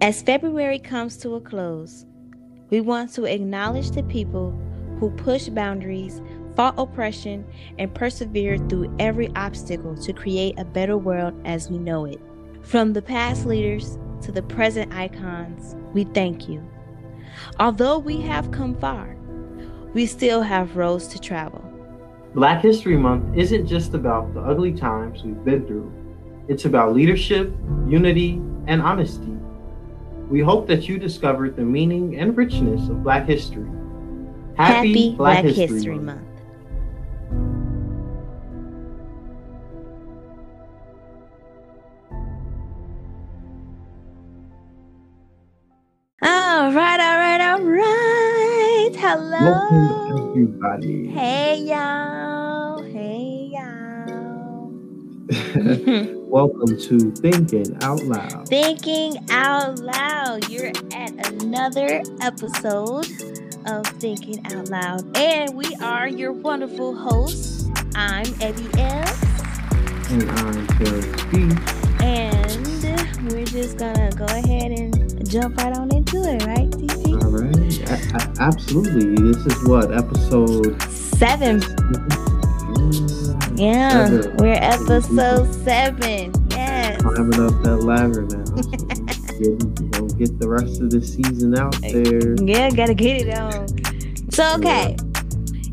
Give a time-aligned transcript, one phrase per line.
[0.00, 2.06] As February comes to a close,
[2.70, 4.52] we want to acknowledge the people
[5.00, 6.22] who push boundaries,
[6.54, 7.44] fought oppression,
[7.80, 12.20] and persevered through every obstacle to create a better world as we know it.
[12.62, 16.62] From the past leaders to the present icons, we thank you.
[17.58, 19.16] Although we have come far,
[19.94, 21.64] we still have roads to travel.
[22.34, 25.92] Black History Month isn't just about the ugly times we've been through,
[26.46, 27.52] it's about leadership,
[27.88, 29.37] unity, and honesty.
[30.28, 33.66] We hope that you discovered the meaning and richness of Black history.
[34.56, 36.06] Happy, Happy Black, Black, History, history Month.
[36.06, 36.24] Month.
[46.20, 48.90] All right, all right, all right.
[48.96, 49.50] Hello.
[49.50, 51.06] Welcome, everybody.
[51.08, 52.57] Hey, y'all.
[55.58, 58.48] Welcome to Thinking Out Loud.
[58.48, 60.48] Thinking Out Loud.
[60.48, 63.06] You're at another episode
[63.66, 65.14] of Thinking Out Loud.
[65.18, 67.68] And we are your wonderful hosts.
[67.94, 69.04] I'm Ebbi L.
[70.14, 71.50] And I'm Terrance B.
[72.02, 77.22] And we're just gonna go ahead and jump right on into it, right, TC?
[77.22, 77.90] All right.
[77.90, 79.14] I, I, absolutely.
[79.30, 81.60] This is what, episode seven?
[83.58, 86.32] Yeah, we're episode seven.
[86.50, 87.02] Yes.
[87.02, 88.44] Climbing up that ladder now.
[89.38, 92.34] So get, get the rest of the season out there.
[92.44, 93.68] Yeah, gotta get it on.
[94.32, 94.96] So, okay.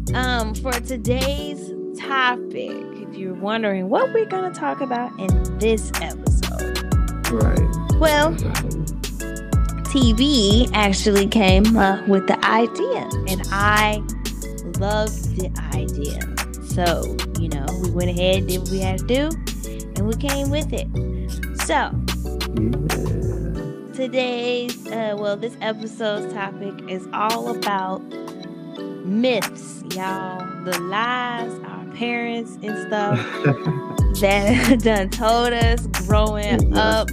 [0.07, 0.39] Yeah.
[0.39, 6.77] Um, for today's topic, if you're wondering what we're gonna talk about in this episode.
[7.31, 7.99] Right.
[7.99, 8.33] Well,
[9.89, 13.97] TV actually came up with the idea, and I
[14.79, 16.34] loved the idea.
[16.75, 19.29] So, you know, we went ahead, did what we had to do,
[19.95, 20.89] and we came with it.
[21.61, 21.89] So,
[22.59, 23.93] yeah.
[23.93, 27.99] today's, uh, well, this episode's topic is all about
[29.05, 30.45] myths, y'all.
[30.65, 33.19] The lies our parents and stuff
[34.19, 37.09] that done told us growing up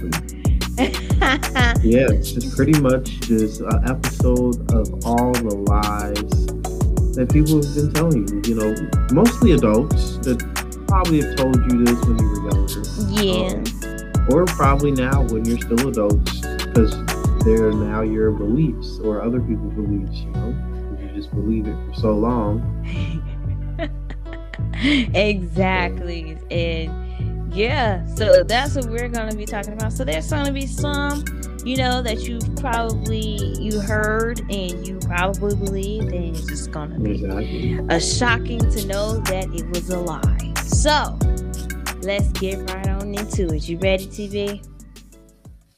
[0.77, 6.62] yeah, it's just pretty much just an episode of all the lies
[7.13, 8.41] that people have been telling you.
[8.45, 8.75] You know,
[9.11, 10.39] mostly adults that
[10.87, 12.81] probably have told you this when you were younger.
[13.09, 13.61] Yeah.
[13.61, 16.95] Um, or probably now when you're still adults because
[17.43, 20.97] they're now your beliefs or other people's beliefs, you know?
[20.99, 22.61] You just believe it for so long.
[25.13, 26.37] exactly.
[26.49, 29.93] And yeah, so that's what we're going to be talking about.
[29.93, 31.23] So there's going to be some,
[31.65, 36.91] you know, that you've probably you heard and you probably believed, and it's just going
[36.91, 37.79] to be exactly.
[37.89, 40.53] a shocking to know that it was a lie.
[40.63, 41.17] So
[42.01, 43.67] let's get right on into it.
[43.69, 44.67] You ready, TV?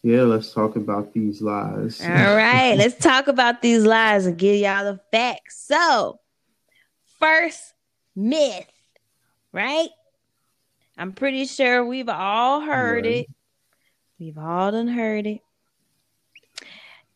[0.02, 2.02] Yeah, let's talk about these lies.
[2.02, 5.66] All right, let's talk about these lies and give y'all the facts.
[5.66, 6.20] So,
[7.20, 7.74] first
[8.16, 8.72] myth,
[9.52, 9.90] right?
[10.98, 13.16] I'm pretty sure we've all heard right.
[13.16, 13.28] it.
[14.20, 15.42] We've all done heard it.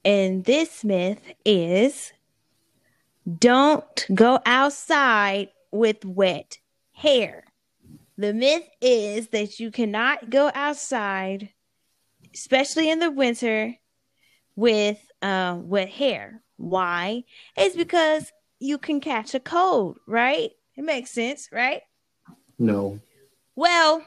[0.03, 2.13] And this myth is
[3.37, 6.57] don't go outside with wet
[6.93, 7.43] hair.
[8.17, 11.49] The myth is that you cannot go outside,
[12.33, 13.75] especially in the winter,
[14.55, 16.41] with uh, wet hair.
[16.57, 17.23] Why?
[17.55, 20.51] It's because you can catch a cold, right?
[20.75, 21.81] It makes sense, right?
[22.57, 22.99] No.
[23.55, 24.03] Well,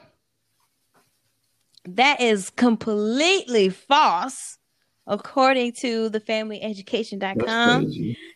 [1.85, 4.59] that is completely false,
[5.07, 7.91] according to the familyeducation.com.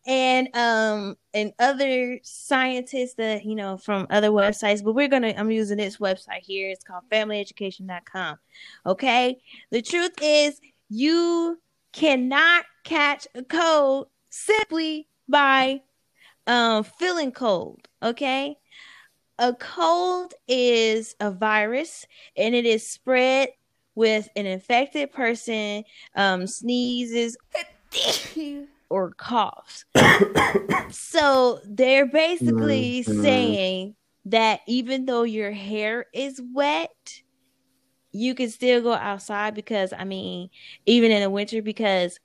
[0.08, 5.52] and um and other scientists that you know from other websites but we're gonna i'm
[5.52, 6.70] using this website here.
[6.70, 8.40] It's called familyeducation.com
[8.86, 9.42] okay?
[9.70, 10.60] The truth is
[10.90, 11.60] you
[11.92, 15.82] cannot catch a cold simply by
[16.48, 18.58] um feeling cold okay?
[19.40, 22.06] A cold is a virus
[22.36, 23.50] and it is spread
[23.98, 25.84] with an infected person
[26.16, 27.36] um, sneezes
[28.90, 29.86] or coughs.
[30.92, 33.22] so they're basically mm-hmm.
[33.24, 33.96] saying
[34.26, 37.24] that even though your hair is wet,
[38.12, 40.52] you can still go outside because I mean,
[40.86, 42.20] even in the winter, because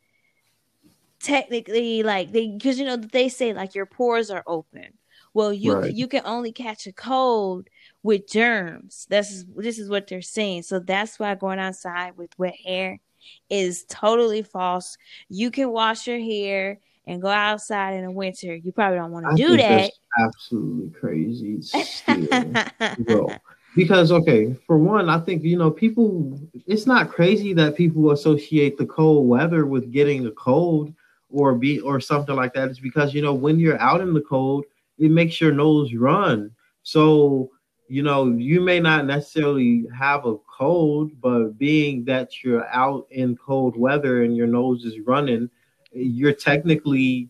[1.21, 4.99] technically, like they, because you know they say like your pores are open.
[5.33, 5.95] Well, you right.
[5.95, 7.69] you can only catch a cold
[8.03, 9.07] with germs.
[9.09, 10.63] This is this is what they're saying.
[10.63, 13.01] So that's why going outside with wet hair
[13.49, 14.97] is totally false.
[15.29, 18.55] You can wash your hair and go outside in the winter.
[18.55, 19.91] You probably don't want to do that.
[20.21, 21.63] absolutely crazy.
[21.63, 23.31] Still,
[23.77, 26.41] because okay, for one, I think you know people.
[26.67, 30.93] It's not crazy that people associate the cold weather with getting a cold
[31.31, 32.69] or be or something like that.
[32.69, 34.65] It's because you know when you're out in the cold,
[34.99, 36.51] it makes your nose run.
[36.83, 37.52] So
[37.93, 43.37] you know you may not necessarily have a cold, but being that you're out in
[43.37, 45.51] cold weather and your nose is running,
[45.93, 47.29] you're technically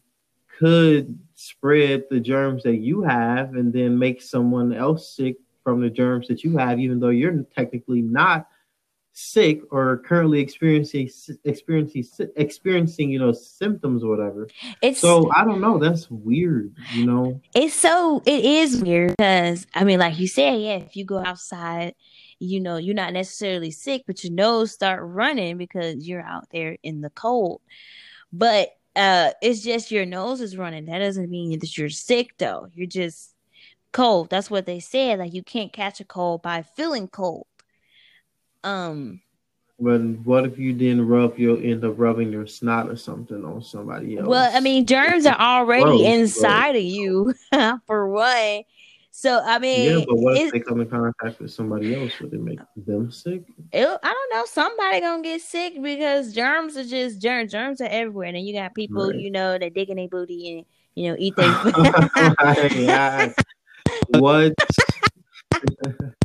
[0.57, 5.91] could spread the germs that you have and then make someone else sick from the
[5.91, 8.47] germs that you have, even though you're technically not
[9.15, 11.09] sick or currently experiencing
[11.45, 12.05] experiencing
[12.37, 14.49] experiencing you know symptoms or whatever
[14.81, 19.67] it's so i don't know that's weird you know it's so it is weird because
[19.75, 21.95] i mean like you said yeah if you go outside
[22.39, 26.79] you know you're not necessarily sick but your nose start running because you're out there
[26.83, 27.61] in the cold
[28.33, 32.67] but uh it's just your nose is running that doesn't mean that you're sick though
[32.73, 33.33] you're just
[33.93, 34.31] cold.
[34.31, 35.19] That's what they said.
[35.19, 37.47] Like you can't catch a cold by feeling cold.
[38.65, 39.21] Um.
[39.81, 43.63] But what if you didn't rub you'll end up rubbing your snot or something on
[43.63, 44.29] somebody else?
[44.29, 47.35] Well, I mean, germs are already Gross, inside of you,
[47.87, 48.63] for one.
[49.15, 52.19] So I mean, yeah, but what if they come in contact with somebody else?
[52.21, 53.43] Would it make them sick?
[53.71, 54.45] It, I don't know.
[54.47, 57.53] Somebody gonna get sick because germs are just germs.
[57.53, 59.19] Germs are everywhere, and then you got people, right.
[59.19, 61.53] you know, that digging their booty and you know eat their.
[64.19, 64.55] what?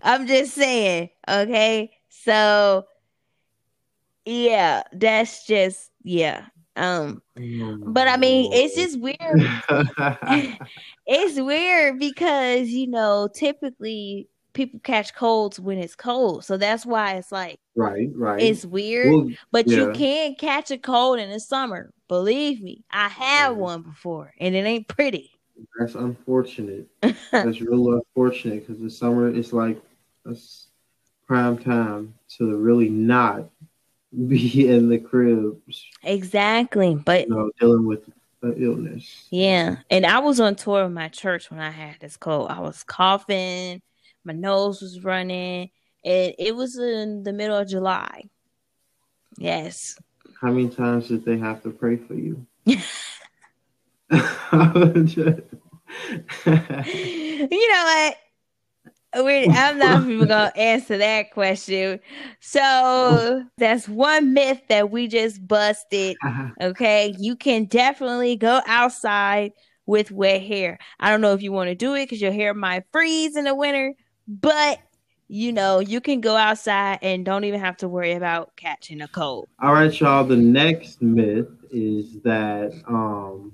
[0.01, 1.96] I'm just saying, okay?
[2.27, 2.85] So
[4.25, 6.47] yeah, that's just yeah.
[6.75, 9.18] Um but I mean it's just weird.
[11.07, 16.44] it's weird because you know, typically people catch colds when it's cold.
[16.44, 18.41] So that's why it's like right, right.
[18.41, 19.77] It's weird, well, but yeah.
[19.77, 21.94] you can catch a cold in the summer.
[22.09, 25.31] Believe me, I had one before and it ain't pretty.
[25.80, 26.88] That's unfortunate.
[27.31, 29.81] That's real unfortunate because the summer is like
[30.25, 30.35] a
[31.27, 33.50] prime time to really not
[34.27, 35.62] be in the crib.
[36.03, 38.09] Exactly, but you know, dealing with
[38.44, 39.27] illness.
[39.29, 42.50] Yeah, and I was on tour with my church when I had this cold.
[42.50, 43.81] I was coughing,
[44.24, 45.69] my nose was running,
[46.06, 48.24] and it was in the middle of July.
[49.38, 49.97] Yes.
[50.39, 52.45] How many times did they have to pray for you?
[52.65, 52.77] you
[57.69, 58.18] know what?
[59.52, 62.00] I'm not even gonna answer that question.
[62.40, 66.18] So that's one myth that we just busted.
[66.62, 69.52] Okay, you can definitely go outside
[69.86, 70.80] with wet hair.
[71.00, 73.46] I don't know if you want to do it because your hair might freeze in
[73.46, 73.94] the winter,
[74.28, 74.80] but
[75.30, 79.08] you know you can go outside and don't even have to worry about catching a
[79.08, 79.48] cold.
[79.62, 80.24] All right, y'all.
[80.24, 83.54] The next myth is that um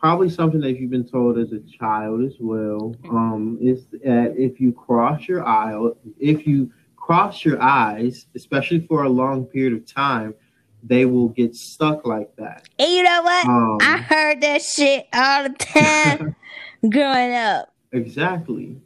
[0.00, 2.96] probably something that you've been told as a child as well.
[3.10, 5.74] Um, is that if you cross your eye,
[6.18, 10.34] if you cross your eyes, especially for a long period of time,
[10.82, 12.66] they will get stuck like that.
[12.78, 13.46] And you know what?
[13.46, 16.34] Um, I heard that shit all the time
[16.90, 17.74] growing up.
[17.92, 18.80] Exactly.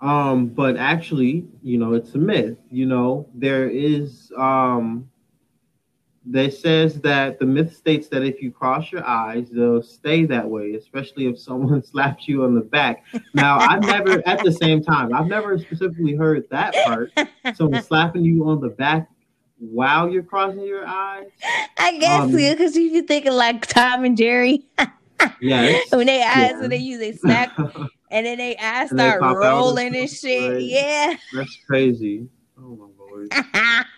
[0.00, 2.58] Um, but actually, you know, it's a myth.
[2.72, 5.08] You know, there is um
[6.26, 10.48] they says that the myth states that if you cross your eyes, they'll stay that
[10.48, 13.04] way, especially if someone slaps you on the back.
[13.34, 17.12] Now, I've never, at the same time, I've never specifically heard that part.
[17.54, 19.08] Someone slapping you on the back
[19.58, 21.28] while you're crossing your eyes.
[21.78, 24.64] I guess um, because you are thinking like Tom and Jerry.
[25.40, 25.90] yes.
[25.92, 26.60] when they eyes, yeah.
[26.60, 27.52] when they use they snap,
[28.10, 30.52] and then they eyes start rolling and shit.
[30.54, 30.62] Right.
[30.62, 31.16] Yeah.
[31.34, 32.28] That's crazy.
[32.58, 33.32] Oh my lord.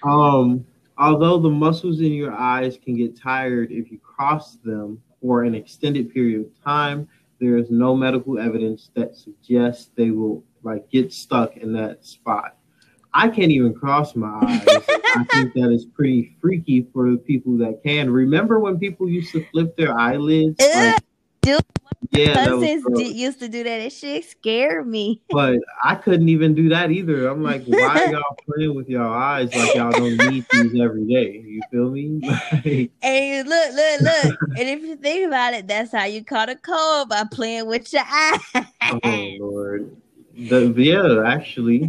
[0.03, 0.67] um
[0.99, 5.55] Although the muscles in your eyes can get tired if you cross them for an
[5.55, 11.13] extended period of time, there is no medical evidence that suggests they will like get
[11.13, 12.57] stuck in that spot.
[13.13, 14.65] I can't even cross my eyes.
[14.69, 18.11] I think that is pretty freaky for the people that can.
[18.11, 20.57] Remember when people used to flip their eyelids?
[20.95, 21.05] Like,
[22.17, 23.81] yeah, cousins did, used to do that.
[23.81, 25.23] It shit scared me.
[25.31, 27.29] But I couldn't even do that either.
[27.29, 31.45] I'm like, why y'all playing with your eyes like y'all don't need these every day?
[31.47, 32.21] You feel me?
[32.57, 34.39] Like, and look, look, look.
[34.59, 37.93] and if you think about it, that's how you caught a cold by playing with
[37.93, 39.01] your oh, eyes.
[39.05, 39.97] oh Lord.
[40.35, 41.89] The, yeah, actually.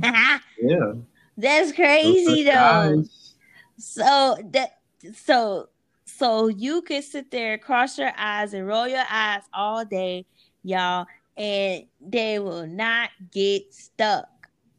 [0.61, 0.93] yeah.
[1.37, 2.51] That's crazy though.
[2.51, 3.35] Eyes.
[3.77, 4.79] So that
[5.13, 5.69] so
[6.17, 10.25] so you could sit there, cross your eyes, and roll your eyes all day,
[10.63, 11.05] y'all,
[11.35, 14.27] and they will not get stuck.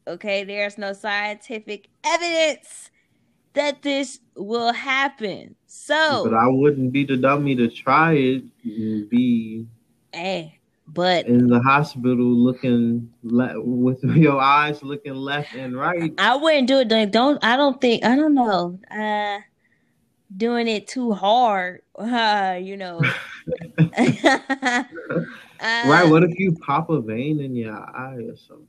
[0.07, 2.89] Okay, there's no scientific evidence
[3.53, 5.55] that this will happen.
[5.67, 8.43] So, but I wouldn't be the dummy to try it.
[9.09, 9.65] be
[10.13, 16.13] hey, But in the hospital, looking le- with your eyes looking left and right.
[16.17, 17.11] I wouldn't do it.
[17.11, 18.79] Don't I don't think I don't know.
[18.89, 19.39] Uh,
[20.35, 22.99] doing it too hard, uh, you know.
[23.97, 24.83] uh,
[25.61, 26.09] right?
[26.09, 28.65] What if you pop a vein in your eye or something?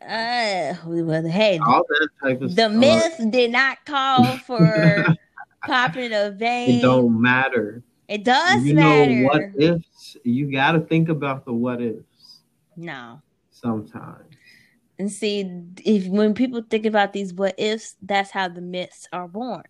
[0.00, 2.72] Uh, well, hey, all that type of the stuff.
[2.72, 5.06] myth did not call for
[5.66, 6.78] popping a vein.
[6.78, 7.82] It don't matter.
[8.08, 9.10] It does you matter.
[9.10, 10.16] Know what ifs?
[10.24, 12.40] You got to think about the what ifs.
[12.76, 13.20] No.
[13.50, 14.34] Sometimes.
[14.98, 15.50] And see,
[15.84, 19.64] if when people think about these what ifs, that's how the myths are born.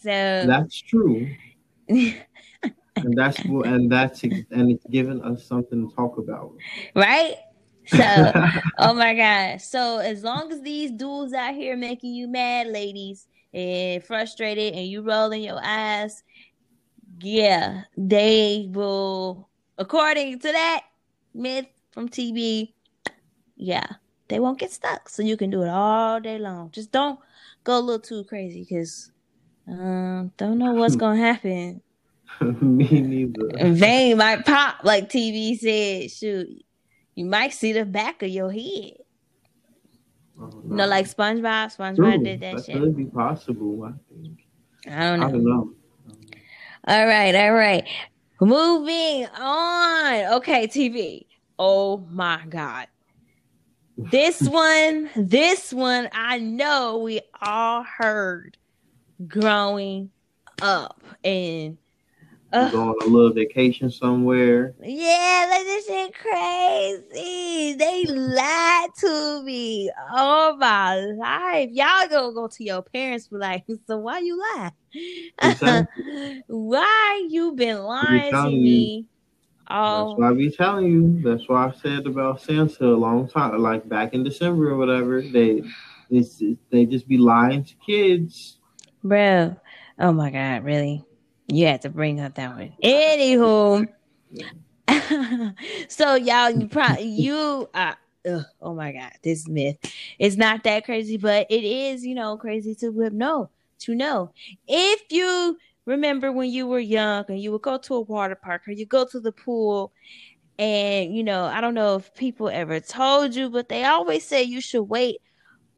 [0.00, 1.28] So that's true.
[1.88, 6.52] and that's and that's and it's given us something to talk about.
[6.94, 7.34] Right?
[7.86, 7.98] So,
[8.78, 9.60] oh my god.
[9.60, 14.86] So as long as these dudes out here making you mad, ladies, and frustrated, and
[14.86, 16.22] you rolling your eyes,
[17.20, 19.48] yeah, they will.
[19.78, 20.84] According to that
[21.34, 22.72] myth from TV,
[23.56, 23.86] yeah,
[24.28, 25.08] they won't get stuck.
[25.08, 26.70] So you can do it all day long.
[26.72, 27.18] Just don't
[27.64, 29.12] go a little too crazy, because
[29.68, 31.82] um, don't know what's gonna happen.
[32.40, 33.72] Me neither.
[33.72, 36.10] Vein might pop, like TV said.
[36.10, 36.64] Shoot,
[37.14, 38.92] you might see the back of your head.
[40.40, 40.76] Oh, no.
[40.76, 41.76] Know, like SpongeBob.
[41.76, 42.24] SpongeBob True.
[42.24, 42.76] did that, that shit.
[42.76, 43.84] could be possible.
[43.84, 44.38] I think.
[44.86, 45.26] I don't know.
[45.26, 45.72] I don't know.
[46.86, 47.84] All right, all right.
[48.40, 50.34] Moving on.
[50.36, 51.26] Okay, TV.
[51.58, 52.86] Oh my God.
[53.96, 58.56] This one, this one, I know we all heard
[59.26, 60.10] growing
[60.62, 61.02] up.
[61.24, 61.78] And
[62.52, 64.74] uh, go on a little vacation somewhere.
[64.82, 67.74] Yeah, like this shit crazy.
[67.74, 71.70] They lied to me all my life.
[71.72, 74.72] Y'all gonna go to your parents be like, so why you lie?
[75.42, 76.42] Exactly.
[76.46, 79.06] why you been lying to me?
[79.70, 81.20] Oh, that's why I be telling you.
[81.22, 85.20] That's why I said about Santa a long time, like back in December or whatever.
[85.20, 85.62] They,
[86.08, 88.57] it's, they just be lying to kids,
[89.02, 89.56] bro.
[89.98, 91.04] Oh my god, really?
[91.46, 92.72] You had to bring up that one.
[92.82, 93.88] Anywho,
[95.88, 97.94] so y'all, you probably you uh,
[98.28, 99.78] ugh, oh my god, this myth
[100.18, 103.50] is not that crazy, but it is, you know, crazy to know
[103.80, 104.32] to know
[104.66, 108.66] if you remember when you were young and you would go to a water park
[108.68, 109.92] or you go to the pool
[110.58, 114.42] and you know i don't know if people ever told you but they always say
[114.42, 115.20] you should wait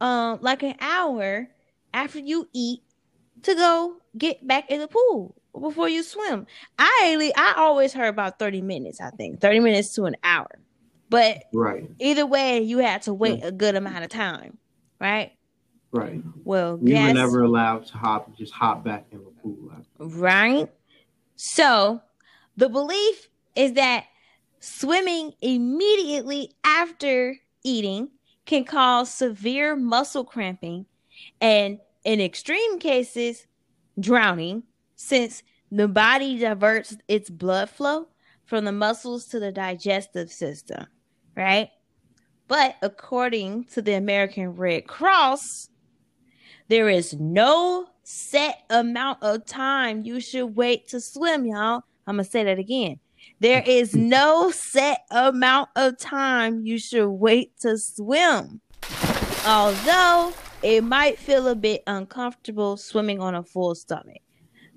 [0.01, 1.47] um like an hour
[1.93, 2.81] after you eat
[3.43, 6.47] to go get back in the pool before you swim.
[6.79, 9.41] I I always heard about 30 minutes, I think.
[9.41, 10.47] 30 minutes to an hour.
[11.09, 11.89] But right.
[11.99, 13.47] either way, you had to wait yeah.
[13.47, 14.57] a good amount of time,
[14.99, 15.33] right?
[15.91, 16.21] Right.
[16.45, 19.57] Well, we were never allowed to hop, just hop back in the pool.
[19.99, 20.69] Right.
[21.35, 22.01] So
[22.55, 24.05] the belief is that
[24.61, 28.09] swimming immediately after eating
[28.45, 30.85] can cause severe muscle cramping
[31.41, 33.47] and in extreme cases,
[33.99, 34.63] drowning
[34.95, 38.07] since the body diverts its blood flow
[38.45, 40.85] from the muscles to the digestive system,
[41.35, 41.69] right?
[42.47, 45.69] But according to the American Red Cross,
[46.67, 51.83] there is no set amount of time you should wait to swim, y'all.
[52.07, 52.99] I'm going to say that again.
[53.39, 58.61] There is no set amount of time you should wait to swim.
[59.45, 64.21] Although it might feel a bit uncomfortable swimming on a full stomach.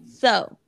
[0.06, 0.58] So,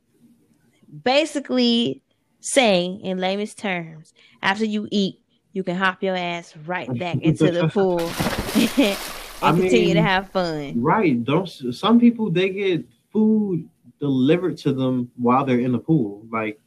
[1.05, 2.03] basically,
[2.41, 5.21] saying in layman's terms, after you eat,
[5.53, 8.99] you can hop your ass right back into the pool and
[9.43, 10.81] I continue mean, to have fun.
[10.81, 11.23] Right?
[11.25, 13.69] Don't some people they get food
[13.99, 16.61] delivered to them while they're in the pool, like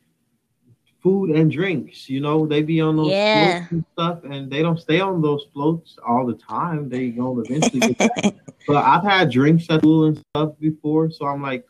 [1.02, 2.10] food and drinks.
[2.10, 3.60] You know, they be on those yeah.
[3.60, 6.90] floats and stuff, and they don't stay on those floats all the time.
[6.90, 7.96] They go eventually.
[8.68, 11.66] but I've had drinks at pool and stuff before, so I'm like,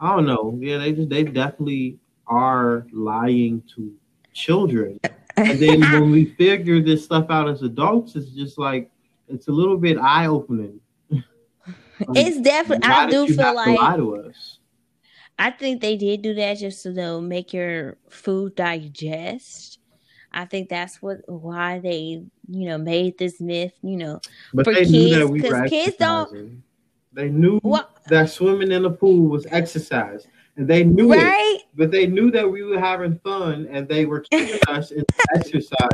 [0.00, 0.56] I don't know.
[0.60, 3.94] Yeah, they just they definitely are lying to
[4.32, 5.00] children.
[5.36, 8.90] and then when we figure this stuff out as adults, it's just like
[9.28, 10.80] it's a little bit eye opening.
[12.14, 12.88] it's definitely.
[12.88, 14.57] I do feel like lie to us.
[15.38, 19.78] I think they did do that just to know, make your food digest.
[20.32, 23.72] I think that's what why they you know made this myth.
[23.82, 24.20] You know,
[24.52, 24.92] but for kids
[25.32, 26.62] because kids don't
[27.12, 27.90] they knew what?
[28.08, 30.26] that swimming in the pool was exercise.
[30.56, 31.56] And they knew right?
[31.56, 31.62] it.
[31.74, 35.04] But they knew that we were having fun and they were keeping us in
[35.34, 35.88] exercise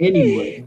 [0.00, 0.66] anyway.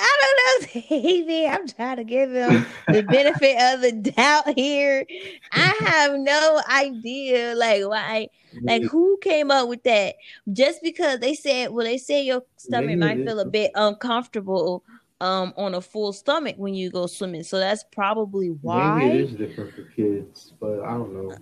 [0.00, 1.46] I don't know, Davey.
[1.46, 5.04] I'm trying to give him the benefit of the doubt here.
[5.52, 8.28] I have no idea, like why,
[8.62, 10.14] like who came up with that?
[10.52, 14.84] Just because they said, well, they say your stomach might feel a bit uncomfortable
[15.20, 17.42] um on a full stomach when you go swimming.
[17.42, 19.04] So that's probably why.
[19.04, 21.36] Maybe it is different for kids, but I don't know.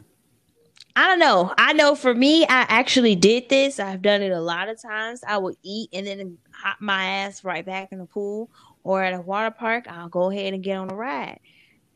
[0.97, 1.55] I don't know.
[1.57, 3.79] I know for me, I actually did this.
[3.79, 5.21] I've done it a lot of times.
[5.27, 8.51] I would eat and then hop my ass right back in the pool
[8.83, 9.87] or at a water park.
[9.89, 11.41] I'll go ahead and get on a ride.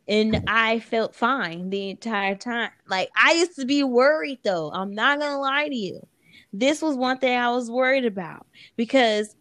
[0.08, 2.70] And I felt fine the entire time.
[2.88, 4.70] Like I used to be worried though.
[4.72, 6.06] I'm not gonna lie to you.
[6.52, 9.34] This was one thing I was worried about because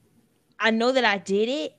[0.60, 1.74] I know that I did it,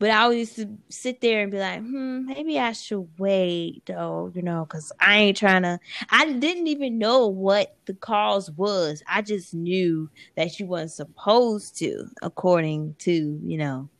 [0.00, 3.82] but I always used to sit there and be like, hmm, maybe I should wait
[3.84, 5.78] though, you know, because I ain't trying to
[6.08, 9.02] I didn't even know what the cause was.
[9.06, 13.90] I just knew that you wasn't supposed to, according to, you know,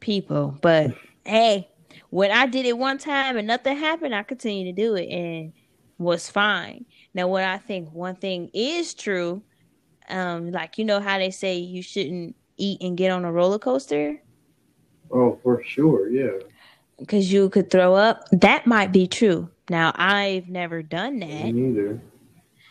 [0.00, 0.58] people.
[0.60, 0.94] But
[1.24, 1.70] hey,
[2.10, 5.54] when I did it one time and nothing happened, I continued to do it and
[5.96, 6.84] was fine.
[7.14, 9.42] Now, what I think one thing is true,
[10.10, 13.58] um, like you know how they say you shouldn't eat and get on a roller
[13.58, 14.20] coaster
[15.10, 16.38] Oh, for sure, yeah.
[16.98, 18.24] because you could throw up.
[18.32, 19.48] That might be true.
[19.70, 21.44] Now, I've never done that.
[21.44, 22.00] Me neither.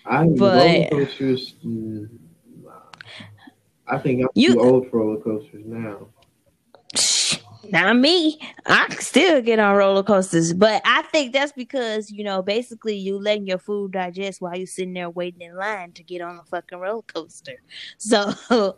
[0.06, 1.56] I But- roller coasters.
[1.66, 2.10] mm.
[3.90, 6.08] I think I'm You- too old for roller coasters now.
[7.70, 8.40] Not me.
[8.66, 13.18] I still get on roller coasters, but I think that's because you know, basically, you
[13.20, 16.44] letting your food digest while you're sitting there waiting in line to get on the
[16.44, 17.62] fucking roller coaster.
[17.98, 18.32] So,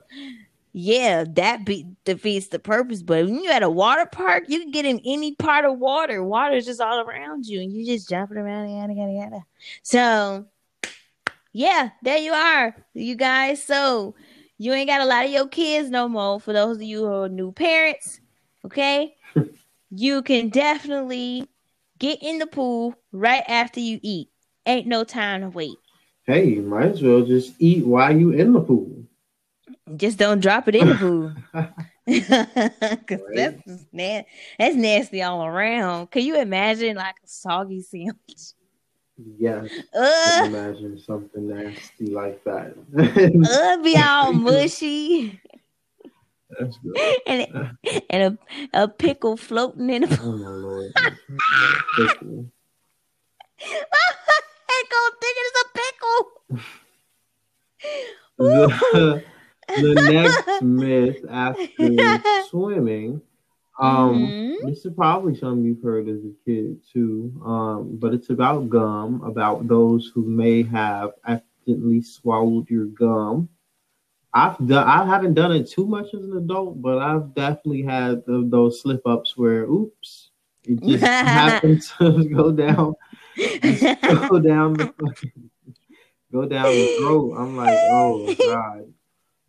[0.79, 3.03] yeah, that be defeats the purpose.
[3.03, 6.24] But when you at a water park, you can get in any part of water.
[6.24, 9.45] Water is just all around you, and you just jumping around, yada yada yada.
[9.83, 10.45] So,
[11.51, 13.62] yeah, there you are, you guys.
[13.62, 14.15] So
[14.57, 16.39] you ain't got a lot of your kids no more.
[16.39, 18.21] For those of you who are new parents,
[18.63, 19.15] okay,
[19.89, 21.45] you can definitely
[21.98, 24.29] get in the pool right after you eat.
[24.65, 25.75] Ain't no time to wait.
[26.24, 29.08] Hey, you might as well just eat while you in the pool.
[29.96, 31.34] Just don't drop it in the pool.
[33.08, 33.36] Cause Right.
[33.36, 34.24] that's na-
[34.58, 36.10] that's nasty all around.
[36.12, 38.53] Can you imagine like a soggy sandwich?
[39.38, 42.74] Yes, Ugh, imagine something nasty like that.
[42.98, 45.40] ugh, be all mushy
[46.57, 46.98] That's good.
[47.27, 47.48] and
[48.09, 48.40] and
[48.74, 50.94] a, a pickle floating in the Oh my lord.
[51.96, 52.46] Pickle.
[53.59, 55.68] pickle, thinking it's a
[58.40, 59.22] pickle.
[59.75, 62.18] The, next myth after
[62.50, 63.22] swimming,
[63.79, 64.68] um, Mhm.
[64.68, 69.22] this is probably something you've heard as a kid too, um, but it's about gum,
[69.24, 73.48] about those who may have accidentally swallowed your gum.
[74.34, 78.24] I've done, I haven't done it too much as an adult, but I've definitely had
[78.27, 80.29] the, those slip ups where, oops,
[80.66, 82.94] it just happened to go down,
[84.08, 85.50] go down the fucking,
[86.32, 87.36] go down the throat.
[87.40, 88.94] I'm like, oh god.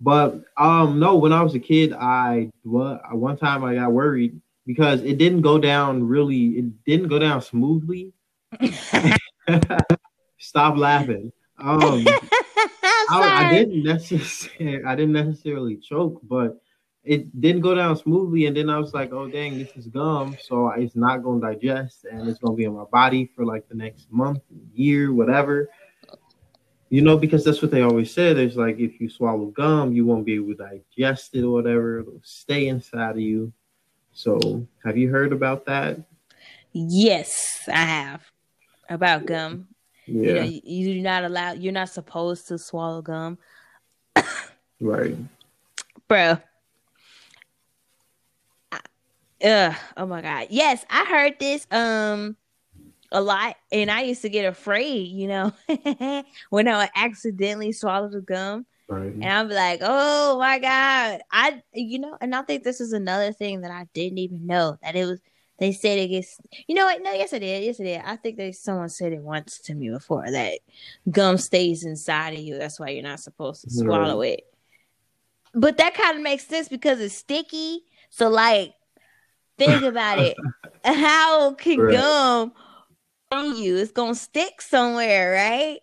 [0.01, 5.03] But um, no, when I was a kid, I one time I got worried because
[5.03, 6.59] it didn't go down really.
[6.59, 8.13] It didn't go down smoothly.
[10.39, 11.33] Stop laughing.
[11.59, 12.07] Um,
[13.11, 16.61] I, I didn't necessarily, I didn't necessarily choke, but
[17.03, 18.47] it didn't go down smoothly.
[18.47, 21.47] And then I was like, oh dang, this is gum, so it's not going to
[21.47, 24.41] digest, and it's going to be in my body for like the next month,
[24.73, 25.69] year, whatever.
[26.91, 28.37] You know, because that's what they always said.
[28.37, 32.01] It's like if you swallow gum, you won't be able to digest it or whatever.
[32.01, 33.53] It'll stay inside of you.
[34.13, 36.01] So, have you heard about that?
[36.73, 38.23] Yes, I have
[38.89, 39.69] about gum.
[40.07, 41.61] You know, Yeah, you, you're not allowed.
[41.61, 43.39] You're not supposed to swallow gum,
[44.81, 45.17] right.
[46.09, 46.39] bro.
[49.43, 50.49] Ugh, oh my god.
[50.51, 52.37] Yes, I heard this um
[53.13, 55.09] a lot, and I used to get afraid.
[55.09, 55.53] You know,
[56.51, 58.67] when I would accidentally swallow the gum.
[58.91, 59.13] Right.
[59.13, 61.21] And I'm like, oh my God.
[61.31, 64.79] I, you know, and I think this is another thing that I didn't even know
[64.83, 65.21] that it was,
[65.61, 67.01] they said it gets, you know what?
[67.01, 67.63] No, yes, it did.
[67.63, 68.03] Yes, it did.
[68.05, 70.59] I think that someone said it once to me before that
[71.09, 72.59] gum stays inside of you.
[72.59, 74.43] That's why you're not supposed to swallow it.
[75.55, 77.85] But that kind of makes sense because it's sticky.
[78.09, 78.75] So, like,
[79.57, 80.37] think about it.
[80.85, 81.93] How can Right.
[81.95, 82.53] gum
[83.31, 83.77] on you?
[83.77, 85.81] It's to stick somewhere, right?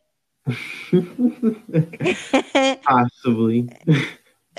[2.83, 3.69] Possibly.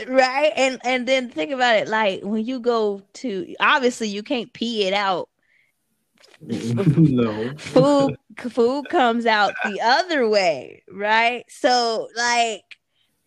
[0.07, 4.53] right and and then think about it like when you go to obviously you can't
[4.53, 5.29] pee it out
[6.41, 7.53] no.
[7.57, 12.79] food food comes out the other way right so like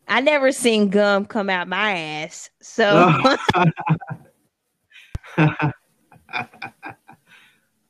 [0.08, 3.12] i never seen gum come out my ass so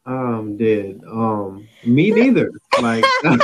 [0.05, 1.01] I'm dead.
[1.07, 2.51] Um, me neither.
[2.81, 3.39] Like, like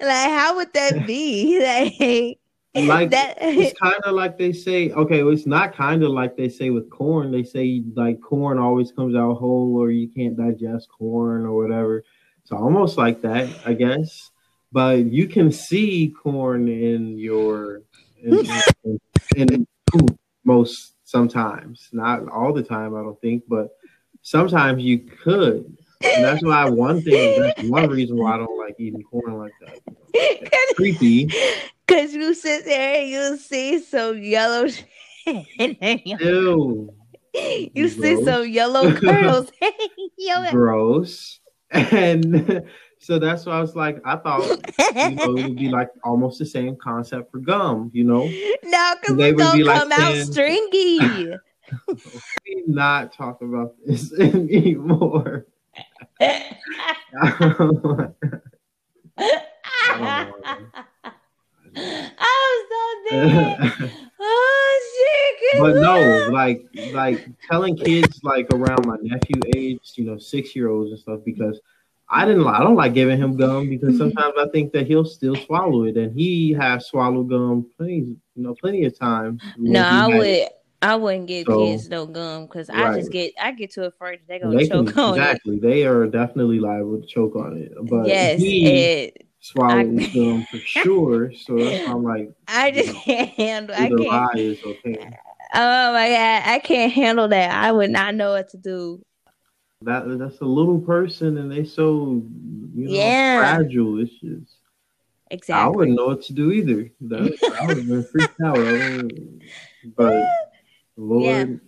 [0.00, 2.36] how would that be?
[2.74, 6.10] Like, like that it's kind of like they say okay well, it's not kind of
[6.10, 10.08] like they say with corn they say like corn always comes out whole or you
[10.08, 12.02] can't digest corn or whatever
[12.44, 14.30] so almost like that i guess
[14.72, 17.82] but you can see corn in your
[18.22, 18.46] in,
[18.84, 18.98] in,
[19.36, 19.66] in
[20.44, 23.68] most sometimes not all the time i don't think but
[24.22, 28.74] sometimes you could and that's why one thing that's one reason why i don't like
[28.78, 29.78] eating corn like that
[30.14, 31.28] it's creepy
[31.86, 34.66] Cause you sit there and you see some yellow
[35.26, 36.94] Ew.
[37.34, 37.96] You Gross.
[37.96, 39.52] see some yellow curls.
[40.50, 41.40] Gross.
[41.70, 42.64] And
[43.02, 44.42] so that's why I was like, I thought
[44.94, 48.30] you know, it would be like almost the same concept for gum, you know?
[48.64, 51.34] No, because they would be come like out saying, stringy.
[52.68, 55.46] not talk about this anymore.
[56.20, 56.54] I'm
[62.68, 63.90] so dead.
[64.20, 65.60] oh shit!
[65.60, 70.68] But no, like like telling kids like around my nephew age, you know, six year
[70.68, 71.60] olds and stuff, because
[72.12, 73.98] I didn't I don't like giving him gum because mm-hmm.
[73.98, 78.18] sometimes I think that he'll still swallow it, and he has swallowed gum plenty, you
[78.36, 79.42] know, plenty of times.
[79.56, 80.26] No, I would.
[80.26, 80.52] It.
[80.82, 82.88] I wouldn't give so, kids no gum because right.
[82.88, 84.20] I just get I get to it first.
[84.28, 85.54] They're gonna they choke can, on exactly.
[85.54, 85.56] it.
[85.56, 87.72] Exactly, they are definitely liable to choke on it.
[87.88, 91.32] But yes, he, it, swallowing I, them for sure.
[91.32, 93.76] So that's why I'm like, I just know, can't handle.
[93.76, 94.38] I can't.
[94.38, 95.18] Is okay.
[95.54, 97.54] Oh my god, I can't handle that.
[97.54, 99.02] I would not know what to do.
[99.84, 102.22] That that's a little person, and they so
[102.74, 103.38] you know yeah.
[103.38, 104.00] fragile.
[104.00, 104.56] It's just
[105.30, 105.64] exactly.
[105.64, 106.90] I wouldn't know what to do either.
[107.10, 109.10] I would have been freaked out.
[109.96, 110.28] But
[110.96, 111.60] Lord.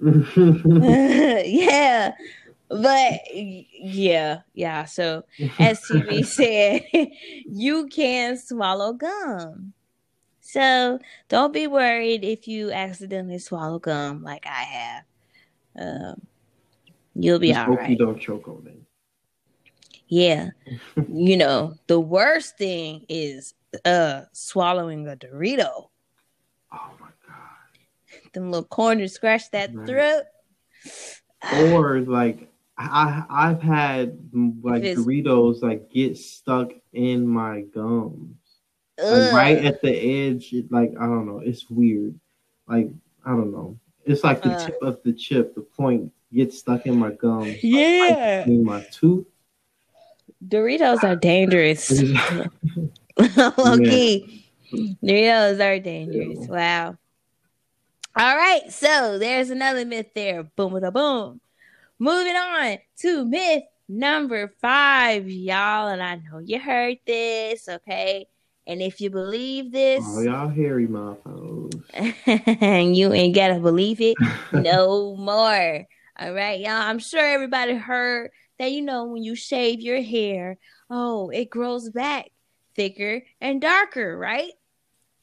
[0.00, 1.42] Yeah.
[1.44, 2.12] yeah.
[2.68, 4.84] But yeah, yeah.
[4.86, 5.24] So
[5.58, 6.82] as TV said,
[7.48, 9.72] you can swallow gum.
[10.40, 15.04] So don't be worried if you accidentally swallow gum like I have.
[15.78, 16.26] Um,
[17.18, 17.90] you'll be Just all hope right.
[17.90, 18.80] You don't choke on it.
[20.08, 20.50] Yeah,
[21.08, 25.88] you know the worst thing is uh swallowing a Dorito.
[26.72, 28.32] Oh my god!
[28.32, 29.86] Them little corners scratch that right.
[29.86, 30.22] throat.
[31.52, 32.48] Or like
[32.78, 34.18] I I've had
[34.62, 38.36] like Doritos like get stuck in my gums,
[38.98, 40.54] like, right at the edge.
[40.70, 42.18] Like I don't know, it's weird.
[42.68, 42.90] Like
[43.24, 46.86] I don't know, it's like the uh, tip of the chip, the point gets stuck
[46.86, 47.54] in my gum.
[47.62, 49.26] Yeah, in my tooth.
[50.46, 51.90] Doritos are dangerous.
[53.20, 54.44] okay,
[55.02, 56.48] Doritos are dangerous.
[56.48, 56.96] Wow.
[58.18, 60.44] All right, so there's another myth there.
[60.44, 61.40] Boom, with a boom.
[61.98, 65.88] Moving on to myth number five, y'all.
[65.88, 68.26] And I know you heard this, okay?
[68.66, 72.58] And if you believe this, oh, y'all hairy motherfuckers.
[72.60, 74.16] and you ain't gotta believe it
[74.52, 75.86] no more.
[76.18, 76.70] All right, y'all.
[76.70, 80.58] I'm sure everybody heard that you know when you shave your hair,
[80.90, 82.30] oh, it grows back
[82.74, 84.52] thicker and darker, right?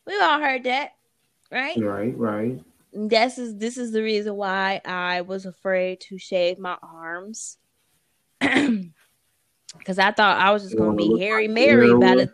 [0.06, 0.92] We've all heard that,
[1.52, 1.80] right?
[1.80, 2.60] Right, right
[2.94, 7.58] this is this is the reason why I was afraid to shave my arms.
[8.42, 12.30] Cause I thought I was just gonna be Harry Mary about it.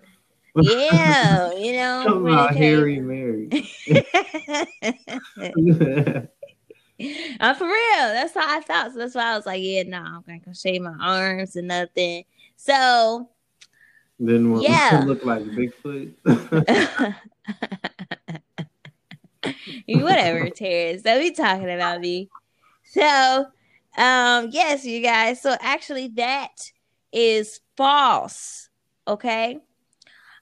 [0.55, 2.03] yeah, you know.
[2.05, 3.49] Talking about Harry Mary.
[7.39, 7.73] I'm for real.
[7.97, 8.93] That's how I felt.
[8.93, 11.55] So that's why I was like, yeah, no, nah, I'm gonna go shave my arms
[11.55, 12.25] and nothing.
[12.57, 13.29] So
[14.19, 16.13] then yeah, look like Bigfoot.
[19.87, 21.03] Whatever, Terrance.
[21.03, 22.29] Don't be talking about me.
[22.83, 23.45] So,
[23.97, 25.41] um, yes, you guys.
[25.41, 26.71] So actually, that
[27.13, 28.69] is false.
[29.07, 29.59] Okay.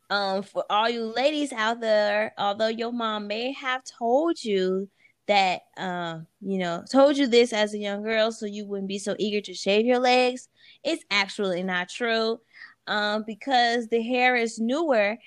[0.10, 4.89] Um, for all you ladies out there, although your mom may have told you
[5.27, 8.99] that, um, you know, told you this as a young girl, so you wouldn't be
[8.99, 10.49] so eager to shave your legs,
[10.83, 12.39] it's actually not true.
[12.87, 15.17] Um, because the hair is newer,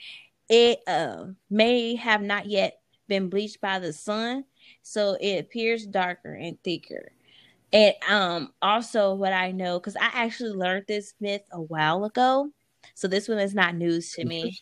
[0.49, 4.45] it uh, may have not yet been bleached by the sun,
[4.83, 7.13] so it appears darker and thicker.
[7.73, 12.51] And um also what I know cuz I actually learned this myth a while ago.
[12.95, 14.61] So this one is not news to me.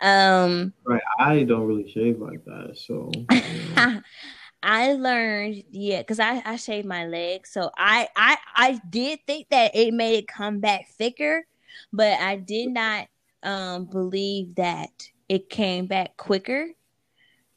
[0.00, 3.10] Um Right, I don't really shave like that, so
[4.64, 7.50] I learned, yeah, because I, I shaved my legs.
[7.52, 11.46] So I, I I did think that it made it come back thicker,
[11.92, 13.08] but I did not
[13.42, 16.68] um believe that it came back quicker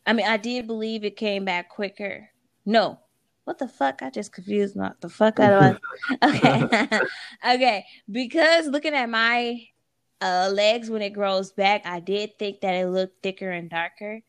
[0.08, 2.30] I mean, I did believe it came back quicker.
[2.66, 2.98] No,
[3.44, 4.02] what the fuck?
[4.02, 5.80] I just confused not the fuck out of
[6.24, 6.88] Okay,
[7.56, 7.86] okay.
[8.10, 9.68] Because looking at my
[10.22, 14.22] uh, legs when it grows back, I did think that it looked thicker and darker.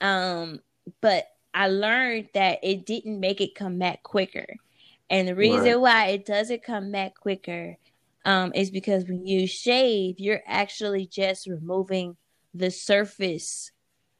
[0.00, 0.60] Um,
[1.02, 4.46] but I learned that it didn't make it come back quicker.
[5.08, 5.80] And the reason right.
[5.80, 7.78] why it doesn't come back quicker
[8.26, 12.18] um, is because when you shave, you're actually just removing
[12.52, 13.72] the surface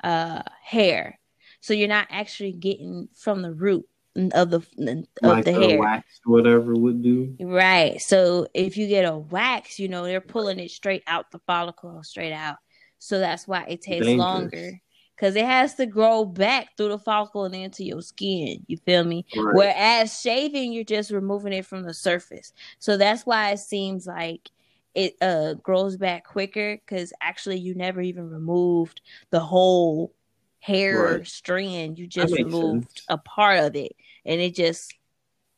[0.02, 1.18] uh, hair.
[1.60, 3.86] So you're not actually getting from the root
[4.32, 5.78] of the of like the hair.
[5.78, 7.36] Wax, whatever would do.
[7.38, 8.00] Right.
[8.00, 12.02] So if you get a wax, you know they're pulling it straight out the follicle,
[12.02, 12.56] straight out.
[12.98, 14.18] So that's why it takes Dangerous.
[14.18, 14.80] longer
[15.16, 18.62] because it has to grow back through the follicle and into your skin.
[18.66, 19.24] You feel me?
[19.34, 19.54] Right.
[19.54, 22.52] Whereas shaving, you're just removing it from the surface.
[22.78, 24.50] So that's why it seems like
[24.94, 30.14] it uh grows back quicker because actually you never even removed the whole
[30.60, 31.26] hair right.
[31.26, 31.98] strand.
[31.98, 33.06] You just removed sense.
[33.08, 33.92] a part of it,
[34.24, 34.94] and it just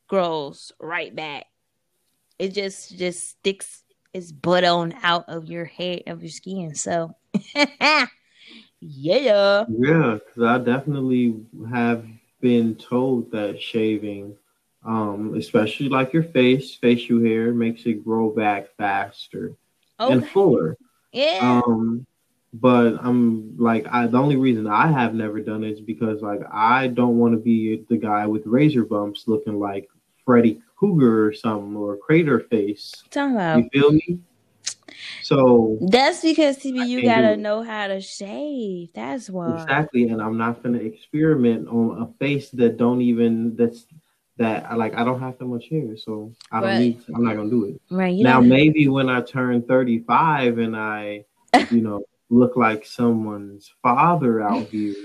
[0.07, 1.45] grows right back.
[2.37, 6.75] It just just sticks its butt on out of your hair of your skin.
[6.75, 7.11] So.
[8.81, 9.65] Yeah.
[9.69, 12.05] Yeah, because I definitely have
[12.41, 14.35] been told that shaving,
[14.85, 19.55] um, especially like your face, facial hair, makes it grow back faster
[19.99, 20.13] okay.
[20.13, 20.77] and fuller.
[21.11, 21.61] Yeah.
[21.65, 22.05] Um,
[22.53, 26.41] but I'm like, I the only reason I have never done it is because like
[26.51, 29.87] I don't want to be the guy with razor bumps looking like
[30.25, 33.03] Freddy Krueger or something or Crater Face.
[33.11, 33.57] Talking about.
[33.57, 34.19] You feel me?
[35.29, 38.91] So that's because TV, you gotta know how to shave.
[38.95, 40.09] That's why exactly.
[40.09, 43.85] And I'm not gonna experiment on a face that don't even that's
[44.37, 46.79] that like I don't have that much hair, so I don't right.
[46.79, 47.05] need.
[47.05, 47.81] To, I'm not gonna do it.
[47.91, 48.17] Right.
[48.17, 51.25] now, maybe when I turn 35 and I,
[51.69, 54.95] you know, look like someone's father out here,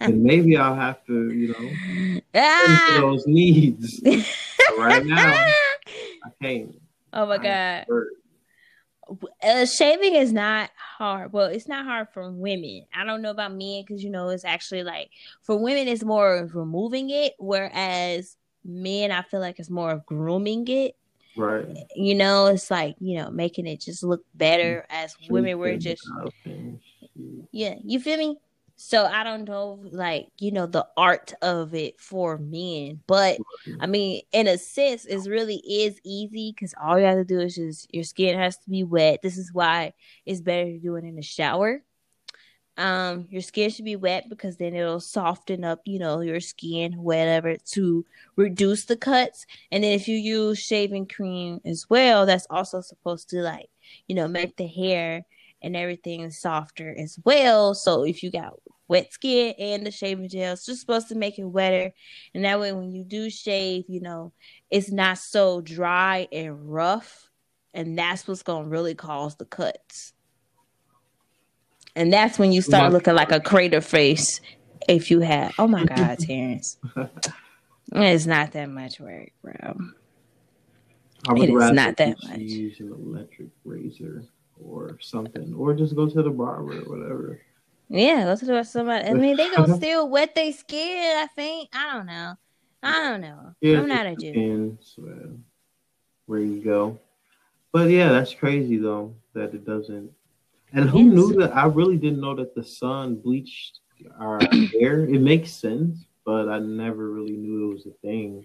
[0.00, 2.96] and maybe I'll have to, you know, ah!
[3.02, 4.00] those needs.
[4.78, 5.44] right now,
[6.24, 6.74] I can't.
[7.12, 7.84] Oh my god
[9.42, 11.32] uh, shaving is not hard.
[11.32, 12.84] Well, it's not hard for women.
[12.94, 15.10] I don't know about men because you know it's actually like
[15.42, 20.06] for women it's more of removing it, whereas men I feel like it's more of
[20.06, 20.96] grooming it.
[21.36, 21.66] Right.
[21.94, 24.86] You know, it's like you know making it just look better.
[24.90, 26.02] As women, we're just
[27.50, 27.74] yeah.
[27.84, 28.38] You feel me?
[28.80, 33.00] So I don't know, like, you know, the art of it for men.
[33.08, 33.38] But
[33.80, 37.40] I mean, in a sense, it really is easy because all you have to do
[37.40, 39.18] is just your skin has to be wet.
[39.20, 41.82] This is why it's better to do it in the shower.
[42.76, 47.02] Um, your skin should be wet because then it'll soften up, you know, your skin,
[47.02, 49.44] whatever, to reduce the cuts.
[49.72, 53.70] And then if you use shaving cream as well, that's also supposed to like,
[54.06, 55.26] you know, make the hair
[55.62, 57.74] and everything softer as well.
[57.74, 58.54] So if you got
[58.86, 61.92] wet skin and the shaving gel, it's just supposed to make it wetter.
[62.34, 64.32] And that way when you do shave, you know,
[64.70, 67.28] it's not so dry and rough.
[67.74, 70.12] And that's what's gonna really cause the cuts.
[71.94, 74.40] And that's when you start looking like a crater face
[74.88, 76.78] if you have oh my god, Terrance.
[77.92, 79.76] it's not that much work, bro.
[81.36, 82.38] It is not that much.
[82.38, 84.24] Use an electric razor
[84.62, 87.40] or something, or just go to the barber or whatever.
[87.88, 89.08] Yeah, go to the somebody.
[89.08, 91.16] I mean, they gonna still wet their skin.
[91.16, 91.70] I think.
[91.72, 92.34] I don't know.
[92.82, 93.54] I don't know.
[93.60, 94.78] Yeah, I'm not a Jew.
[96.26, 96.98] where you go,
[97.72, 100.10] but yeah, that's crazy though that it doesn't.
[100.72, 101.56] And who knew that?
[101.56, 103.80] I really didn't know that the sun bleached
[104.20, 104.38] our
[104.78, 105.04] hair.
[105.04, 108.44] It makes sense, but I never really knew it was a thing.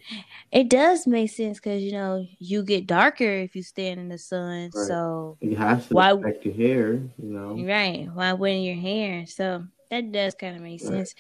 [0.54, 4.17] It does make sense because you know you get darker if you stand in the
[4.17, 4.72] sun.
[4.74, 4.88] Right.
[4.88, 7.62] So it has to why, affect your hair, you know.
[7.62, 8.08] Right.
[8.13, 9.26] Why wouldn't your hair?
[9.28, 11.06] So that does kind of make right.
[11.06, 11.13] sense.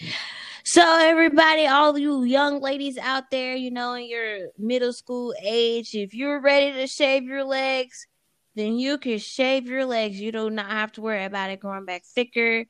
[0.63, 5.93] So everybody, all you young ladies out there, you know, in your middle school age,
[5.95, 8.07] if you're ready to shave your legs,
[8.55, 10.17] then you can shave your legs.
[10.17, 12.63] You do not have to worry about it growing back thicker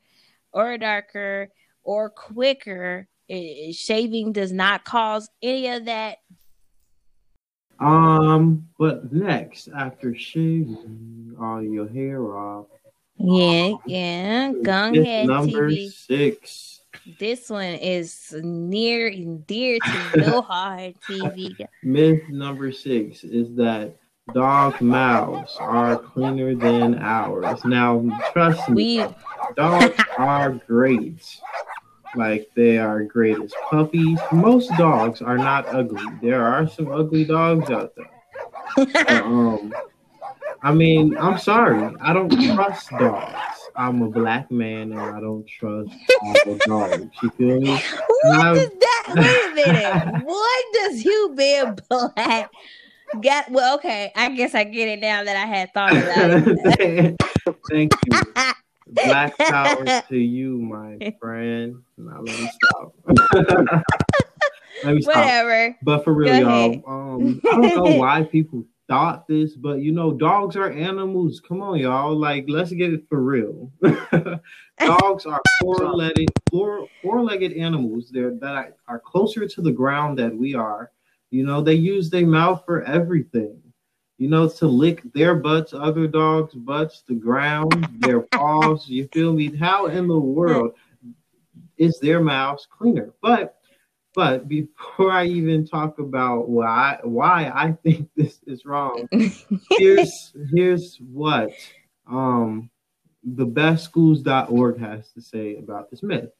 [0.52, 1.50] or darker
[1.84, 6.18] or quicker it, shaving does not cause any of that.
[7.80, 12.66] Um, but next, after shaving all your hair off,
[13.16, 15.26] yeah, yeah, go ahead.
[15.26, 15.92] Number TV.
[15.92, 16.80] six.
[17.18, 21.66] This one is near and dear to your heart, TV.
[21.82, 23.96] Myth number six is that
[24.32, 27.64] dog mouths are cleaner than ours.
[27.64, 29.14] Now, trust me, we...
[29.56, 31.40] dogs are great
[32.16, 34.18] like they are great as puppies.
[34.32, 36.04] Most dogs are not ugly.
[36.22, 38.10] There are some ugly dogs out there.
[39.22, 39.72] um,
[40.62, 43.60] I mean, I'm sorry, I don't trust dogs.
[43.76, 45.90] I'm a black man and I don't trust
[46.66, 47.06] dogs.
[47.22, 47.80] You feel me?
[48.22, 49.12] What does that?
[49.14, 50.24] Wait a minute.
[50.24, 52.50] what does you being black?
[53.20, 54.12] Got well, okay.
[54.16, 57.16] I guess I get it now that I had thought about it.
[57.70, 58.54] Thank you.
[58.86, 61.82] Black power to you, my friend.
[61.96, 62.94] Now let me stop.
[64.84, 65.16] let me stop.
[65.16, 65.76] Whatever.
[65.82, 70.12] But for real, y'all, um, I don't know why people thought this, but you know,
[70.12, 71.40] dogs are animals.
[71.40, 72.14] Come on, y'all.
[72.14, 73.72] Like, let's get it for real.
[74.78, 78.10] dogs are four-legged, four, four-legged animals.
[78.10, 80.90] They're that are closer to the ground than we are.
[81.30, 83.63] You know, they use their mouth for everything.
[84.18, 88.88] You know, to lick their butts, other dogs' butts, the ground, their paws.
[88.88, 89.56] You feel me?
[89.56, 90.74] How in the world
[91.76, 93.12] is their mouths cleaner?
[93.20, 93.56] But
[94.14, 99.08] but before I even talk about why why I think this is wrong,
[99.70, 101.50] here's here's what
[102.06, 102.70] um
[103.24, 106.30] the bestschools.org has to say about this myth.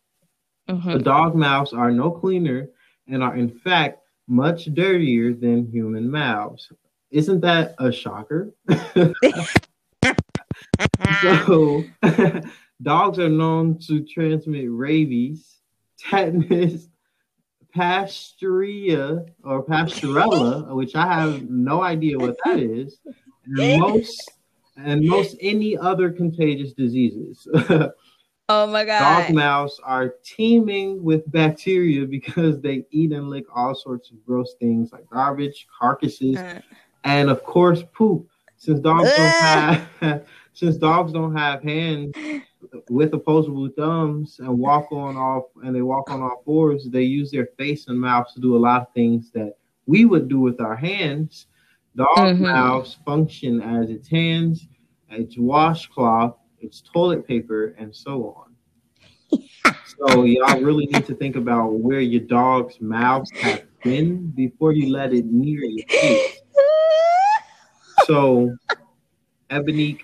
[0.69, 0.93] Mm-hmm.
[0.93, 2.69] The dog mouths are no cleaner
[3.09, 6.71] and are in fact much dirtier than human mouths.
[7.15, 8.53] Isn't that a shocker?
[11.23, 11.85] so
[12.83, 15.61] dogs are known to transmit rabies,
[15.97, 16.89] tetanus,
[17.73, 22.99] Pasteurella or Pasteurella, which I have no idea what that is,
[23.47, 24.33] and most
[24.77, 27.47] and most any other contagious diseases.
[28.49, 29.27] oh my god!
[29.27, 34.55] Dog mouths are teeming with bacteria because they eat and lick all sorts of gross
[34.59, 36.61] things like garbage, carcasses, uh.
[37.05, 38.29] And of course poop.
[38.57, 42.15] Since dogs don't have since dogs don't have hands
[42.89, 47.31] with opposable thumbs and walk on off and they walk on all fours, they use
[47.31, 50.61] their face and mouth to do a lot of things that we would do with
[50.61, 51.47] our hands.
[51.97, 52.43] Dog mm-hmm.
[52.43, 54.67] mouths function as its hands,
[55.11, 58.35] its washcloth, its toilet paper, and so
[59.31, 59.41] on.
[59.87, 64.91] so y'all really need to think about where your dog's mouths have been before you
[64.91, 66.41] let it near your face.
[68.05, 68.55] So,
[69.51, 69.99] Ebony,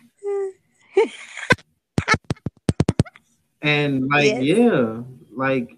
[3.63, 4.43] and like, yes.
[4.43, 5.03] yeah,
[5.35, 5.77] like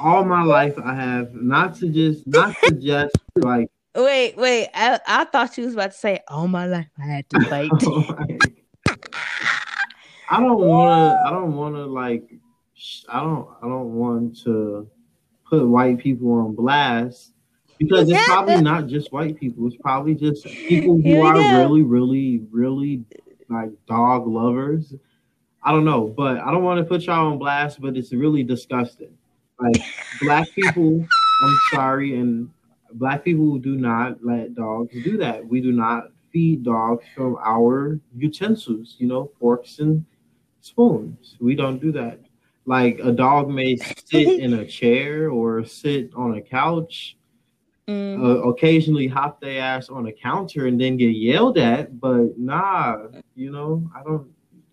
[0.00, 4.68] all my life I have not to just not to just like wait, wait.
[4.74, 7.70] I, I thought you was about to say all my life I had to fight.
[10.30, 12.32] I don't wanna I don't wanna like
[13.08, 14.88] I don't I don't want to
[15.44, 17.32] put white people on blast
[17.80, 19.66] because it's probably not just white people.
[19.66, 21.58] It's probably just people who are go.
[21.58, 23.04] really, really, really
[23.48, 24.94] like dog lovers
[25.62, 28.42] I don't know, but I don't want to put y'all on blast, but it's really
[28.42, 29.16] disgusting.
[29.58, 29.82] Like
[30.22, 31.06] black people,
[31.44, 32.48] I'm sorry, and
[32.94, 35.46] black people do not let dogs do that.
[35.46, 40.04] We do not feed dogs from our utensils, you know, forks and
[40.62, 41.36] spoons.
[41.40, 42.20] We don't do that.
[42.64, 47.18] Like a dog may sit in a chair or sit on a couch,
[47.90, 48.22] mm.
[48.22, 52.00] uh, occasionally hop their ass on a counter and then get yelled at.
[52.00, 54.30] But nah, you know, I don't.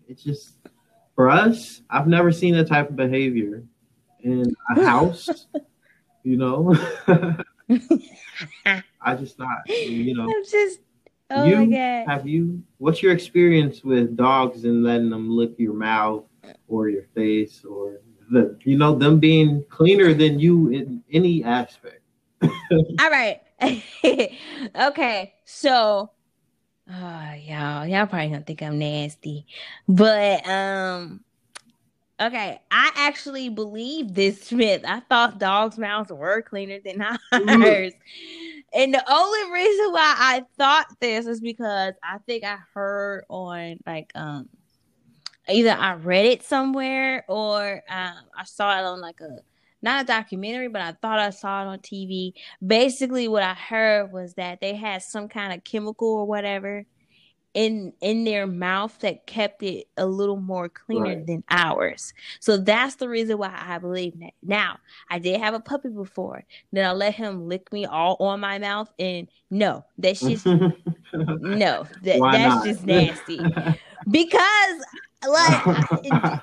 [0.08, 0.54] It's just
[1.14, 3.64] for us, I've never seen that type of behavior
[4.20, 5.28] in a house.
[6.22, 6.74] you know,
[9.00, 9.68] I just not.
[9.68, 10.80] You know, I'm just.
[11.30, 12.10] Oh you, my god!
[12.10, 12.62] Have you?
[12.78, 16.24] What's your experience with dogs and letting them lick your mouth
[16.68, 18.00] or your face or
[18.30, 22.00] the you know them being cleaner than you in any aspect?
[23.00, 23.40] All right.
[24.74, 26.10] okay, so
[26.90, 29.44] Oh, y'all, y'all probably gonna think I'm nasty,
[29.86, 31.22] but um,
[32.18, 32.60] okay.
[32.70, 34.84] I actually believe this myth.
[34.86, 37.62] I thought dogs' mouths were cleaner than mm-hmm.
[37.62, 37.92] ours,
[38.72, 43.80] and the only reason why I thought this is because I think I heard on
[43.84, 44.48] like um,
[45.46, 49.40] either I read it somewhere or um, I saw it on like a
[49.82, 52.32] not a documentary, but I thought I saw it on TV.
[52.64, 56.84] Basically, what I heard was that they had some kind of chemical or whatever
[57.54, 61.26] in in their mouth that kept it a little more cleaner right.
[61.26, 62.12] than ours.
[62.40, 64.32] So that's the reason why I believe that.
[64.42, 64.78] Now,
[65.10, 66.44] I did have a puppy before.
[66.72, 70.70] Then I let him lick me all on my mouth, and no, that's just no,
[71.12, 72.64] that, that's not?
[72.64, 73.40] just nasty.
[74.10, 74.84] because
[75.26, 75.64] like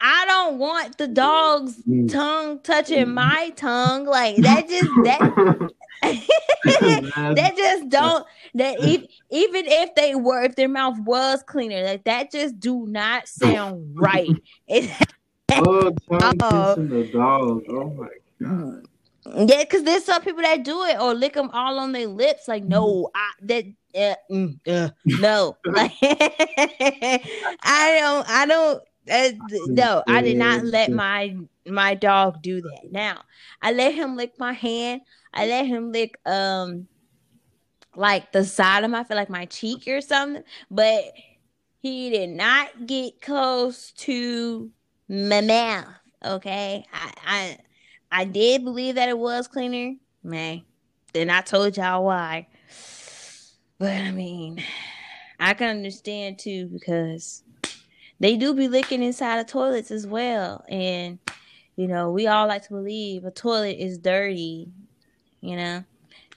[0.00, 2.10] I don't want the dog's mm.
[2.10, 3.14] tongue touching mm.
[3.14, 4.04] my tongue.
[4.04, 5.70] Like that just that
[6.02, 12.04] that just don't that if, even if they were if their mouth was cleaner, like
[12.04, 14.30] that just do not sound right.
[14.68, 14.90] It,
[15.52, 17.62] oh, tongue kissing the dog.
[17.68, 18.08] Oh my
[18.42, 18.86] god.
[19.34, 22.46] Yeah, because there's some people that do it or lick them all on their lips.
[22.46, 23.64] Like, no, I that
[23.96, 28.82] uh, mm, uh, no, like I don't, I don't.
[29.10, 29.30] Uh,
[29.68, 31.36] no, I did not let my
[31.66, 32.90] my dog do that.
[32.90, 33.22] Now,
[33.62, 35.02] I let him lick my hand.
[35.32, 36.88] I let him lick um
[37.94, 41.04] like the side of my feel like my cheek or something, but
[41.80, 44.70] he did not get close to
[45.08, 45.86] my mouth.
[46.24, 47.58] Okay, I I
[48.10, 50.62] I did believe that it was cleaner, man.
[51.12, 52.48] Then I told y'all why.
[53.78, 54.62] But I mean,
[55.38, 57.42] I can understand too because
[58.20, 60.64] they do be licking inside of toilets as well.
[60.68, 61.18] And,
[61.76, 64.70] you know, we all like to believe a toilet is dirty,
[65.40, 65.84] you know?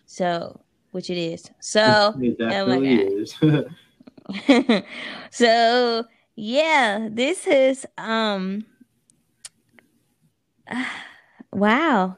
[0.05, 0.59] So,
[0.91, 1.49] which it is.
[1.59, 3.11] So, It oh my definitely God.
[3.13, 3.35] is.
[5.31, 6.05] so,
[6.35, 8.65] yeah, this is, um,
[11.53, 12.17] wow.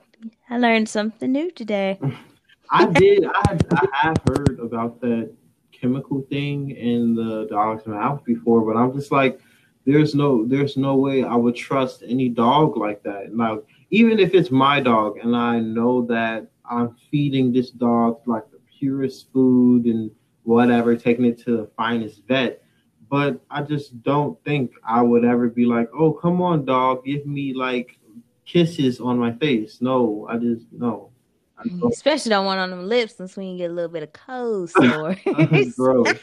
[0.49, 1.99] I learned something new today.
[2.72, 3.26] I did.
[3.26, 5.32] I I have heard about that
[5.72, 9.39] chemical thing in the dog's mouth before, but I'm just like,
[9.86, 13.34] there's no, there's no way I would trust any dog like that.
[13.34, 18.49] Now, even if it's my dog, and I know that I'm feeding this dog like
[18.51, 20.11] the purest food and
[20.43, 22.63] whatever, taking it to the finest vet.
[23.09, 27.25] But I just don't think I would ever be like, oh, come on, dog, give
[27.25, 27.97] me like
[28.45, 29.82] kisses on my face.
[29.82, 31.09] No, I just no.
[31.57, 31.91] I don't.
[31.91, 34.69] Especially don't want on them lips since we can get a little bit of cold
[34.69, 35.17] sore.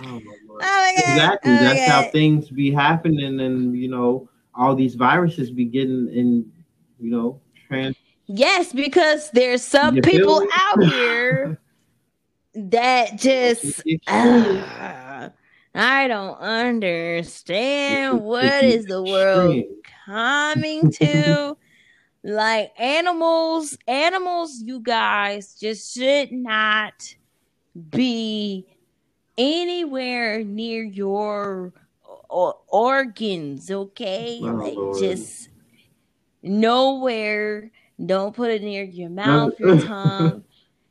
[0.00, 0.12] Gross.
[0.12, 0.62] Oh, my Lord.
[0.64, 1.12] Oh my god!
[1.12, 1.50] Exactly.
[1.50, 6.08] Oh my That's how things be happening, and you know, all these viruses be getting
[6.08, 6.50] in,
[6.98, 7.96] you know, trans.
[8.26, 11.60] Yes, because there's some You people out here
[12.54, 15.30] that just ah,
[15.74, 19.64] I don't understand what is the world
[20.06, 21.56] coming to.
[22.22, 27.14] Like animals, animals, you guys just should not
[27.88, 28.66] be
[29.40, 31.72] anywhere near your
[32.30, 34.38] o- organs, okay?
[34.42, 34.98] Oh, like Lord.
[34.98, 35.48] just
[36.42, 37.70] nowhere.
[38.04, 40.44] Don't put it near your mouth, your tongue,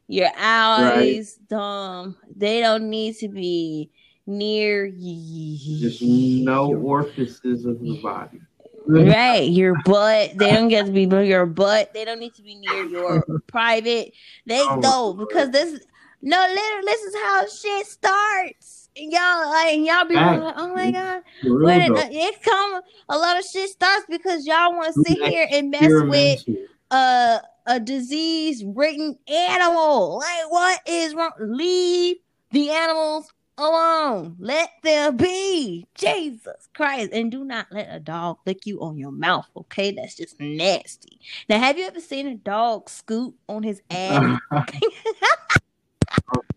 [0.08, 1.38] your eyes.
[1.52, 3.91] Um, they don't need to be
[4.26, 5.80] near you.
[5.80, 8.41] Just no orifices of the body.
[8.88, 10.32] Right, your butt.
[10.38, 11.93] They don't get to be near your butt.
[11.93, 14.14] They don't need to be near your private.
[14.47, 15.80] They Oh, my because this
[16.22, 18.89] no literally this is how shit starts.
[18.97, 22.41] And y'all like and y'all be like, oh my god, real, where did uh, it
[22.43, 22.82] come?
[23.09, 26.45] A lot of shit starts because y'all want to sit here and mess with
[26.91, 30.17] a a disease ridden animal.
[30.20, 31.32] Like what is wrong?
[31.39, 32.17] Leave
[32.51, 34.36] the animals alone.
[34.39, 35.86] Let them be.
[35.93, 37.11] Jesus Christ.
[37.13, 39.91] And do not let a dog lick you on your mouth, okay?
[39.91, 41.20] That's just nasty.
[41.47, 44.39] Now, have you ever seen a dog scoot on his ass?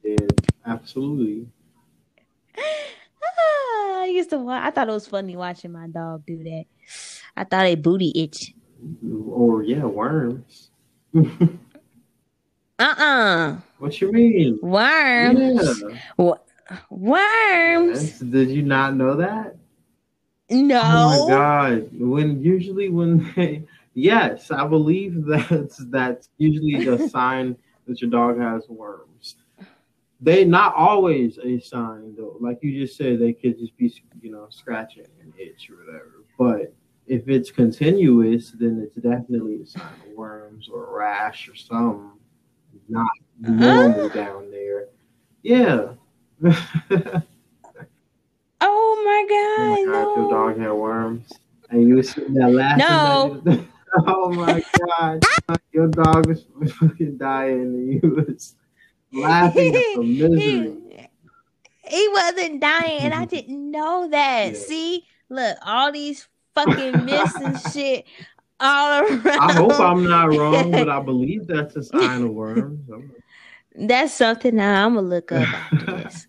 [0.03, 0.17] Yeah,
[0.67, 1.47] absolutely.
[2.59, 6.65] Ah, I used to watch, I thought it was funny watching my dog do that.
[7.37, 8.55] I thought a booty itch.
[9.31, 10.71] Or yeah, worms.
[12.79, 13.59] Uh-uh.
[13.79, 14.59] what you mean?
[14.61, 15.81] Worms.
[15.81, 15.99] Yeah.
[16.17, 16.41] Wo-
[16.91, 18.01] Worms.
[18.01, 18.19] Yes.
[18.19, 19.57] Did you not know that?
[20.51, 20.81] No.
[20.83, 21.89] Oh my god!
[21.93, 28.39] When usually when they, yes, I believe that's that's usually the sign that your dog
[28.39, 29.37] has worms.
[30.23, 32.37] They not always a sign though.
[32.41, 36.25] Like you just said, they could just be you know scratching an itch or whatever.
[36.39, 36.75] But
[37.09, 42.13] if it's continuous, then it's definitely a sign of worms or a rash or something
[42.89, 43.09] not
[43.41, 44.87] normal down there.
[45.43, 45.95] Yeah.
[48.65, 49.89] Oh my Oh god.
[49.89, 51.33] my god, your dog had worms.
[51.71, 52.79] And you were sitting there laughing.
[53.45, 53.65] No.
[54.07, 55.25] oh my god.
[55.73, 56.45] Your dog was
[56.79, 58.55] fucking dying and you was
[59.13, 60.39] laughing at the misery.
[60.41, 61.09] he,
[61.85, 64.53] he wasn't dying, and I didn't know that.
[64.53, 64.59] Yeah.
[64.59, 68.07] See, look, all these fucking myths and shit
[68.61, 69.27] all around.
[69.27, 72.89] I hope I'm not wrong, but I believe that's a sign of worms.
[73.75, 76.27] That's something that I'm gonna look up after this.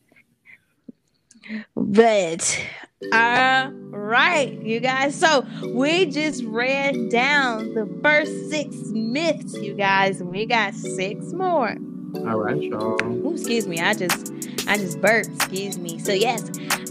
[1.76, 2.66] But
[3.12, 5.16] all right, you guys.
[5.16, 11.34] So we just read down the first six myths, you guys, and we got six
[11.34, 11.76] more.
[12.16, 13.04] All right, y'all.
[13.04, 14.32] Ooh, excuse me, I just
[14.68, 15.30] I just burped.
[15.30, 16.00] Excuse me.
[16.00, 16.44] So yes,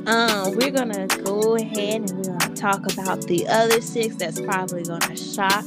[0.06, 4.82] um, we're gonna go ahead and we're gonna talk about the other six that's probably
[4.82, 5.64] gonna shock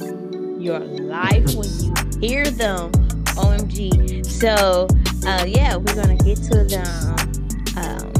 [0.58, 2.92] your life when you hear them.
[3.36, 4.24] OMG.
[4.24, 4.88] So
[5.26, 7.16] uh yeah, we're gonna get to them
[7.76, 8.12] um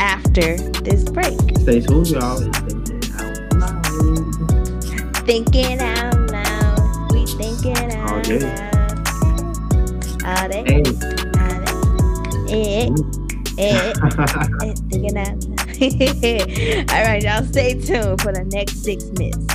[0.00, 1.38] after this break.
[1.58, 2.38] Stay tuned, y'all.
[2.38, 5.26] Thinking out loud.
[5.26, 8.10] Thinking out loud, we thinking of.
[8.10, 8.69] All
[10.38, 10.40] day.
[10.42, 10.64] All day.
[10.66, 10.82] Hey.
[11.34, 11.90] All day.
[12.48, 12.90] Eh,
[13.58, 13.92] eh,
[14.62, 15.50] eh, thinking of.
[15.80, 19.46] All right, y'all stay tuned for the next six myths.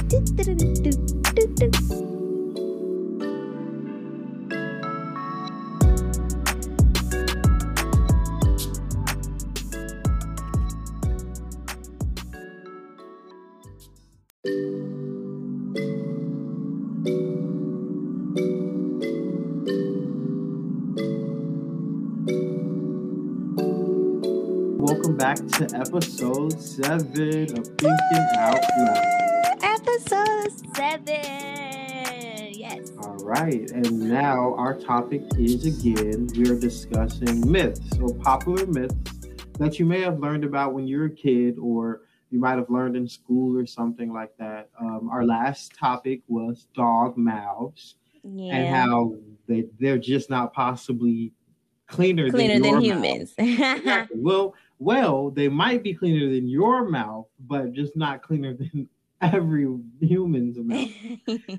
[25.55, 29.57] To episode seven of Thinking Out Loud.
[29.61, 31.21] Episode seven.
[32.53, 32.91] Yes.
[33.01, 38.95] All right, and now our topic is again we are discussing myths or popular myths
[39.57, 42.01] that you may have learned about when you were a kid, or
[42.31, 44.69] you might have learned in school or something like that.
[44.79, 48.55] Um, our last topic was dog mouths Yeah.
[48.57, 49.15] and how
[49.47, 51.31] they they're just not possibly
[51.87, 53.33] cleaner, Cleaner than, than humans.
[53.37, 54.17] Exactly.
[54.19, 58.89] well, well, they might be cleaner than your mouth, but just not cleaner than
[59.21, 59.67] every
[60.01, 60.89] human's mouth.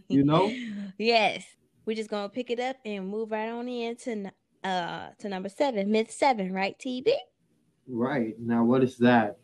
[0.09, 0.53] You know?
[0.99, 1.45] Yes.
[1.85, 4.33] We're just gonna pick it up and move right on into
[4.64, 7.12] uh to number seven, myth seven, right, TB?
[7.87, 8.35] Right.
[8.41, 9.39] Now, what is that?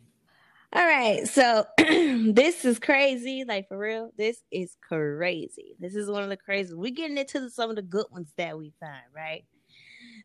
[0.75, 4.09] All right, so this is crazy, like for real.
[4.17, 5.75] This is crazy.
[5.77, 6.73] This is one of the crazy.
[6.73, 9.45] We're getting into some of the good ones that we find, right?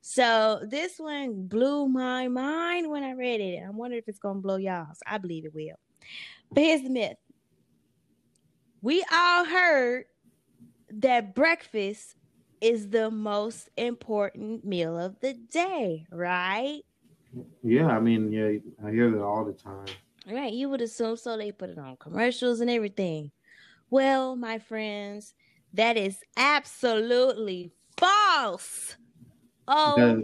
[0.00, 3.62] So this one blew my mind when I read it.
[3.66, 5.00] I wonder if it's gonna blow y'all's.
[5.06, 5.76] I believe it will.
[6.52, 7.16] But here's the myth:
[8.80, 10.04] we all heard
[10.90, 12.14] that breakfast
[12.60, 16.82] is the most important meal of the day, right?
[17.62, 19.86] Yeah, I mean, yeah, I hear that all the time.
[20.26, 21.36] Right, you would assume so.
[21.36, 23.30] They put it on commercials and everything.
[23.90, 25.34] Well, my friends,
[25.72, 28.96] that is absolutely false.
[29.68, 30.22] Oh,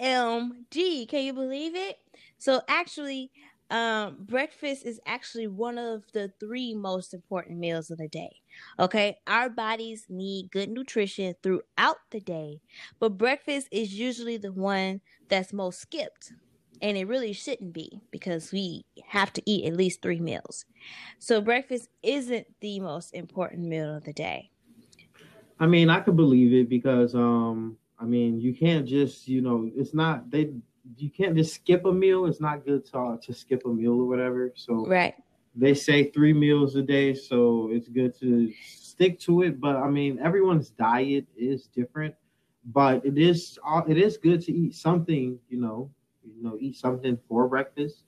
[0.00, 1.06] OMG.
[1.06, 1.98] Can you believe it?
[2.38, 3.32] So actually,
[3.70, 8.42] um, breakfast is actually one of the three most important meals of the day.
[8.78, 12.62] Okay, our bodies need good nutrition throughout the day,
[13.00, 16.34] but breakfast is usually the one that's most skipped.
[16.82, 20.66] And it really shouldn't be because we have to eat at least three meals.
[21.18, 24.52] So breakfast isn't the most important meal of the day.
[25.58, 29.70] I mean, I could believe it because, um, I mean, you can't just, you know,
[29.74, 30.52] it's not they.
[30.98, 32.26] You can't just skip a meal.
[32.26, 34.52] It's not good to uh, to skip a meal or whatever.
[34.54, 35.14] So Right.
[35.56, 39.58] they say three meals a day, so it's good to stick to it.
[39.58, 42.14] But I mean, everyone's diet is different,
[42.66, 45.38] but it is uh, it is good to eat something.
[45.48, 45.90] You know,
[46.22, 48.04] you know, eat something for breakfast.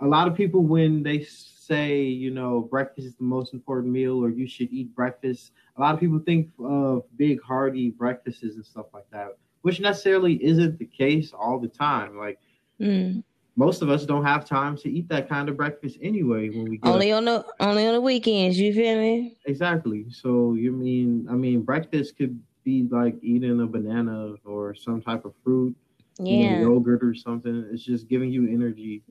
[0.00, 1.20] A lot of people when they
[1.66, 5.80] say you know breakfast is the most important meal or you should eat breakfast, a
[5.80, 10.78] lot of people think of big hearty breakfasts and stuff like that, which necessarily isn't
[10.78, 12.16] the case all the time.
[12.18, 12.38] Like
[12.80, 13.22] Mm.
[13.56, 16.76] most of us don't have time to eat that kind of breakfast anyway when we
[16.78, 18.58] up Only on the only on the weekends.
[18.58, 19.36] You feel me?
[19.46, 20.06] Exactly.
[20.10, 25.24] So you mean I mean breakfast could be like eating a banana or some type
[25.24, 25.74] of fruit,
[26.18, 26.60] you know, Yeah.
[26.60, 27.66] yogurt or something.
[27.72, 29.02] It's just giving you energy.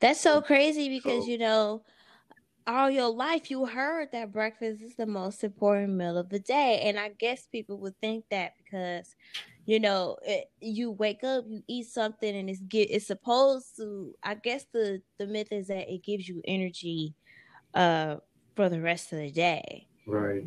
[0.00, 1.84] That's so crazy because So- you know,
[2.66, 6.80] all your life you heard that breakfast is the most important meal of the day,
[6.84, 9.14] and I guess people would think that because
[9.66, 14.14] you know it, you wake up, you eat something, and it's get it's supposed to.
[14.22, 17.14] I guess the the myth is that it gives you energy,
[17.74, 18.16] uh,
[18.56, 20.44] for the rest of the day, Right.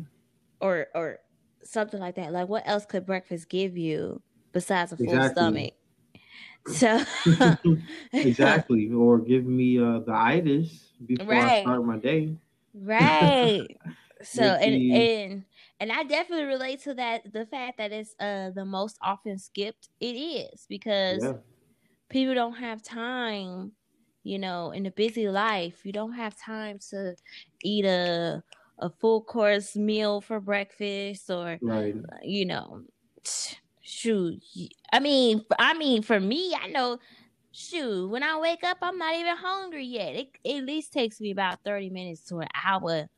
[0.60, 1.20] or or
[1.64, 2.32] something like that.
[2.32, 4.22] Like what else could breakfast give you
[4.52, 5.32] besides a full Exactly.
[5.32, 5.74] stomach?
[6.66, 7.02] So
[8.22, 8.90] exactly.
[8.92, 12.36] Or give me uh the itis before I start my day.
[12.74, 13.66] Right.
[14.22, 15.46] So and and
[15.80, 19.88] and I definitely relate to that the fact that it's uh the most often skipped.
[19.98, 21.40] It is because Yeah.
[22.10, 23.72] people don't have time,
[24.24, 25.86] you know, in a busy life.
[25.86, 27.16] You don't have time to
[27.64, 28.44] eat a
[28.78, 31.96] a full course meal for breakfast or Right.
[32.22, 32.84] you know,
[33.82, 34.42] shoot.
[34.92, 36.98] I mean, I mean, for me, I know.
[37.52, 40.14] Shoot, when I wake up, I'm not even hungry yet.
[40.14, 43.08] It, it at least takes me about 30 minutes to an hour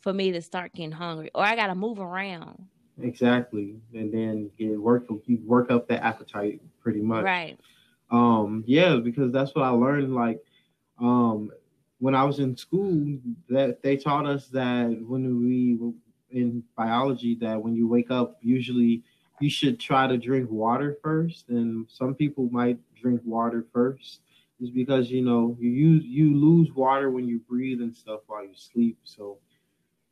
[0.00, 2.66] for me to start getting hungry, or I gotta move around.
[3.00, 3.76] Exactly.
[3.94, 7.24] And then get work you work up that appetite pretty much.
[7.24, 7.58] Right.
[8.10, 10.40] um yeah because that's what i learned like
[11.00, 11.50] um
[11.98, 15.78] when i was in school that they taught us that when we
[16.30, 19.04] in biology that when you wake up usually
[19.40, 24.20] you should try to drink water first and some people might drink water first
[24.60, 28.44] is because you know you use you lose water when you breathe and stuff while
[28.44, 29.38] you sleep so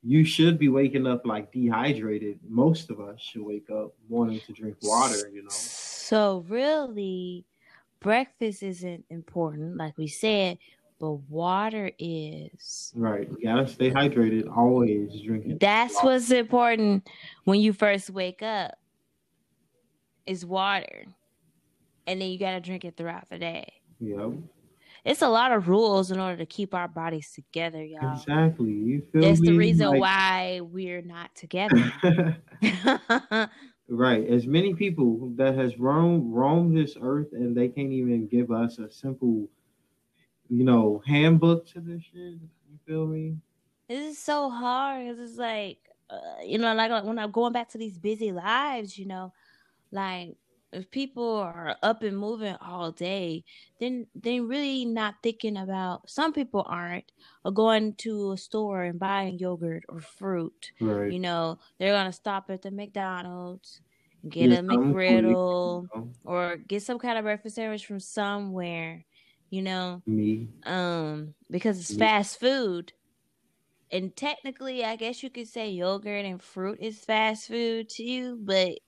[0.03, 2.39] you should be waking up like dehydrated.
[2.49, 5.51] Most of us should wake up wanting to drink water, you know.
[5.51, 7.45] So really,
[8.01, 10.59] breakfast isn't important, like we said,
[11.01, 12.93] but water is.
[12.95, 13.29] Right.
[13.29, 15.59] You gotta stay hydrated, always drinking.
[15.59, 16.07] That's water.
[16.07, 17.09] what's important
[17.45, 18.79] when you first wake up
[20.29, 21.05] is water.
[22.07, 23.73] And then you gotta drink it throughout the day.
[24.01, 24.33] Yep.
[25.05, 28.15] It's a lot of rules in order to keep our bodies together, y'all.
[28.17, 28.71] Exactly.
[28.71, 29.49] You feel That's me?
[29.51, 31.93] the reason Like- why we're not together.
[33.89, 34.27] right.
[34.29, 38.79] As many people that has roamed roamed this earth and they can't even give us
[38.79, 39.49] a simple,
[40.49, 42.35] you know, handbook to this shit.
[42.71, 43.37] You feel me?
[43.89, 45.79] this is so hard because it's like,
[46.11, 49.33] uh, you know, like, like when I'm going back to these busy lives, you know,
[49.93, 50.37] like
[50.73, 53.45] if people are up and moving all day,
[53.81, 56.09] then they're really not thinking about.
[56.11, 57.11] Some people aren't,
[57.45, 60.73] or going to a store and buying yogurt or fruit.
[60.81, 61.15] Right.
[61.15, 63.81] You know, they're gonna stop at the McDonald's,
[64.29, 69.07] get Yeah, a McGriddle, you or get some kind of breakfast sandwich from somewhere.
[69.51, 70.49] You know, Me.
[70.65, 72.09] um, because it's Yeah.
[72.09, 72.93] fast food.
[73.91, 78.79] And technically, I guess you could say yogurt and fruit is fast food too, but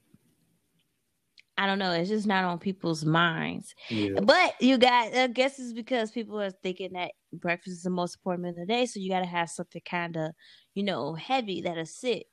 [1.61, 1.93] I don't know.
[1.93, 3.75] It's just not on people's minds.
[3.91, 4.21] Yeah.
[4.21, 8.17] But you got, I guess it's because people are thinking that breakfast is the most
[8.17, 8.87] important meal of the day.
[8.87, 10.33] So you got to have something kind of,
[10.75, 12.25] you know, heavy that'll sit.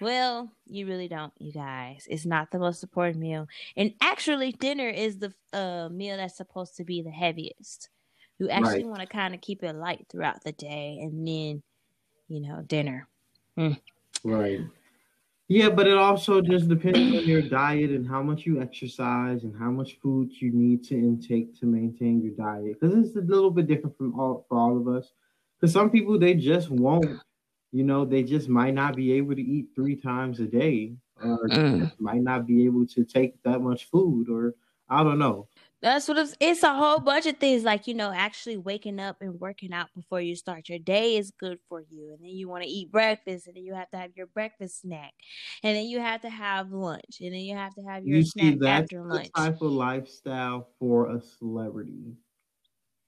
[0.00, 2.08] Well, you really don't, you guys.
[2.10, 3.46] It's not the most important meal.
[3.76, 7.90] And actually, dinner is the uh, meal that's supposed to be the heaviest.
[8.40, 8.86] You actually Right.
[8.86, 11.62] want to kind of keep it light throughout the day and then,
[12.26, 13.06] you know, dinner.
[14.24, 14.62] Right.
[15.48, 19.54] Yeah, but it also just depends on your diet and how much you exercise and
[19.56, 22.80] how much food you need to intake to maintain your diet.
[22.80, 25.12] Because it's a little bit different from all for all of us.
[25.60, 27.22] Because some people they just won't,
[27.72, 31.50] you know, they just might not be able to eat three times a day, or
[31.50, 31.90] Mm.
[31.98, 34.54] might not be able to take that much food, or
[34.88, 35.48] I don't know.
[35.84, 39.18] That's what it's, it's a whole bunch of things like you know actually waking up
[39.20, 42.48] and working out before you start your day is good for you and then you
[42.48, 45.12] want to eat breakfast and then you have to have your breakfast snack
[45.62, 48.22] and then you have to have lunch and then you have to have your You
[48.22, 49.36] see, snack that's after lunch.
[49.36, 52.16] type of lifestyle for a celebrity.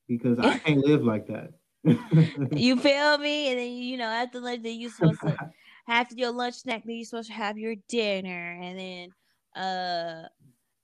[0.09, 1.53] Because I can't live like that.
[2.55, 3.49] You feel me?
[3.51, 5.39] And then you know after lunch then you supposed to
[5.89, 9.15] after your lunch snack then you're supposed to have your dinner and then
[9.63, 10.29] uh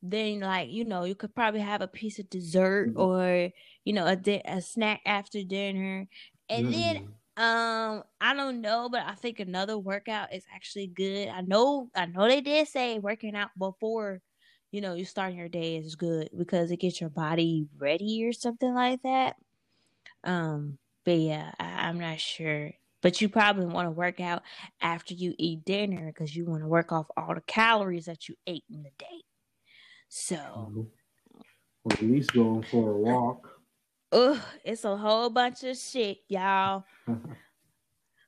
[0.02, 2.96] then like you know you could probably have a piece of dessert Mhm.
[2.96, 3.50] or
[3.84, 6.08] you know a di- a snack after dinner
[6.48, 7.12] and then Mm.
[7.34, 11.28] Um, I don't know, but I think another workout is actually good.
[11.28, 14.20] I know, I know they did say working out before,
[14.70, 18.34] you know, you starting your day is good because it gets your body ready or
[18.34, 19.36] something like that.
[20.24, 22.72] Um, but yeah, I, I'm not sure.
[23.00, 24.42] But you probably want to work out
[24.80, 28.36] after you eat dinner because you want to work off all the calories that you
[28.46, 29.22] ate in the day.
[30.14, 30.90] So,
[31.84, 33.48] or at least going for a walk.
[34.12, 36.84] ugh, it's a whole bunch of shit, y'all.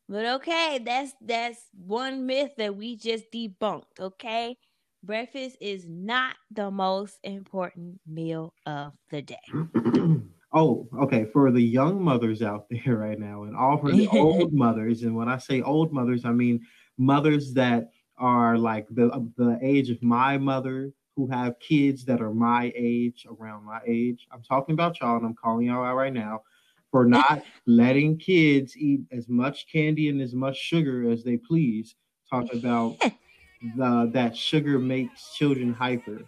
[0.09, 4.57] But okay, that's that's one myth that we just debunked, okay?
[5.03, 9.37] Breakfast is not the most important meal of the day.
[10.53, 11.26] oh, okay.
[11.32, 15.16] For the young mothers out there right now, and all for the old mothers, and
[15.16, 16.61] when I say old mothers, I mean
[16.99, 22.34] mothers that are like the the age of my mother, who have kids that are
[22.34, 24.26] my age, around my age.
[24.32, 26.42] I'm talking about y'all, and I'm calling y'all out right now
[26.90, 31.94] for not letting kids eat as much candy and as much sugar as they please.
[32.30, 32.96] Talk about
[33.76, 36.22] the that sugar makes children hyper.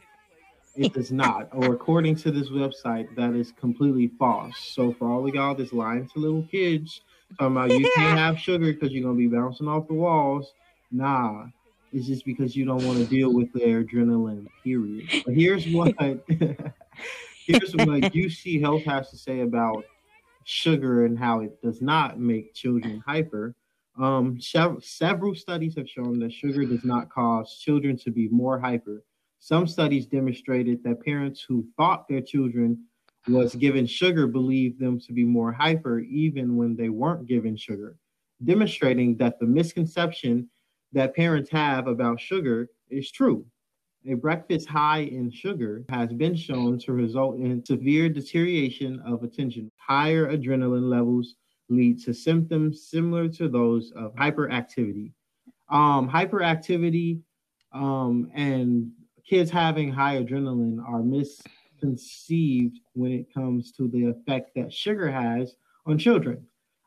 [0.77, 4.57] It does not, or according to this website, that is completely false.
[4.59, 7.01] So for all of y'all that's lying to little kids,
[7.39, 10.53] talking about you can't have sugar because you're gonna be bouncing off the walls.
[10.93, 11.47] Nah,
[11.97, 14.47] it's just because you don't want to deal with their adrenaline.
[14.63, 15.09] Period.
[15.25, 19.83] But here's what here's what UC Health has to say about
[20.45, 23.55] sugar and how it does not make children hyper.
[23.99, 28.61] Um, sev- several studies have shown that sugar does not cause children to be more
[28.61, 29.03] hyper.
[29.39, 32.85] Some studies demonstrated that parents who thought their children
[33.27, 37.97] was given sugar believed them to be more hyper even when they weren't given sugar,
[38.45, 40.51] demonstrating that the misconception
[40.93, 43.45] that parents have about sugar is true.
[44.09, 49.71] A breakfast high in sugar has been shown to result in severe deterioration of attention.
[49.77, 51.35] Higher adrenaline levels
[51.69, 55.13] lead to symptoms similar to those of hyperactivity.
[55.69, 57.21] Um, hyperactivity
[57.73, 58.93] um, and
[59.29, 65.57] kids having high adrenaline are misconceived when it comes to the effect that sugar has
[65.85, 66.47] on children.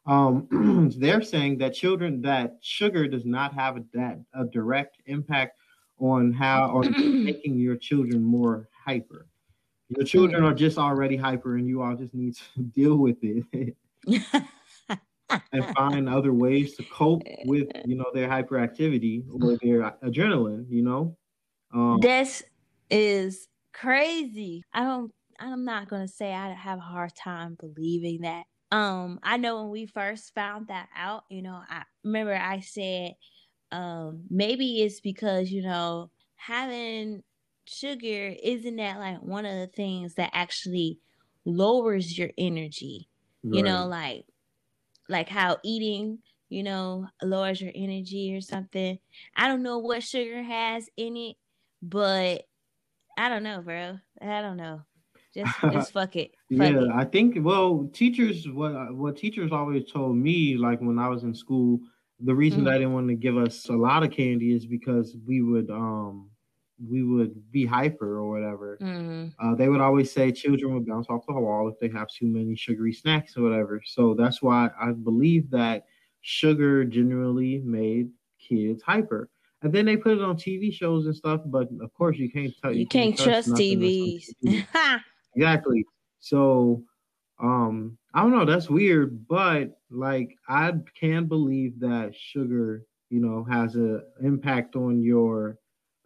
[0.10, 5.58] Um, they're saying that children that sugar does not have a, that a direct impact
[6.00, 9.28] on how or making your children more hyper.
[9.90, 13.76] Your children are just already hyper, and you all just need to deal with it
[15.52, 20.66] and find other ways to cope with you know their hyperactivity or their adrenaline.
[20.70, 21.18] You know,
[21.74, 22.42] um, this
[22.90, 24.64] is crazy.
[24.74, 25.12] I don't.
[25.40, 28.46] I'm not gonna say I have a hard time believing that.
[28.72, 33.16] Um, I know when we first found that out, you know, I remember I said,
[33.72, 37.24] um, maybe it's because you know having
[37.66, 41.00] sugar isn't that like one of the things that actually
[41.46, 43.08] lowers your energy
[43.44, 43.58] right.
[43.58, 44.26] you know like
[45.08, 46.18] like how eating
[46.50, 48.98] you know lowers your energy or something.
[49.36, 51.36] I don't know what sugar has in it
[51.82, 52.44] but
[53.18, 53.98] i don't know bro.
[54.22, 54.82] I don't know
[55.34, 56.90] just just fuck it fuck yeah it.
[56.94, 61.34] i think well teachers what what teachers always told me like when i was in
[61.34, 61.80] school
[62.22, 62.70] the reason mm.
[62.70, 66.30] i didn't want to give us a lot of candy is because we would um
[66.88, 68.78] we would be hyper or whatever.
[68.82, 69.28] Mm-hmm.
[69.40, 72.28] Uh, they would always say children would bounce off the wall if they have too
[72.28, 73.82] many sugary snacks or whatever.
[73.86, 75.86] So that's why I believe that
[76.22, 78.10] sugar generally made
[78.40, 79.30] kids hyper.
[79.62, 82.54] And then they put it on TV shows and stuff, but of course you can't
[82.62, 84.24] tell you, you can't, can't trust TVs.
[84.44, 84.66] TV.
[85.36, 85.86] exactly.
[86.20, 86.84] So
[87.42, 93.46] um I don't know, that's weird, but like I can believe that sugar, you know,
[93.50, 95.58] has an impact on your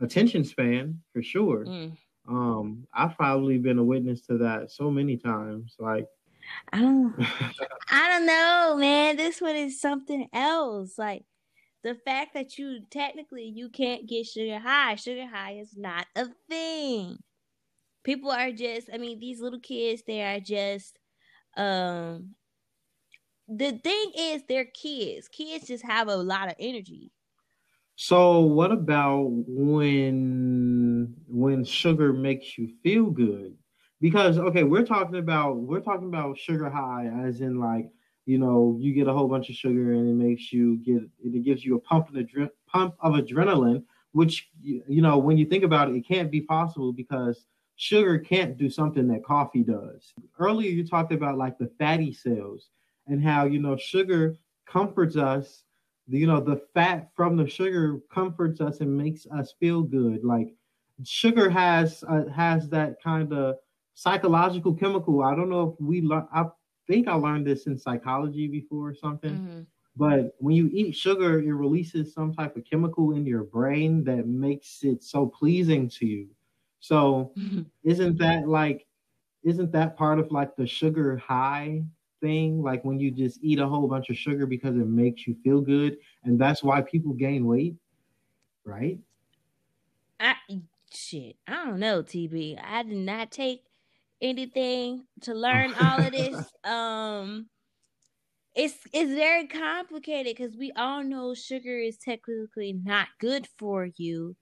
[0.01, 1.65] attention span for sure.
[1.65, 1.97] Mm.
[2.27, 5.75] Um, I've probably been a witness to that so many times.
[5.79, 6.07] Like,
[6.71, 7.13] I don't,
[7.89, 9.17] I don't know, man.
[9.17, 10.97] This one is something else.
[10.97, 11.23] Like
[11.83, 14.95] the fact that you technically you can't get sugar high.
[14.95, 17.17] Sugar high is not a thing.
[18.03, 18.89] People are just.
[18.93, 20.03] I mean, these little kids.
[20.05, 20.99] They are just.
[21.57, 22.35] Um.
[23.47, 25.27] The thing is, they're kids.
[25.27, 27.11] Kids just have a lot of energy.
[27.95, 33.55] So what about when when sugar makes you feel good?
[34.01, 37.89] Because okay, we're talking about we're talking about sugar high as in like
[38.25, 41.43] you know you get a whole bunch of sugar and it makes you get it
[41.43, 42.29] gives you a pump of
[42.67, 46.93] pump of adrenaline, which you know when you think about it, it can't be possible
[46.93, 47.45] because
[47.75, 50.13] sugar can't do something that coffee does.
[50.39, 52.69] Earlier you talked about like the fatty cells
[53.07, 55.63] and how you know sugar comforts us
[56.07, 60.53] you know the fat from the sugar comforts us and makes us feel good like
[61.03, 63.55] sugar has uh, has that kind of
[63.93, 66.43] psychological chemical i don't know if we learn i
[66.87, 69.61] think i learned this in psychology before or something mm-hmm.
[69.95, 74.27] but when you eat sugar it releases some type of chemical in your brain that
[74.27, 76.27] makes it so pleasing to you
[76.83, 77.61] so mm-hmm.
[77.85, 78.85] isn't that like
[79.45, 81.81] isn't that part of like the sugar high
[82.19, 85.33] thing, like when you just eat a whole bunch of sugar because it makes you
[85.45, 87.75] feel good, and that's why people gain weight,
[88.65, 88.99] right?
[90.19, 90.35] I
[90.93, 92.59] shit, I don't know, TB.
[92.61, 93.63] I did not take
[94.21, 96.51] anything to learn all of this.
[96.65, 97.47] um
[98.55, 104.35] it's it's very complicated because we all know sugar is technically not good for you.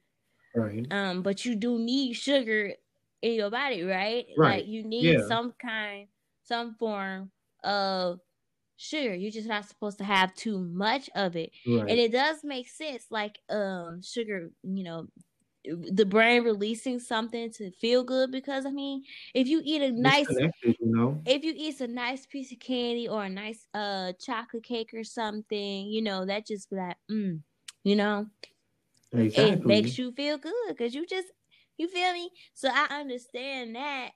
[0.56, 0.86] Right.
[0.92, 2.74] Um, but you do need sugar
[3.22, 4.26] in your body, right?
[4.38, 4.60] Right.
[4.60, 5.28] Like you need yeah.
[5.28, 6.08] some kind,
[6.44, 7.32] some form
[7.64, 8.20] of
[8.78, 9.14] sugar.
[9.14, 11.52] You're just not supposed to have too much of it.
[11.66, 11.90] Right.
[11.90, 15.08] And it does make sense, like um sugar, you know,
[15.64, 19.04] the brain releasing something to feel good because I mean,
[19.36, 20.28] if you eat a nice
[20.64, 24.64] you know, if you eat a nice piece of candy or a nice uh chocolate
[24.64, 27.40] cake or something, you know, that just like mm,
[27.84, 28.28] you know.
[29.14, 29.52] Exactly.
[29.54, 31.28] It makes you feel good because you just
[31.78, 32.30] you feel me?
[32.54, 34.12] So I understand that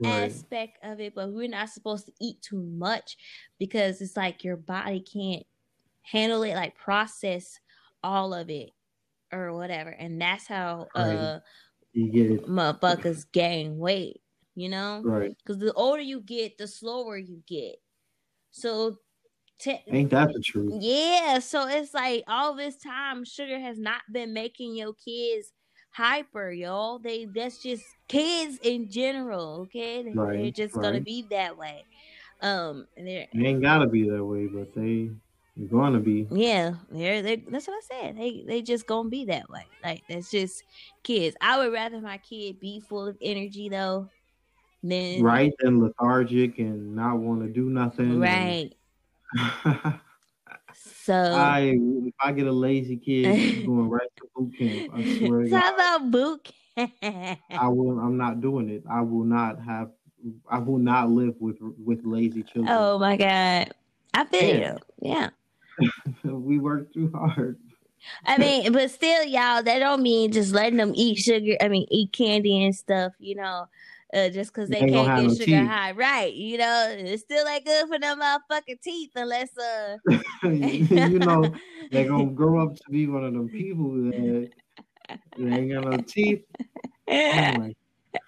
[0.00, 0.32] right.
[0.32, 3.16] aspect of it, but we're not supposed to eat too much
[3.58, 5.44] because it's like your body can't
[6.02, 7.58] handle it, like process
[8.02, 8.70] all of it
[9.32, 9.90] or whatever.
[9.90, 11.18] And that's how right.
[11.18, 11.40] uh
[11.92, 12.46] you get it.
[12.46, 14.20] motherfuckers gain weight,
[14.54, 15.02] you know?
[15.02, 15.36] Right.
[15.38, 17.76] Because the older you get, the slower you get.
[18.50, 18.98] So
[19.58, 20.72] Te- Ain't that the truth?
[20.80, 25.52] Yeah, so it's like all this time, sugar has not been making your kids
[25.90, 26.98] hyper, y'all.
[26.98, 30.02] They that's just kids in general, okay?
[30.02, 30.82] They, right, they're just right.
[30.82, 31.84] gonna be that way.
[32.42, 35.10] Um, they ain't gotta be that way, but they
[35.56, 36.26] they're gonna be.
[36.30, 38.18] Yeah, they're, they that's what I said.
[38.18, 39.66] They they just gonna be that way.
[39.84, 40.64] Like that's just
[41.04, 41.36] kids.
[41.40, 44.08] I would rather my kid be full of energy though,
[44.82, 48.18] than right than lethargic and not want to do nothing.
[48.18, 48.74] Right.
[51.04, 55.46] So I if I get a lazy kid going right to boot camp, I swear.
[55.48, 57.40] Talk about boot camp.
[57.50, 57.98] I will.
[57.98, 58.84] I'm not doing it.
[58.90, 59.90] I will not have.
[60.50, 62.68] I will not live with with lazy children.
[62.70, 63.74] Oh my god.
[64.14, 64.76] I feel yeah.
[65.02, 65.30] you.
[66.22, 66.24] Yeah.
[66.24, 67.58] we work too hard.
[68.24, 71.56] I mean, but still, y'all, that don't mean just letting them eat sugar.
[71.60, 73.12] I mean, eat candy and stuff.
[73.18, 73.66] You know,
[74.14, 75.68] uh, just because they, they can't get sugar teeth.
[75.68, 76.32] high, right?
[76.32, 79.96] You know, it's still ain't good for them motherfucking teeth unless uh,
[80.44, 81.52] you know,
[81.90, 84.50] they're gonna grow up to be one of them people that
[85.36, 86.44] they ain't got no teeth.
[87.08, 87.70] Oh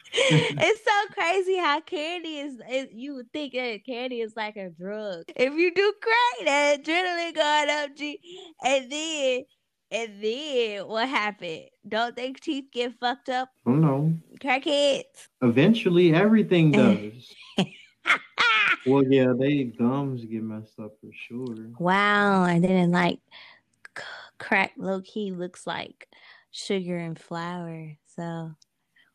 [0.19, 4.71] it's so crazy how candy is, is, you would think that candy is like a
[4.71, 5.25] drug.
[5.37, 8.19] If you do crack, that adrenaline going up, G,
[8.65, 9.45] and then
[9.91, 11.67] and then what happened?
[11.87, 13.49] Don't think teeth get fucked up?
[13.67, 14.15] Oh no.
[14.41, 15.29] Crackheads.
[15.43, 17.35] Eventually everything does.
[18.87, 21.69] well yeah, they gums get messed up for sure.
[21.79, 23.21] Wow, and then like
[24.39, 26.09] crack low key looks like
[26.51, 27.97] sugar and flour.
[28.07, 28.55] So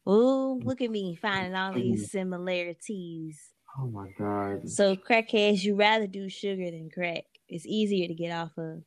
[0.06, 2.08] Oh, look at me finding all these oh.
[2.08, 3.40] similarities.
[3.80, 4.70] Oh my god.
[4.70, 7.26] So crackheads, you rather do sugar than crack.
[7.48, 8.82] It's easier to get off of.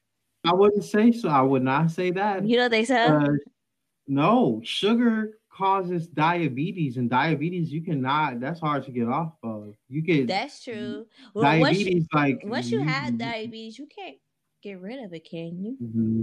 [0.45, 1.28] I wouldn't say so.
[1.28, 2.45] I would not say that.
[2.45, 3.28] You know they say uh,
[4.07, 9.74] no, sugar causes diabetes and diabetes you cannot that's hard to get off of.
[9.88, 11.07] You get That's true.
[11.32, 14.16] Well, diabetes once you, like once you have diabetes, you can't
[14.62, 15.76] get rid of it, can you?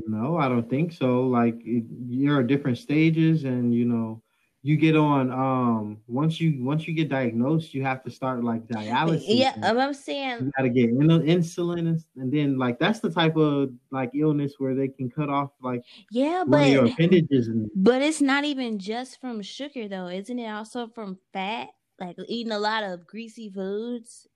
[0.08, 1.22] No, I don't think so.
[1.22, 4.22] Like it, there are different stages and you know
[4.64, 8.66] you get on um once you once you get diagnosed you have to start like
[8.68, 9.24] dialysis.
[9.26, 13.10] Yeah i'm saying you got to get in, insulin and, and, then like that's the
[13.10, 15.82] type of like illness where they can cut off like
[16.12, 20.50] yeah but your appendages and, but it's not even just from sugar though isn't it
[20.50, 21.70] also from fat?
[22.00, 24.28] Like eating a lot of greasy foods?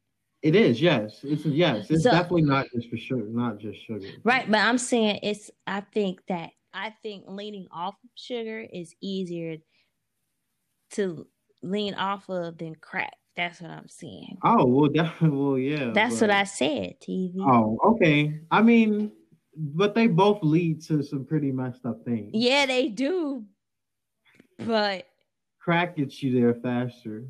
[0.41, 1.21] It is yes.
[1.23, 4.07] It's yes it's so, definitely not just for sugar not just sugar.
[4.23, 9.57] Right but i'm saying it's i think that i think leaning off sugar is easier
[10.95, 11.27] to
[11.61, 13.13] lean off of than crack.
[13.35, 14.37] That's what I'm saying.
[14.43, 15.91] Oh well, that, well, yeah.
[15.93, 16.29] That's but...
[16.29, 16.95] what I said.
[17.01, 17.35] TB.
[17.39, 18.39] Oh, okay.
[18.49, 19.11] I mean,
[19.55, 22.31] but they both lead to some pretty messed up things.
[22.33, 23.45] Yeah, they do.
[24.59, 25.07] But
[25.59, 27.25] crack gets you there faster.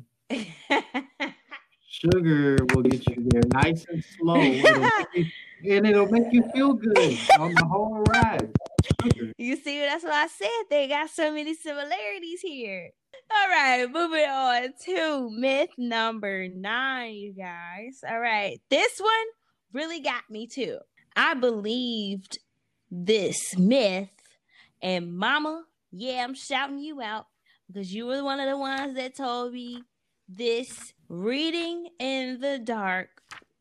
[1.88, 7.54] Sugar will get you there nice and slow, and it'll make you feel good on
[7.54, 8.52] the whole ride.
[9.02, 9.32] Sugar.
[9.38, 10.48] You see, that's what I said.
[10.68, 12.90] They got so many similarities here.
[13.30, 18.00] All right, moving on to myth number nine, you guys.
[18.08, 19.26] All right, this one
[19.72, 20.78] really got me too.
[21.14, 22.38] I believed
[22.90, 24.10] this myth,
[24.82, 27.26] and Mama, yeah, I'm shouting you out
[27.66, 29.82] because you were one of the ones that told me
[30.28, 33.08] this reading in the dark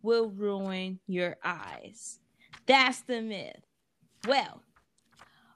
[0.02, 2.20] will ruin your eyes.
[2.66, 3.62] That's the myth.
[4.28, 4.62] Well,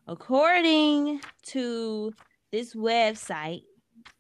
[0.07, 2.13] according to
[2.51, 3.63] this website,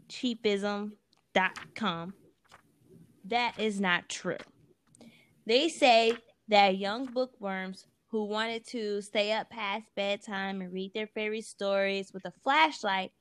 [0.09, 2.13] cheapism.com.
[3.25, 4.37] That is not true.
[5.45, 6.13] They say
[6.47, 12.11] that young bookworms who wanted to stay up past bedtime and read their favorite stories
[12.13, 13.11] with a flashlight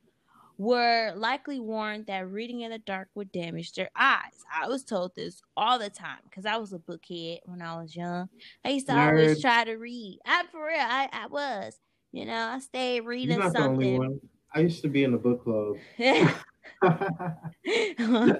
[0.56, 4.32] were likely warned that reading in the dark would damage their eyes.
[4.52, 7.94] I was told this all the time because I was a bookhead when I was
[7.94, 8.28] young.
[8.64, 9.10] I used to Nerd.
[9.10, 10.18] always try to read.
[10.26, 11.78] I for real, I, I was.
[12.10, 14.20] You know, I stayed reading something.
[14.52, 15.76] I used to be in the book club.
[16.82, 18.34] uh,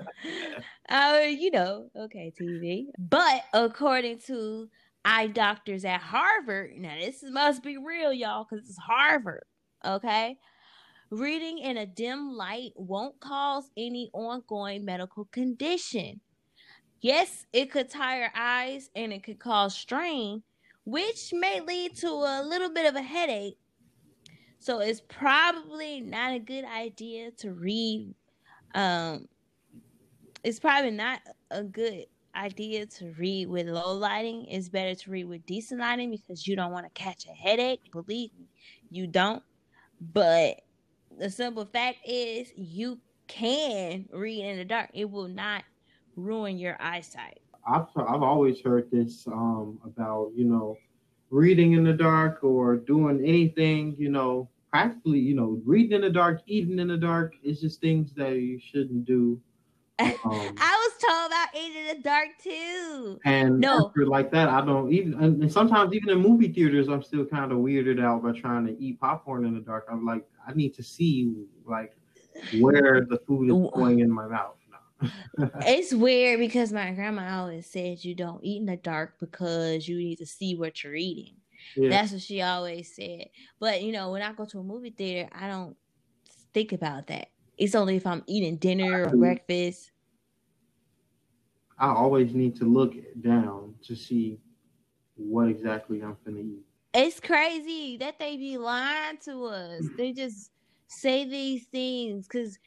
[1.28, 2.86] you know, okay, TB.
[2.98, 4.68] But according to
[5.04, 9.44] eye doctors at Harvard, now this must be real, y'all, because it's Harvard.
[9.84, 10.36] Okay.
[11.10, 16.20] Reading in a dim light won't cause any ongoing medical condition.
[17.00, 20.42] Yes, it could tire eyes and it could cause strain,
[20.84, 23.56] which may lead to a little bit of a headache.
[24.58, 28.14] So it's probably not a good idea to read
[28.74, 29.28] um,
[30.44, 34.46] it's probably not a good idea to read with low lighting.
[34.46, 37.80] It's better to read with decent lighting because you don't want to catch a headache.
[37.92, 38.48] Believe me,
[38.90, 39.42] you don't.
[40.00, 40.60] But
[41.18, 44.90] the simple fact is, you can read in the dark.
[44.94, 45.64] It will not
[46.16, 47.40] ruin your eyesight.
[47.66, 50.76] I've I've always heard this um, about you know
[51.30, 56.10] reading in the dark or doing anything you know practically, you know, reading in the
[56.10, 59.40] dark, eating in the dark is just things that you shouldn't do.
[60.00, 63.18] Um, I was told about eating in the dark too.
[63.24, 65.14] And no, like that, I don't even.
[65.14, 68.80] And sometimes even in movie theaters, I'm still kind of weirded out by trying to
[68.80, 69.86] eat popcorn in the dark.
[69.90, 71.34] I'm like, I need to see
[71.66, 71.96] like
[72.60, 74.54] where the food is going in my mouth.
[75.66, 79.96] it's weird because my grandma always said you don't eat in the dark because you
[79.96, 81.34] need to see what you're eating.
[81.76, 81.90] Yeah.
[81.90, 83.26] That's what she always said.
[83.60, 85.76] But you know, when I go to a movie theater, I don't
[86.54, 87.28] think about that.
[87.56, 89.90] It's only if I'm eating dinner or breakfast.
[91.78, 94.40] I always need to look down to see
[95.16, 96.64] what exactly I'm gonna eat.
[96.94, 99.82] It's crazy that they be lying to us.
[99.84, 99.96] Mm.
[99.96, 100.50] They just
[100.88, 102.58] say these things because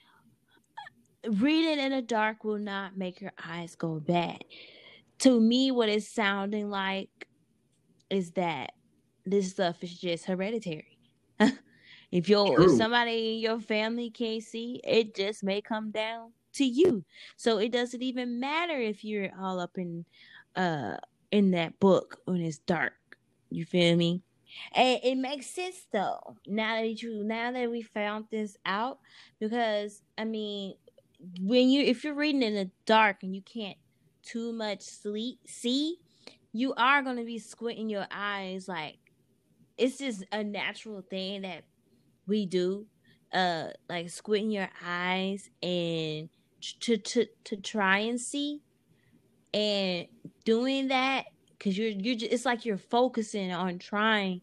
[1.27, 4.43] reading in the dark will not make your eyes go bad.
[5.19, 7.09] To me, what it's sounding like
[8.09, 8.71] is that
[9.25, 10.97] this stuff is just hereditary.
[12.11, 16.65] if your if somebody in your family can't see, it just may come down to
[16.65, 17.03] you.
[17.37, 20.05] So it doesn't even matter if you're all up in
[20.55, 20.97] uh
[21.31, 22.93] in that book when it's dark.
[23.49, 24.21] You feel me?
[24.73, 26.37] And it makes sense though.
[26.47, 28.99] Now that you now that we found this out,
[29.39, 30.75] because I mean,
[31.41, 33.77] when you if you're reading in the dark and you can't
[34.23, 35.97] too much sleep see,
[36.51, 38.97] you are gonna be squinting your eyes like
[39.77, 41.63] it's just a natural thing that
[42.27, 42.85] we do.
[43.33, 46.29] Uh like squinting your eyes and
[46.81, 48.61] to to to try and see
[49.53, 50.07] and
[50.45, 51.25] doing that
[51.57, 54.41] because you're you're just, it's like you're focusing on trying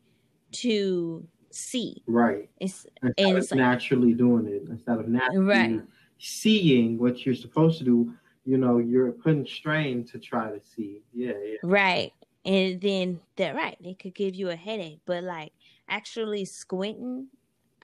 [0.53, 5.83] to see right it's instead and it's like, naturally doing it instead of naturally right.
[6.18, 8.12] seeing what you're supposed to do
[8.45, 11.57] you know you're putting strain to try to see yeah, yeah.
[11.62, 12.12] right
[12.49, 15.53] and then that right it could give you a headache but like
[15.88, 17.28] actually squinting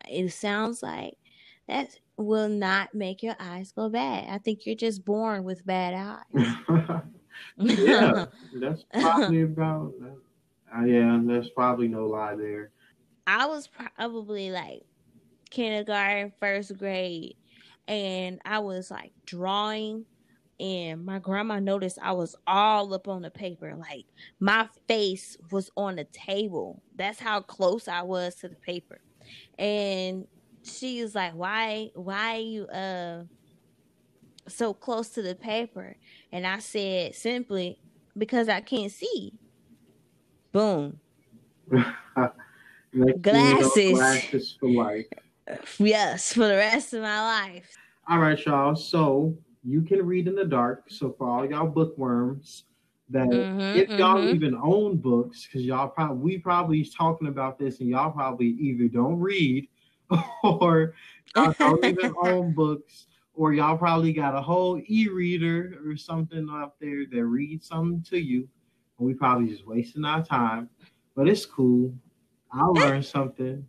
[0.08, 1.14] it sounds like
[1.68, 5.94] that will not make your eyes go bad i think you're just born with bad
[6.34, 7.00] eyes
[7.56, 9.94] yeah, that's probably about.
[10.74, 12.70] Uh, yeah, there's probably no lie there.
[13.26, 14.82] I was probably like
[15.50, 17.36] kindergarten, first grade,
[17.86, 20.04] and I was like drawing,
[20.60, 24.06] and my grandma noticed I was all up on the paper, like
[24.40, 26.82] my face was on the table.
[26.94, 29.00] That's how close I was to the paper,
[29.58, 30.26] and
[30.62, 33.24] she was like, "Why, why are you uh?"
[34.48, 35.96] so close to the paper?
[36.32, 37.78] And I said simply,
[38.16, 39.32] because I can't see.
[40.52, 41.00] Boom.
[43.20, 43.92] glasses.
[43.92, 45.06] Glasses for life.
[45.78, 47.70] Yes, for the rest of my life.
[48.08, 48.76] All right, y'all.
[48.76, 50.84] So you can read in the dark.
[50.88, 52.64] So for all y'all bookworms,
[53.10, 54.34] that mm-hmm, if y'all mm-hmm.
[54.34, 58.88] even own books, because y'all probably we probably talking about this, and y'all probably either
[58.88, 59.68] don't read
[60.42, 60.94] or
[61.34, 67.04] don't even own books or y'all probably got a whole e-reader or something out there
[67.10, 68.48] that reads something to you.
[68.98, 70.68] And we probably just wasting our time.
[71.16, 71.92] But it's cool.
[72.52, 73.66] I learned something.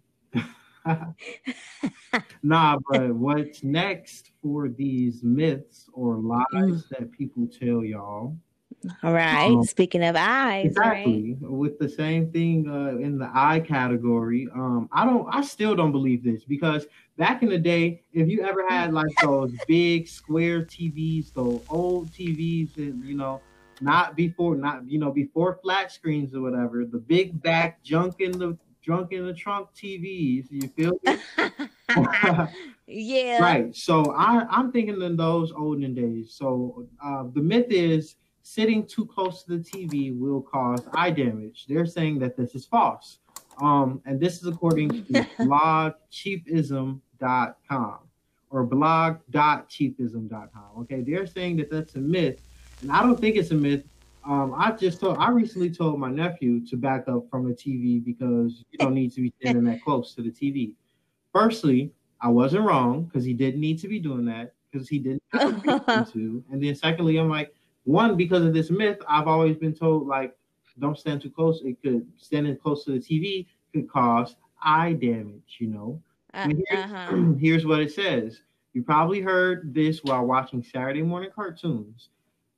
[2.44, 6.90] nah, but what's next for these myths or lies mm.
[6.90, 8.38] that people tell y'all
[9.04, 9.48] all right.
[9.48, 11.52] Um, Speaking of eyes, exactly right?
[11.52, 14.48] with the same thing uh, in the eye category.
[14.54, 15.28] Um, I don't.
[15.34, 16.86] I still don't believe this because
[17.18, 22.12] back in the day, if you ever had like those big square TVs, those old
[22.12, 23.42] TVs, that you know,
[23.82, 28.32] not before, not you know, before flat screens or whatever, the big back junk in
[28.34, 30.46] the drunk in the trunk TVs.
[30.52, 31.18] You feel me?
[32.88, 33.40] yeah.
[33.40, 33.76] Right.
[33.76, 36.36] So I, I'm thinking in those olden days.
[36.38, 41.66] So uh, the myth is sitting too close to the TV will cause eye damage.
[41.68, 43.18] They're saying that this is false.
[43.60, 45.04] Um, and this is according to
[45.40, 47.98] blogcheapism.com
[48.52, 50.64] or blog.cheapism.com.
[50.80, 52.42] Okay, they're saying that that's a myth,
[52.82, 53.84] and I don't think it's a myth.
[54.28, 58.04] Um, I just told I recently told my nephew to back up from the TV
[58.04, 60.74] because you don't need to be standing that close to the TV.
[61.32, 65.22] Firstly, I wasn't wrong because he didn't need to be doing that because he didn't
[65.34, 66.44] have to.
[66.52, 67.54] And then secondly, I'm like,
[67.86, 70.36] one because of this myth i've always been told like
[70.80, 75.58] don't stand too close it could standing close to the tv could cause eye damage
[75.60, 76.02] you know
[76.34, 77.16] uh, here's, uh-huh.
[77.40, 78.42] here's what it says
[78.74, 82.10] you probably heard this while watching saturday morning cartoons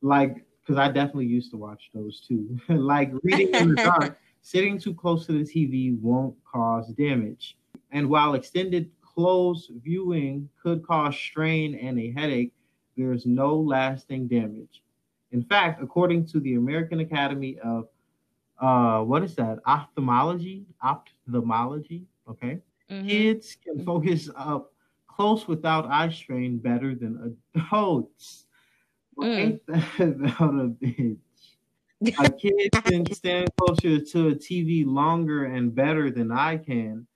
[0.02, 4.78] like because i definitely used to watch those too like reading in the dark sitting
[4.78, 7.58] too close to the tv won't cause damage
[7.92, 12.54] and while extended close viewing could cause strain and a headache
[12.96, 14.82] there's no lasting damage
[15.32, 17.88] in fact, according to the American Academy of
[18.60, 19.60] uh, what is that?
[19.66, 22.06] Ophthalmology, ophthalmology.
[22.30, 22.60] Okay,
[22.90, 23.08] mm-hmm.
[23.08, 24.74] kids can focus up
[25.08, 28.46] close without eye strain better than adults.
[29.18, 29.38] Well, mm.
[29.38, 31.18] Ain't that about a bitch?
[32.20, 37.08] a kid can stand closer to a TV longer and better than I can.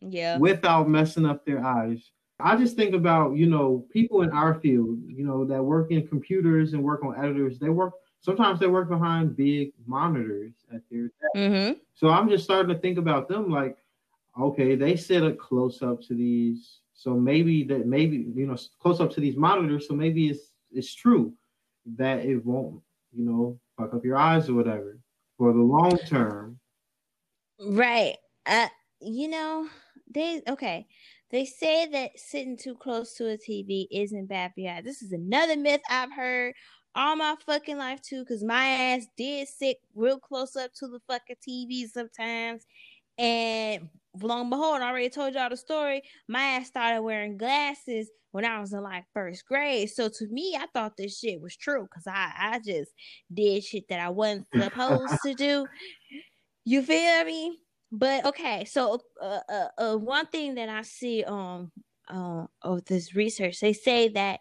[0.00, 0.38] Yeah.
[0.38, 2.10] Without messing up their eyes.
[2.40, 6.06] I just think about, you know, people in our field, you know, that work in
[6.08, 7.58] computers and work on editors.
[7.58, 11.36] They work sometimes they work behind big monitors at their desk.
[11.36, 11.72] Mm-hmm.
[11.94, 13.76] So I'm just starting to think about them like,
[14.40, 16.78] okay, they sit a close up to these.
[16.94, 19.88] So maybe that maybe you know close up to these monitors.
[19.88, 21.32] So maybe it's it's true
[21.96, 22.80] that it won't
[23.12, 24.98] you know fuck up your eyes or whatever.
[25.38, 26.58] for the long term.
[27.60, 28.16] Right.
[28.46, 28.68] Uh,
[29.00, 29.68] you know,
[30.12, 30.86] they okay.
[31.30, 34.84] They say that sitting too close to a TV isn't bad for your eyes.
[34.84, 36.54] This is another myth I've heard
[36.94, 41.00] all my fucking life too, because my ass did sit real close up to the
[41.08, 42.66] fucking TV sometimes.
[43.18, 43.88] And
[44.20, 46.02] long behold, I already told y'all the story.
[46.28, 49.90] My ass started wearing glasses when I was in like first grade.
[49.90, 52.90] So to me, I thought this shit was true because I, I just
[53.32, 55.66] did shit that I wasn't supposed to do.
[56.64, 57.58] You feel me?
[57.90, 61.70] But okay, so uh, uh, uh, one thing that I see um
[62.08, 64.40] uh, of this research, they say that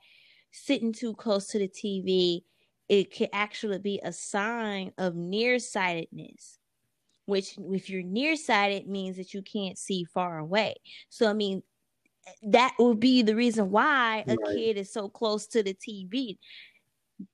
[0.51, 2.43] sitting too close to the TV,
[2.87, 6.59] it could actually be a sign of nearsightedness.
[7.31, 10.75] Which, if you're nearsighted, means that you can't see far away.
[11.09, 11.63] So, I mean,
[12.43, 14.55] that would be the reason why a right.
[14.55, 16.37] kid is so close to the TV.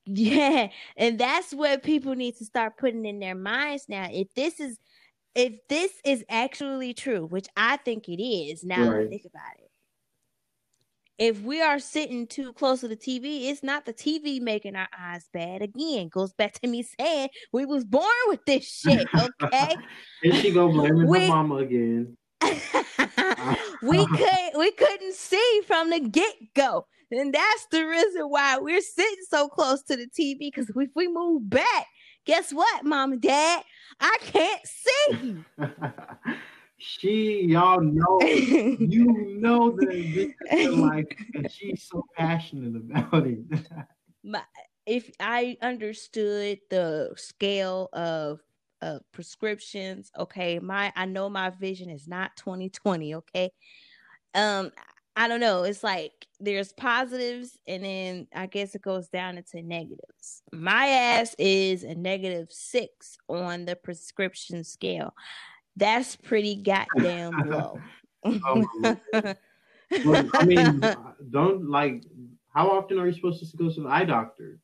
[0.05, 0.67] Yeah,
[0.97, 4.09] and that's what people need to start putting in their minds now.
[4.11, 4.77] If this is
[5.33, 9.07] if this is actually true, which I think it is, now right.
[9.07, 9.71] think about it.
[11.18, 14.88] If we are sitting too close to the TV, it's not the TV making our
[14.97, 15.63] eyes bad.
[15.63, 19.07] Again, goes back to me saying we was born with this shit.
[19.41, 19.76] Okay.
[20.24, 22.15] and she go blaming we, her mama again.
[23.82, 28.82] we could we couldn't see from the get go, and that's the reason why we're
[28.82, 30.38] sitting so close to the TV.
[30.39, 31.88] Because if we move back,
[32.26, 33.63] guess what, mom and dad?
[33.99, 35.38] I can't see.
[36.78, 39.05] she, y'all know, you
[39.39, 40.34] know the
[40.71, 43.39] life, and she's so passionate about it.
[44.86, 48.39] If I understood the scale of
[48.82, 53.51] uh, prescriptions, okay, my I know my vision is not 2020, okay.
[54.34, 54.71] Um,
[55.17, 55.63] I don't know.
[55.63, 60.43] It's like there's positives and then I guess it goes down into negatives.
[60.53, 65.15] My ass is a negative six on the prescription scale.
[65.78, 67.80] That's pretty goddamn low.
[68.25, 68.65] oh,
[70.05, 70.82] well, I mean,
[71.32, 72.03] don't like.
[72.53, 74.59] How often are you supposed to go to the eye doctor?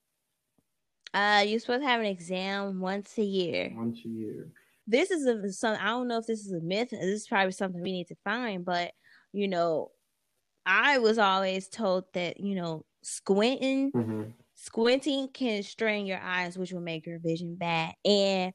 [1.13, 3.71] Uh, you're supposed to have an exam once a year.
[3.75, 4.47] Once a year.
[4.87, 5.77] This is a some.
[5.79, 6.89] I don't know if this is a myth.
[6.89, 8.91] This is probably something we need to find, but
[9.31, 9.91] you know,
[10.65, 14.23] I was always told that, you know, squinting, mm-hmm.
[14.55, 17.93] squinting can strain your eyes, which will make your vision bad.
[18.05, 18.53] And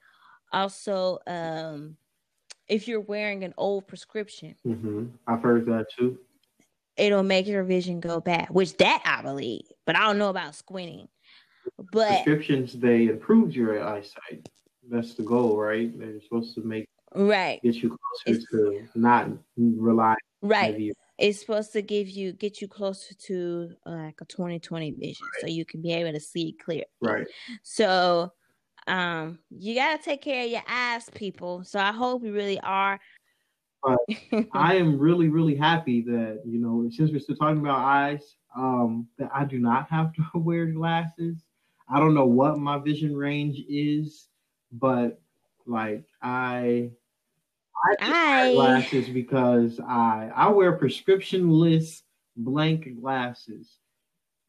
[0.53, 1.97] also, um,
[2.69, 5.07] if you're wearing an old prescription, mm-hmm.
[5.27, 6.19] I've heard that too.
[6.97, 10.55] It'll make your vision go bad, which that I believe, but I don't know about
[10.55, 11.09] squinting.
[11.93, 14.49] But prescriptions they improve your eyesight.
[14.91, 15.97] That's the goal, right?
[15.99, 21.73] They're supposed to make right get you closer it's, to not rely right it's supposed
[21.73, 25.41] to give you get you closer to uh, like a 2020 vision right.
[25.41, 27.27] so you can be able to see clear right
[27.63, 28.31] so
[28.89, 31.65] um you got to take care of your eyes people.
[31.65, 32.99] So i hope we really are.
[33.83, 33.99] But
[34.53, 39.07] i am really really happy that you know since we're still talking about eyes um
[39.19, 41.45] that i do not have to wear glasses.
[41.91, 44.29] I don't know what my vision range is
[44.73, 45.21] but
[45.67, 46.91] like i
[48.01, 52.03] I wear glasses because I I wear prescriptionless
[52.37, 53.79] blank glasses.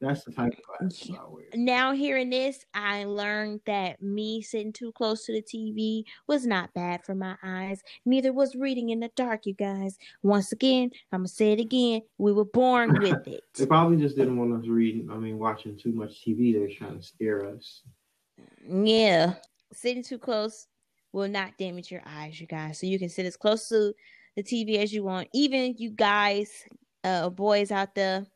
[0.00, 1.44] That's the type of glasses I wear.
[1.54, 6.72] Now hearing this, I learned that me sitting too close to the TV was not
[6.72, 7.82] bad for my eyes.
[8.06, 9.98] Neither was reading in the dark, you guys.
[10.22, 12.00] Once again, I'm gonna say it again.
[12.16, 13.44] We were born with it.
[13.54, 15.10] they probably just didn't want us reading.
[15.10, 16.54] I mean, watching too much TV.
[16.54, 17.82] They're trying to scare us.
[18.66, 19.34] Yeah,
[19.72, 20.66] sitting too close
[21.12, 22.78] will not damage your eyes, you guys.
[22.78, 23.92] So you can sit as close to
[24.36, 25.28] the TV as you want.
[25.34, 26.50] Even you guys,
[27.04, 28.26] uh, boys out there,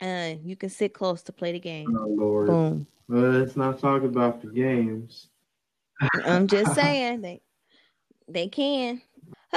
[0.00, 1.96] uh, you can sit close to play the game.
[1.98, 2.48] Oh Lord.
[2.48, 2.86] Boom.
[3.08, 5.28] Well, let's not talk about the games.
[6.24, 7.42] I'm just saying they
[8.28, 9.02] they can.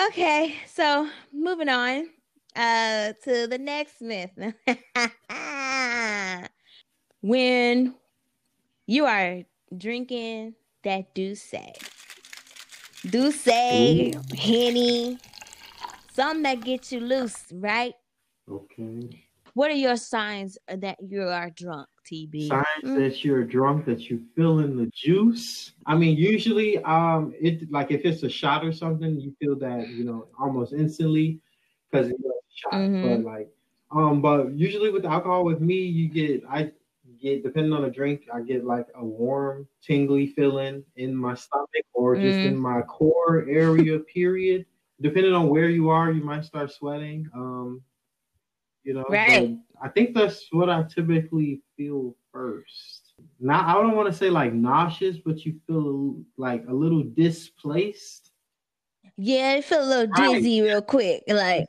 [0.08, 2.10] Okay, so moving on
[2.56, 4.32] uh to the next myth.
[7.22, 7.96] when
[8.88, 9.44] you are
[9.78, 11.74] drinking that do say.
[13.06, 15.18] Do say, Henny,
[16.14, 17.94] something that gets you loose, right?
[18.50, 19.23] Okay.
[19.56, 22.48] What are your signs that you are drunk, TB?
[22.48, 22.96] Signs mm-hmm.
[22.96, 25.74] that you're drunk, that you feeling the juice.
[25.86, 29.90] I mean, usually, um, it like if it's a shot or something, you feel that
[29.90, 31.40] you know almost instantly
[31.92, 32.74] because it's a shot.
[32.74, 33.08] Mm-hmm.
[33.08, 33.50] But like,
[33.92, 36.72] um, but usually with alcohol, with me, you get I
[37.22, 41.86] get depending on the drink, I get like a warm, tingly feeling in my stomach
[41.94, 42.48] or just mm.
[42.48, 44.00] in my core area.
[44.00, 44.66] period.
[45.02, 47.28] Depending on where you are, you might start sweating.
[47.36, 47.82] Um,
[48.84, 49.58] you know, right.
[49.82, 53.14] I think that's what I typically feel first.
[53.40, 58.32] not I don't want to say like nauseous, but you feel like a little displaced.
[59.18, 60.68] Yeah, you feel a little dizzy right.
[60.68, 61.24] real quick.
[61.28, 61.68] Like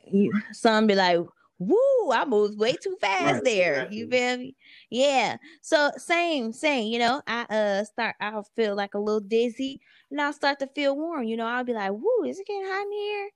[0.51, 1.19] some be like,
[1.59, 3.97] "Woo, I moved way too fast right, there." Exactly.
[3.97, 4.55] You feel me?
[4.89, 5.37] Yeah.
[5.61, 6.91] So same, same.
[6.91, 8.15] You know, I uh start.
[8.19, 9.79] I'll feel like a little dizzy,
[10.09, 11.23] and I'll start to feel warm.
[11.25, 13.29] You know, I'll be like, "Woo, is it getting hot in here?"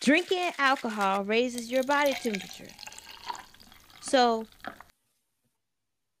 [0.00, 2.72] Drinking alcohol raises your body temperature.
[4.00, 4.46] So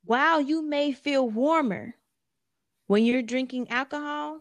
[0.04, 1.94] while you may feel warmer
[2.88, 4.40] when you're drinking alcohol,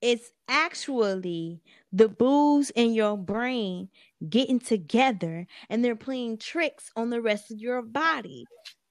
[0.00, 1.60] it's actually
[1.92, 3.88] the booze in your brain
[4.28, 8.44] getting together and they're playing tricks on the rest of your body.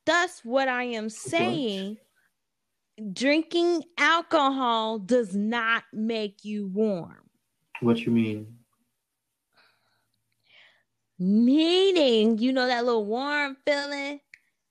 [0.05, 1.97] Thus, what I am saying
[3.13, 7.29] drinking alcohol does not make you warm.
[7.79, 8.62] What you mean?
[11.23, 14.19] Meaning, you know that little warm feeling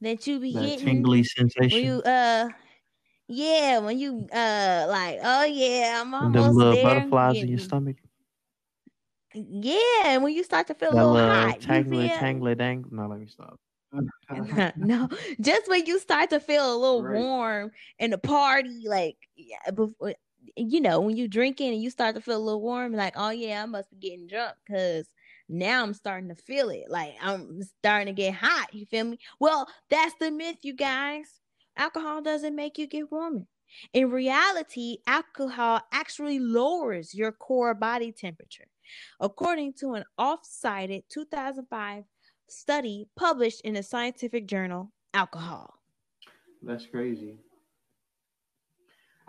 [0.03, 1.70] that you be that getting tingly sensation.
[1.70, 2.51] When you uh
[3.27, 6.85] yeah, when you uh like, oh yeah, I'm almost the little there.
[6.85, 7.97] butterflies in your stomach.
[9.33, 12.85] Yeah, when you start to feel that a little hot, tangly, tangly, dang.
[12.91, 13.59] No, let me stop.
[14.77, 15.09] no,
[15.41, 17.19] just when you start to feel a little right.
[17.19, 20.15] warm in the party, like yeah, before
[20.57, 23.31] you know, when you drinking and you start to feel a little warm, like, oh
[23.31, 25.07] yeah, I must be getting drunk because
[25.48, 26.85] now I'm starting to feel it.
[26.89, 28.73] Like I'm starting to get hot.
[28.73, 29.19] You feel me?
[29.40, 31.40] Well, that's the myth, you guys.
[31.77, 33.47] Alcohol doesn't make you get warmer.
[33.94, 38.69] In reality, alcohol actually lowers your core body temperature,
[39.19, 42.05] according to an off cited 2005
[42.48, 45.74] study published in the scientific journal Alcohol.
[46.62, 47.36] That's crazy.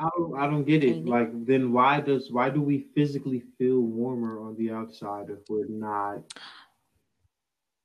[0.04, 1.06] I don't, I don't get it.
[1.06, 5.68] Like, then why does why do we physically feel warmer on the outside if we're
[5.68, 6.24] not?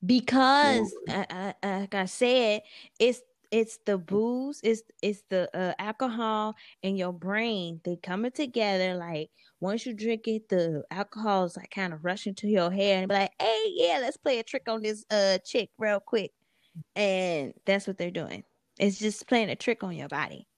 [0.04, 2.62] Because, uh, like I said,
[3.00, 7.80] it's it's the booze, it's it's the uh, alcohol in your brain.
[7.84, 8.94] They coming together.
[8.94, 9.30] Like
[9.60, 13.08] once you drink it, the alcohol is like kind of rushing to your hair and
[13.08, 16.32] be like, "Hey, yeah, let's play a trick on this uh chick real quick,"
[16.96, 18.44] and that's what they're doing.
[18.78, 20.48] It's just playing a trick on your body.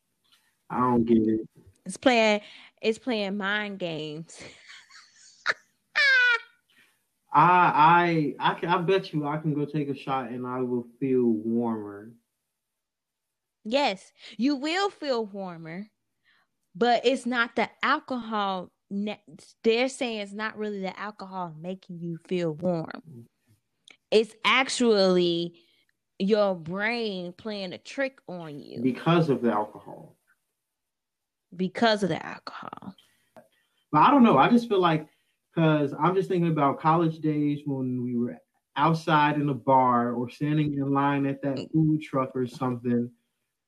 [0.70, 1.40] I don't get it.
[1.84, 2.40] It's playing.
[2.80, 4.38] It's playing mind games.
[7.32, 10.60] I I I can I bet you I can go take a shot and I
[10.60, 12.12] will feel warmer.
[13.64, 15.88] Yes, you will feel warmer,
[16.74, 18.70] but it's not the alcohol.
[19.62, 23.26] They're saying it's not really the alcohol making you feel warm.
[24.10, 25.54] It's actually
[26.18, 30.16] your brain playing a trick on you because of the alcohol
[31.56, 32.94] because of the alcohol.
[33.92, 34.38] But I don't know.
[34.38, 35.06] I just feel like
[35.54, 38.36] because I'm just thinking about college days when we were
[38.76, 43.10] outside in a bar or standing in line at that food truck or something,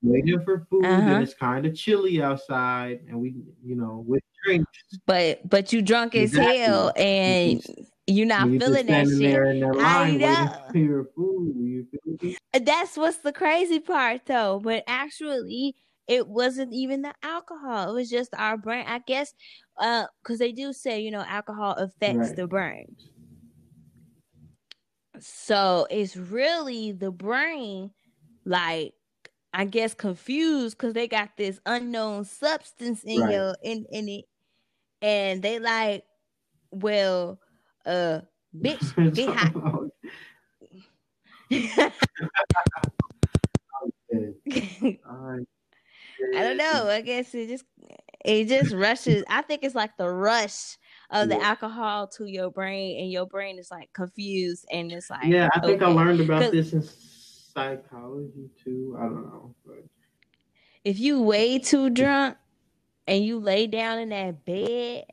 [0.02, 1.02] waiting for food, uh-huh.
[1.02, 3.34] and it's kind of chilly outside, and we,
[3.64, 4.70] you know, with drinks.
[5.06, 7.62] But but you drunk as hell, and
[8.06, 9.64] you're not you're feeling that shit.
[9.80, 11.06] I know.
[11.14, 11.86] Food,
[12.52, 14.60] That's what's the crazy part, though.
[14.62, 15.76] But actually,
[16.08, 17.90] it wasn't even the alcohol.
[17.90, 18.84] It was just our brain.
[18.86, 19.34] I guess
[19.78, 22.36] uh because they do say, you know, alcohol affects right.
[22.36, 22.96] the brain.
[25.20, 27.90] So it's really the brain,
[28.44, 28.94] like
[29.54, 33.32] I guess confused because they got this unknown substance in right.
[33.32, 34.24] your in in it,
[35.02, 36.04] and they like,
[36.70, 37.38] well,
[37.84, 38.20] uh,
[38.56, 39.52] bitch, get hot.
[45.08, 45.46] All right.
[46.34, 46.88] I don't know.
[46.88, 47.64] I guess it just
[48.24, 49.24] it just rushes.
[49.28, 50.78] I think it's like the rush
[51.10, 51.48] of the yeah.
[51.48, 55.48] alcohol to your brain, and your brain is like confused, and it's like yeah.
[55.54, 55.90] I think okay.
[55.90, 58.96] I learned about this in psychology too.
[58.98, 59.84] I don't know, but
[60.84, 62.36] if you way too drunk
[63.06, 65.04] and you lay down in that bed,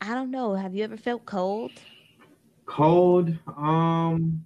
[0.00, 0.54] I don't know.
[0.54, 1.72] Have you ever felt cold?
[2.66, 3.36] Cold.
[3.56, 4.44] Um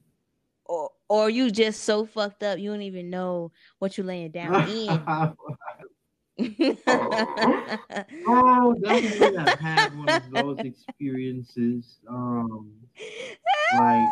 [0.65, 4.55] or or you just so fucked up you don't even know what you're laying down
[4.71, 4.89] in.
[5.07, 5.35] oh,
[8.27, 11.99] oh, definitely I've had one of those experiences.
[12.09, 12.73] Um,
[13.79, 14.09] like,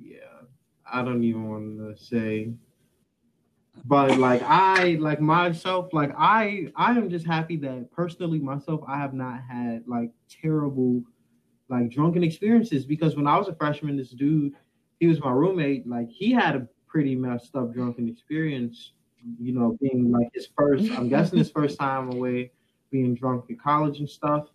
[0.00, 0.44] yeah,
[0.90, 2.52] I don't even want to say,
[3.84, 8.96] but like I, like myself, like I, I am just happy that personally myself, I
[8.98, 11.02] have not had like terrible,
[11.68, 14.52] like drunken experiences because when I was a freshman, this dude
[14.98, 15.86] he was my roommate.
[15.86, 18.92] Like he had a pretty messed up drunken experience.
[19.40, 20.90] You know, being like his first.
[20.92, 22.52] I'm guessing his first time away,
[22.90, 24.46] being drunk in college and stuff.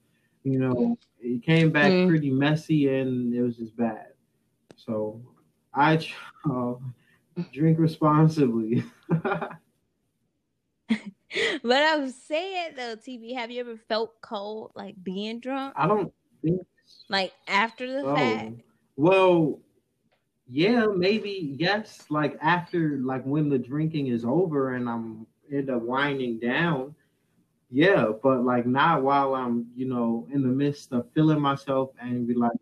[0.43, 2.07] You know, he came back mm.
[2.07, 4.07] pretty messy and it was just bad.
[4.75, 5.21] So
[5.73, 6.05] I
[6.49, 6.73] uh,
[7.53, 8.83] drink responsibly.
[9.09, 9.59] but
[11.65, 15.73] I'm saying though, TB, have you ever felt cold like being drunk?
[15.75, 16.11] I don't
[16.41, 16.61] think
[17.09, 18.53] like after the oh, fact.
[18.95, 19.59] Well,
[20.51, 22.03] yeah, maybe yes.
[22.09, 26.93] Like after, like when the drinking is over and I'm end up winding down.
[27.69, 32.27] Yeah, but like not while I'm, you know, in the midst of feeling myself and
[32.27, 32.57] be like,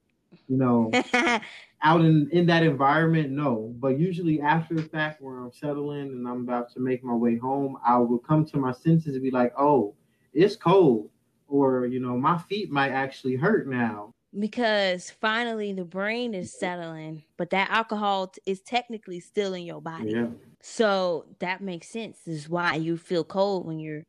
[0.47, 0.91] you know,
[1.81, 3.31] out in in that environment.
[3.31, 7.15] No, but usually after the fact, where I'm settling and I'm about to make my
[7.15, 9.95] way home, I will come to my senses and be like, oh,
[10.31, 11.09] it's cold,
[11.47, 17.23] or you know, my feet might actually hurt now because finally the brain is settling,
[17.37, 20.11] but that alcohol t- is technically still in your body.
[20.11, 20.27] Yeah.
[20.61, 22.19] So that makes sense.
[22.25, 24.05] This is why you feel cold when you're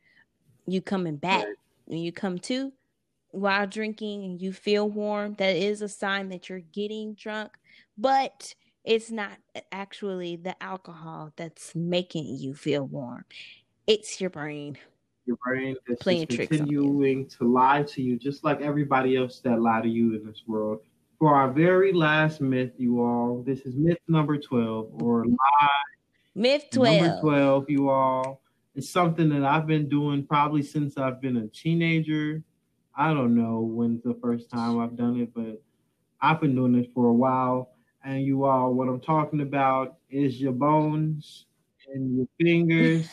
[0.67, 1.45] you coming back.
[1.45, 1.55] Right.
[1.87, 2.73] When you come to
[3.33, 7.53] while drinking and you feel warm, that is a sign that you're getting drunk,
[7.97, 9.39] but it's not
[9.73, 13.25] actually the alcohol that's making you feel warm.
[13.87, 14.79] It's your brain
[15.31, 19.81] your brain is playing continuing to lie to you, just like everybody else that lie
[19.81, 20.81] to you in this world.
[21.21, 25.69] For our very last myth, you all, this is myth number 12 or lie.
[26.35, 27.01] Myth 12.
[27.01, 28.43] Number 12, you all.
[28.75, 32.43] It's something that I've been doing probably since I've been a teenager.
[32.97, 35.63] I don't know when's the first time I've done it, but
[36.21, 37.71] I've been doing it for a while.
[38.05, 41.47] And you all, what I'm talking about is your bones
[41.95, 43.07] and your fingers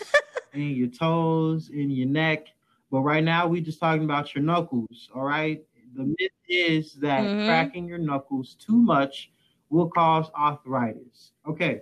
[0.57, 2.47] in your toes, in your neck.
[2.91, 5.09] But right now, we're just talking about your knuckles.
[5.13, 5.63] All right.
[5.95, 7.45] The myth is that mm-hmm.
[7.47, 9.31] cracking your knuckles too much
[9.69, 11.31] will cause arthritis.
[11.47, 11.81] Okay.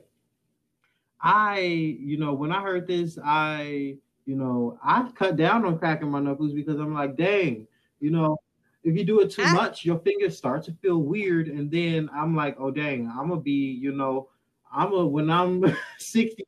[1.22, 6.10] I, you know, when I heard this, I, you know, I cut down on cracking
[6.10, 7.68] my knuckles because I'm like, dang,
[8.00, 8.38] you know,
[8.84, 12.10] if you do it too I, much, your fingers start to feel weird, and then
[12.14, 14.30] I'm like, oh dang, I'm gonna be, you know,
[14.72, 15.64] I'm a when I'm
[15.98, 16.46] 65,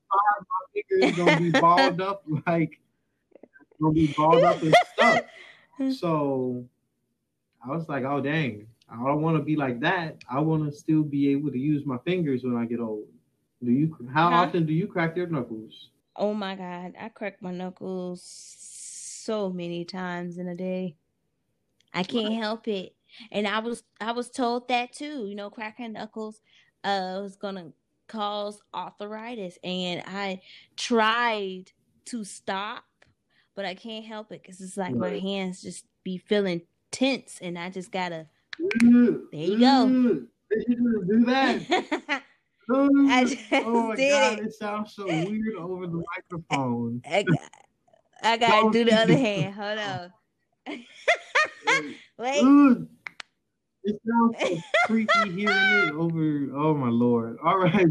[0.89, 2.79] fingers gonna be balled up like
[3.81, 5.21] gonna be balled up and stuff.
[5.91, 6.65] So
[7.63, 10.17] I was like, oh dang, I don't want to be like that.
[10.27, 13.05] I want to still be able to use my fingers when I get old.
[13.63, 13.95] Do you?
[14.11, 14.35] How huh?
[14.37, 15.89] often do you crack your knuckles?
[16.15, 20.95] Oh my god, I crack my knuckles so many times in a day.
[21.93, 22.95] I can't help it.
[23.31, 25.27] And I was I was told that too.
[25.27, 26.41] You know, cracking knuckles
[26.83, 27.71] uh was gonna
[28.07, 29.57] cause arthritis.
[29.63, 30.41] And I
[30.75, 31.71] tried
[32.05, 32.83] to stop,
[33.55, 35.13] but I can't help it because it's like right.
[35.13, 36.61] my hands just be feeling
[36.91, 38.27] tense and I just gotta.
[38.59, 39.17] Mm-hmm.
[39.31, 39.65] there you go.
[39.65, 41.11] Mm-hmm.
[41.11, 42.23] do that.
[42.69, 43.27] I mm-hmm.
[43.27, 44.45] just oh my did god, it.
[44.45, 47.01] it sounds so weird over the microphone.
[47.09, 47.39] I, got,
[48.23, 49.53] I gotta do the other hand.
[49.53, 50.13] Hold on.
[52.17, 52.43] Wait.
[52.43, 52.87] Mm.
[53.83, 56.49] It sounds so creepy hearing it over.
[56.55, 57.37] Oh my lord!
[57.43, 57.87] All right,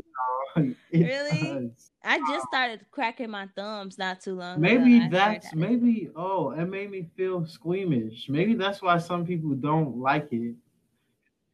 [0.56, 1.42] really?
[1.42, 1.90] Does.
[2.04, 4.60] I just started cracking my thumbs not too long.
[4.60, 5.08] Maybe ago.
[5.10, 6.10] that's maybe.
[6.14, 8.28] Oh, it made me feel squeamish.
[8.28, 10.54] Maybe that's why some people don't like it.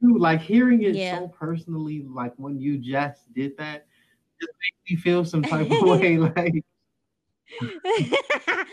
[0.02, 1.18] Like hearing it yeah.
[1.18, 3.86] so personally, like when you just did that,
[4.40, 6.18] just makes me feel some type of way.
[6.36, 6.64] Like
[7.62, 8.64] oh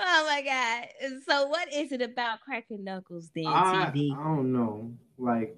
[0.00, 0.88] my god!
[1.28, 3.46] So, what is it about cracking knuckles then?
[3.46, 4.18] I, TB?
[4.18, 4.92] I don't know.
[5.18, 5.56] Like,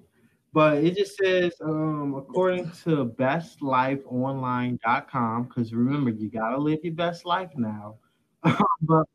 [0.53, 7.25] but it just says, um, according to bestlifeonline.com, because remember, you gotta live your best
[7.25, 7.95] life now.
[8.81, 9.05] but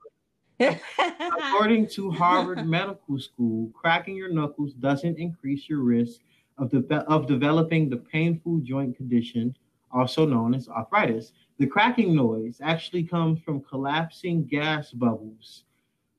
[0.61, 6.21] according to Harvard Medical School, cracking your knuckles doesn't increase your risk
[6.59, 9.57] of, de- of developing the painful joint condition,
[9.95, 11.33] also known as arthritis.
[11.59, 15.65] The cracking noise actually comes from collapsing gas bubbles.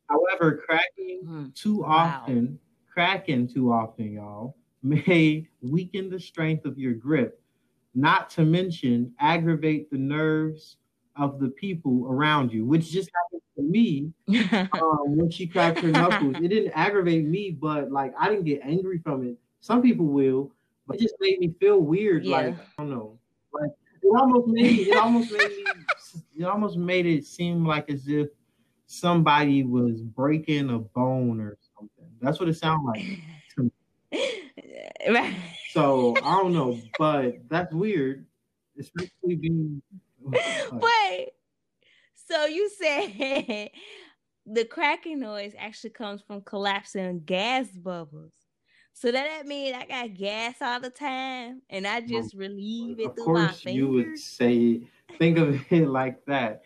[0.10, 2.22] However, cracking mm, too wow.
[2.22, 2.60] often,
[2.92, 7.42] cracking too often, y'all, may weaken the strength of your grip,
[7.96, 10.78] not to mention aggravate the nerves
[11.18, 14.12] of the people around you, which just happened to me
[14.74, 16.36] um, when she cracked her knuckles.
[16.42, 19.38] It didn't aggravate me, but like I didn't get angry from it.
[19.62, 20.52] Some people will,
[20.88, 22.26] but it just made me feel weird.
[22.26, 22.38] Yeah.
[22.38, 23.18] Like I don't know,
[23.60, 23.72] like
[24.02, 25.64] it almost made it almost made me
[26.38, 28.30] it almost made it seem like as if
[28.88, 32.06] somebody was breaking a bone or something.
[32.22, 33.72] That's what it sounded like.
[35.72, 38.26] so I don't know, but that's weird,
[38.80, 39.82] especially being.
[40.24, 41.32] Wait,
[42.16, 43.70] so you said
[44.46, 48.34] the cracking noise actually comes from collapsing gas bubbles.
[48.98, 53.02] So that that mean I got gas all the time, and I just well, relieve
[53.02, 53.58] it through my fingers.
[53.58, 54.88] Of course, you would say,
[55.20, 56.64] think of it like that.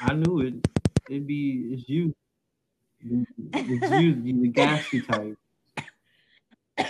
[0.00, 0.68] I knew it.
[1.10, 2.14] It'd be it's you.
[3.52, 5.36] It's you, the gassy type.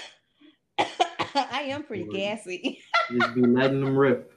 [1.34, 2.82] I am pretty gassy.
[3.18, 4.30] just be letting them rip.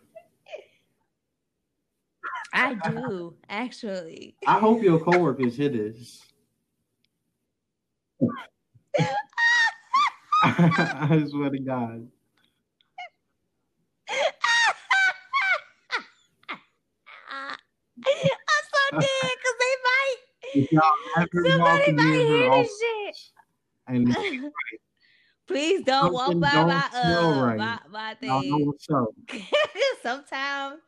[2.54, 4.38] I do actually.
[4.48, 6.27] I hope your coworkers hear this.
[10.44, 12.08] I swear to God.
[17.30, 17.58] I'm
[18.72, 20.16] so dead because they might.
[20.54, 20.84] If y'all
[21.18, 23.32] ever Somebody might hear this
[23.88, 24.16] and.
[25.48, 27.58] Please don't walk by don't my uh right.
[27.58, 28.74] my, my thing.
[30.04, 30.80] sometimes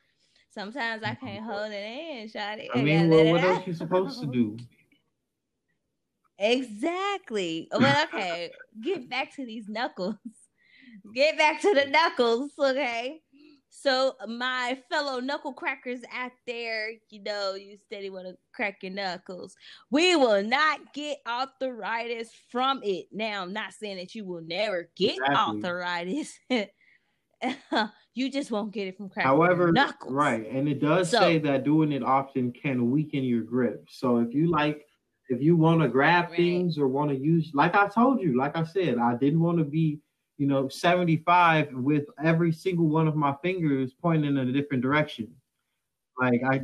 [0.49, 2.67] sometimes I can't hold it in, Shotty.
[2.76, 4.57] I mean, well, what else you supposed to do?
[6.39, 7.67] Exactly.
[7.71, 8.51] But okay,
[8.81, 10.15] get back to these knuckles.
[11.13, 13.21] Get back to the knuckles, okay?
[13.69, 18.91] So my fellow knuckle crackers out there, you know, you steady want to crack your
[18.91, 19.55] knuckles.
[19.91, 23.05] We will not get arthritis from it.
[23.11, 25.35] Now, I'm not saying that you will never get Exactly.
[25.63, 26.39] arthritis.
[28.13, 30.11] you just won't get it from cracking However, knuckles.
[30.11, 33.85] right, and it does So- say that doing it often can weaken your grip.
[33.89, 34.85] So if you like,
[35.30, 36.38] if you want to grab Right.
[36.38, 39.60] things or want to use, like I told you, like I said, I didn't want
[39.60, 39.99] to be,
[40.38, 44.84] you know, seventy five with every single one of my fingers pointing in a different
[44.84, 45.30] direction.
[46.19, 46.61] Like I,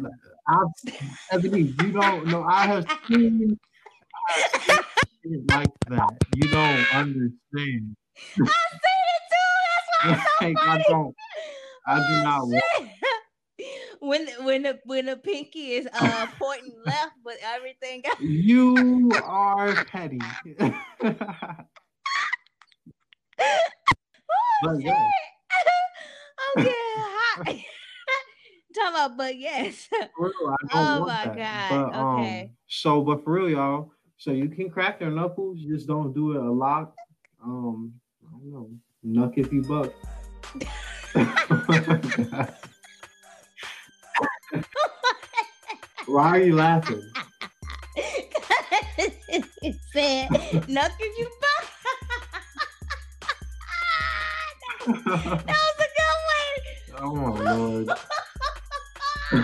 [0.48, 0.68] I've,
[1.32, 2.44] Ebony, you don't know.
[2.44, 3.58] I have seen,
[4.30, 4.78] I have seen
[5.24, 6.18] shit like that.
[6.34, 7.96] You don't understand.
[8.42, 10.10] I seen it too.
[10.10, 10.58] That's why so Like.
[10.68, 11.16] I don't.
[11.88, 12.64] I do Oh, not want.
[12.75, 12.75] shit.
[14.08, 18.20] When when the when the pinky is uh pointing left, but everything else.
[18.20, 20.20] You are petty.
[24.64, 24.88] But shit.
[24.88, 27.46] I'm getting hot.
[28.74, 29.90] Talking about, but yes.
[30.18, 30.32] Real,
[30.74, 31.36] Oh my that.
[31.36, 32.52] God, But, um, okay.
[32.68, 33.92] So, but for real, y'all.
[34.18, 36.94] So you can crack your knuckles, you just don't do it a lot.
[37.44, 37.94] Um,
[38.26, 38.70] I don't know.
[39.06, 39.94] Knuck if you buck.
[46.08, 47.02] Why are you laughing?
[47.98, 50.30] it said,
[50.68, 51.66] nothing you buck."
[54.88, 57.02] that was a good one.
[57.02, 57.88] oh my lord.
[59.34, 59.42] Woo,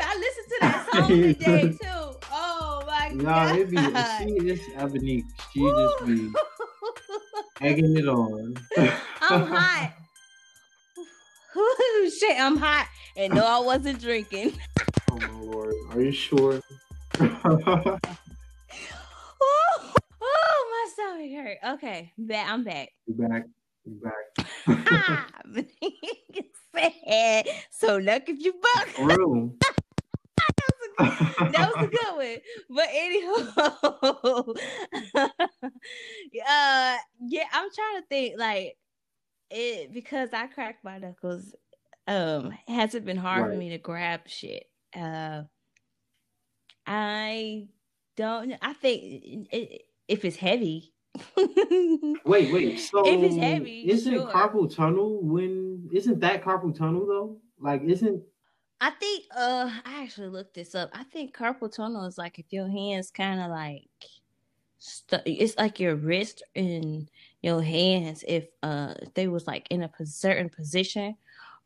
[0.00, 2.18] I listened to that song today too.
[2.32, 3.56] Oh my Y'all, god.
[3.58, 5.24] it be see this Ebony.
[5.52, 6.32] She just be
[7.60, 8.54] egging it on.
[9.20, 9.92] I'm hot.
[11.56, 12.88] Ooh, shit, I'm hot.
[13.16, 14.54] And no, I wasn't drinking.
[15.10, 15.74] Oh my lord.
[15.90, 16.62] Are you sure?
[17.20, 17.20] Ooh,
[20.22, 21.58] oh, my stomach hurt.
[21.74, 22.48] Okay, back.
[22.48, 22.88] I'm back.
[23.06, 23.44] you back.
[23.84, 24.14] You back.
[24.66, 25.28] Ah,
[27.70, 28.88] so luck if you buck.
[28.98, 29.52] Real.
[30.98, 32.38] that was a good one.
[32.70, 33.42] But anyhow,
[36.48, 38.78] uh, yeah, I'm trying to think like
[39.50, 41.54] it because I cracked my knuckles.
[42.06, 44.68] Um, hasn't been hard for me to grab shit.
[44.94, 45.42] Uh,
[46.86, 47.68] I
[48.16, 48.54] don't.
[48.60, 50.92] I think it, if it's heavy.
[51.36, 52.80] Wait, wait.
[52.80, 54.28] So If it's heavy, isn't sure.
[54.28, 57.36] carpal tunnel when isn't that carpal tunnel though?
[57.60, 58.22] Like isn't
[58.80, 60.88] I think uh I actually looked this up.
[60.94, 63.88] I think carpal tunnel is like if your hands kind of like
[64.78, 67.10] stu- it's like your wrist and
[67.42, 71.14] your hands if uh if they was like in a certain position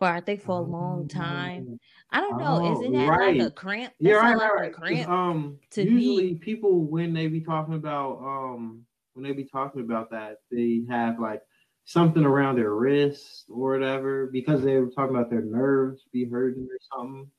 [0.01, 1.78] or I think for a long time.
[2.10, 2.60] I don't know.
[2.62, 3.39] Oh, Isn't that right.
[3.39, 3.94] like a cramp?
[3.98, 5.05] Yeah, That right, right, like right.
[5.05, 5.09] cramp.
[5.09, 10.10] Um, to usually people when they be talking about um when they be talking about
[10.10, 11.43] that they have like
[11.85, 16.68] something around their wrist or whatever because they were talking about their nerves be hurting
[16.70, 17.31] or something.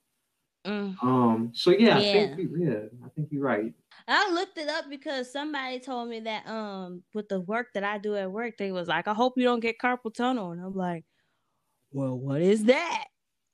[0.66, 1.04] Mm.
[1.04, 3.74] Um, so yeah, I think you, yeah, I think you're right.
[4.08, 7.98] I looked it up because somebody told me that um with the work that I
[7.98, 10.52] do at work, they was like, I hope you don't get carpal tunnel.
[10.52, 11.06] And I'm like,
[11.92, 13.06] Well, what is that?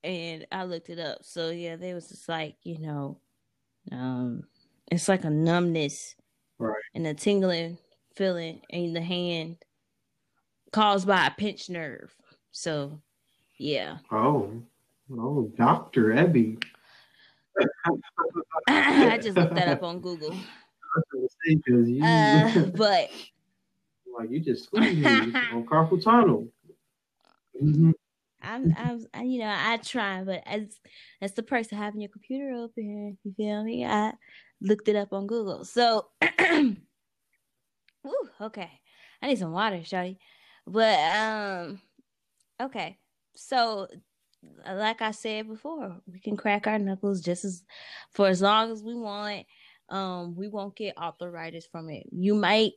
[0.04, 1.20] And I looked it up.
[1.24, 3.20] So yeah, they was just like, you know,
[3.92, 4.44] um
[4.92, 6.16] it's like a numbness
[6.60, 6.76] Right.
[6.94, 7.78] and a tingling
[8.16, 9.58] feeling in the hand
[10.72, 12.14] caused by a pinched nerve.
[12.52, 13.02] So
[13.58, 13.98] yeah.
[14.12, 14.52] Oh,
[15.12, 16.62] oh, Doctor Ebbi.
[18.68, 20.36] I just looked that up on Google.
[21.46, 23.10] Because you, Uh but
[24.18, 26.48] like you just squeezed me on carpal tunnel.
[27.62, 27.94] Mhm.
[28.44, 30.80] I'm, I'm, I, you know, I try, but as
[31.22, 33.86] as the person having your computer open, you feel me?
[33.86, 34.14] I
[34.62, 35.66] looked it up on Google.
[35.66, 36.10] So,
[36.52, 38.82] Ooh, okay,
[39.22, 40.18] I need some water, shawty.
[40.68, 41.82] But um,
[42.62, 43.00] okay,
[43.36, 43.88] so
[44.68, 47.64] like I said before, we can crack our knuckles just as
[48.12, 49.46] for as long as we want.
[49.90, 52.08] Um, we won't get arthritis from it.
[52.12, 52.74] You might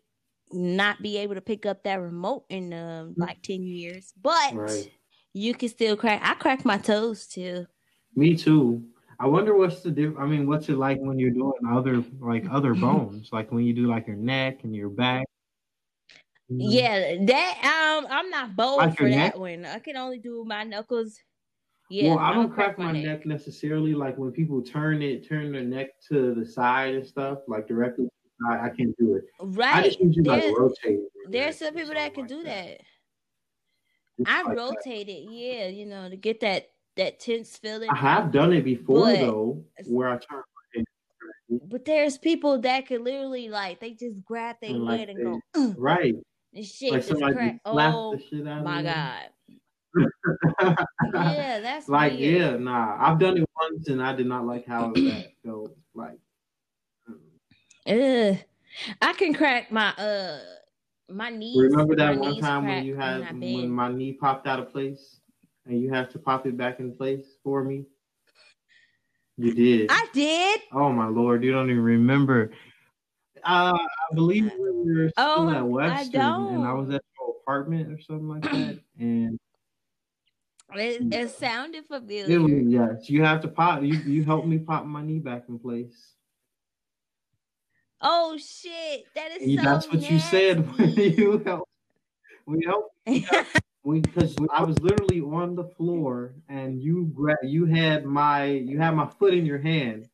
[0.53, 4.93] not be able to pick up that remote in um like ten years, but Right.
[5.37, 6.23] You can still crack.
[6.25, 7.67] I crack my toes too.
[8.15, 8.83] Me too.
[9.21, 10.15] I wonder what's the diff.
[10.19, 13.75] I mean, what's it like when you're doing other like other bones, like when you
[13.75, 15.27] do like your neck and your back.
[16.49, 19.37] Yeah, that um, I'm not bold like for that neck?
[19.37, 19.67] one.
[19.67, 21.19] I can only do my knuckles.
[21.91, 23.05] Yeah, well, I don't, crack, crack my, neck.
[23.05, 23.27] neck.
[23.27, 23.95] necessarily.
[23.95, 28.09] Like when people turn it, turn their neck to the side and stuff, like directly.
[28.49, 29.25] I, I can't do it.
[29.41, 29.77] Right.
[29.77, 31.01] I just usually like rotate.
[31.29, 32.67] There's some people that can like do that.
[32.69, 32.81] that.
[34.27, 35.13] I like rotate that.
[35.13, 37.91] it, yeah, you know, to get that that tense feeling.
[37.91, 40.43] I have done it before but, though, where I turn
[41.49, 45.75] but there's people that could literally like they just grab their like head and go
[45.77, 46.15] right.
[46.55, 47.61] And shit like just crack.
[47.65, 48.19] Oh
[48.65, 49.29] my god.
[51.15, 52.41] yeah, that's like weird.
[52.41, 52.97] yeah, nah.
[52.99, 55.77] I've done it once and I did not like how that felt.
[55.95, 56.19] Like,
[57.87, 58.39] Ugh.
[59.01, 60.39] I can crack my uh
[61.11, 61.57] my knees.
[61.57, 65.21] Remember that one time when you had when, my knee popped out of place
[65.67, 67.85] and you have to pop it back in place for me?
[69.37, 69.91] You did.
[69.91, 70.61] I did.
[70.73, 72.53] Oh my lord, you don't even remember.
[73.45, 77.37] Uh, I believe we were still oh, at Western, I and I was at your
[77.43, 79.39] apartment or something like that, and
[80.75, 82.59] it, it sounded familiar.
[82.59, 83.83] It, yes, you have to pop.
[83.83, 86.16] You you helped me pop my knee back in place.
[88.01, 89.57] Oh shit, that is.
[89.57, 90.15] So that's what nasty.
[90.15, 91.71] you said when you helped.
[92.47, 92.95] We helped.
[93.93, 98.95] because I was literally on the floor and you gra- you had my you had
[98.95, 100.09] my foot in your hand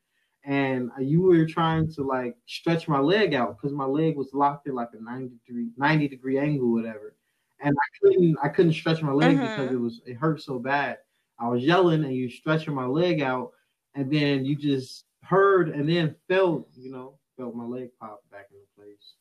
[0.45, 4.67] and you were trying to like stretch my leg out because my leg was locked
[4.67, 7.15] in like a 90 degree 90 degree angle whatever
[7.61, 9.57] and I couldn't I couldn't stretch my leg uh-huh.
[9.57, 10.99] because it was it hurt so bad
[11.39, 13.53] I was yelling and you stretching my leg out
[13.95, 18.49] and then you just heard and then felt you know felt my leg pop back
[18.51, 19.15] into place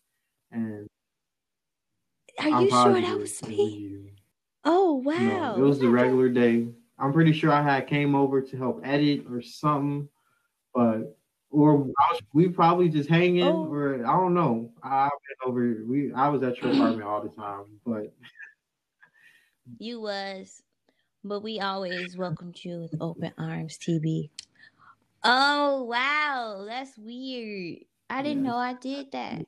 [0.52, 0.88] and
[2.40, 4.14] are you sure that was me?
[4.64, 5.18] Oh wow!
[5.18, 6.68] No, it was the regular day.
[6.98, 10.08] I'm pretty sure I had came over to help edit or something,
[10.74, 11.18] but
[11.50, 13.68] or was, we probably just hanging oh.
[13.68, 14.72] or I don't know.
[14.84, 15.78] I've been over.
[15.86, 18.14] We I was at your apartment all the time, but
[19.80, 20.62] you was,
[21.24, 24.30] but we always welcomed you with open arms, TB.
[25.24, 27.80] Oh wow, that's weird.
[28.12, 29.46] I didn't know I did that.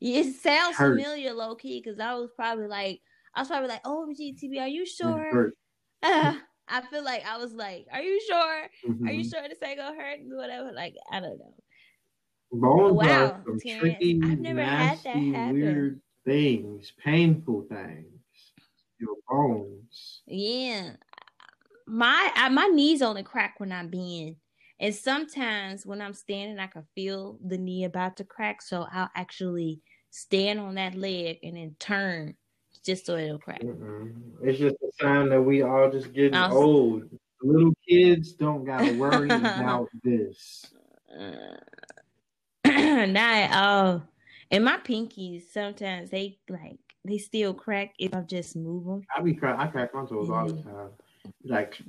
[0.00, 3.00] It sounds familiar, low key, because I was probably like
[3.34, 5.52] I was probably like, "Oh, GTB, are you sure?"
[6.02, 6.34] Uh,
[6.68, 8.62] I feel like I was like, "Are you sure?
[8.86, 9.08] Mm-hmm.
[9.08, 9.28] Are you mm-hmm.
[9.28, 10.72] sure this ain't gonna hurt?" Whatever.
[10.72, 11.54] Like I don't know.
[12.52, 15.54] Bones wow, are some Terrance, tricky, I've never nasty, had that happen.
[15.54, 18.06] weird things, painful things.
[19.00, 20.22] Your bones.
[20.26, 20.90] Yeah,
[21.86, 24.36] my I, my knees only crack when I bend,
[24.80, 28.60] and sometimes when I'm standing, I can feel the knee about to crack.
[28.60, 29.80] So I'll actually
[30.10, 32.34] stand on that leg and then turn
[32.84, 33.62] just so it'll crack.
[33.62, 34.48] Mm-hmm.
[34.48, 37.04] It's just a sign that we all just getting old.
[37.42, 40.66] Little kids don't gotta worry about this.
[41.10, 41.56] Uh,
[43.06, 44.00] now, uh,
[44.50, 49.02] and my pinkies sometimes they like they still crack if I just move them.
[49.14, 49.58] I be crack.
[49.58, 50.32] I crack my toes mm-hmm.
[50.32, 50.90] all the time.
[51.44, 51.80] Like.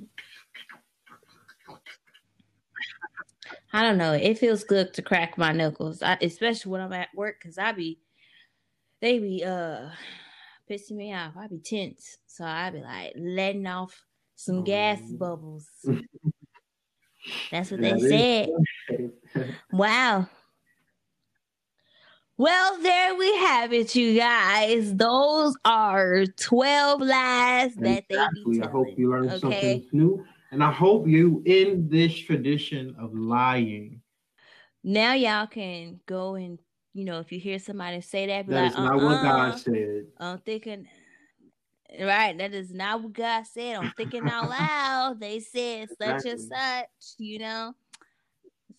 [3.76, 4.14] I don't know.
[4.14, 7.72] It feels good to crack my knuckles, I, especially when I'm at work, because I
[7.72, 7.98] be,
[9.02, 9.90] they be uh
[10.70, 11.34] pissing me off.
[11.38, 12.16] I'd be tense.
[12.26, 14.02] So I'd be like letting off
[14.34, 15.18] some gas mm.
[15.18, 15.66] bubbles.
[17.50, 18.48] That's what they said.
[19.72, 20.26] wow.
[22.38, 24.94] Well, there we have it, you guys.
[24.94, 28.42] Those are 12 lies that exactly.
[28.46, 28.62] they be telling.
[28.62, 29.40] I hope you learned okay?
[29.40, 30.26] something new.
[30.52, 34.00] And I hope you end this tradition of lying.
[34.84, 36.58] Now y'all can go and
[36.96, 39.22] you know, if you hear somebody say that, be that like, is not uh-uh, what
[39.22, 40.06] God said.
[40.18, 40.88] I'm thinking,
[42.00, 42.38] right?
[42.38, 43.76] That is not what God said.
[43.76, 45.20] I'm thinking out loud.
[45.20, 46.30] They said such exactly.
[46.30, 47.74] and such, you know.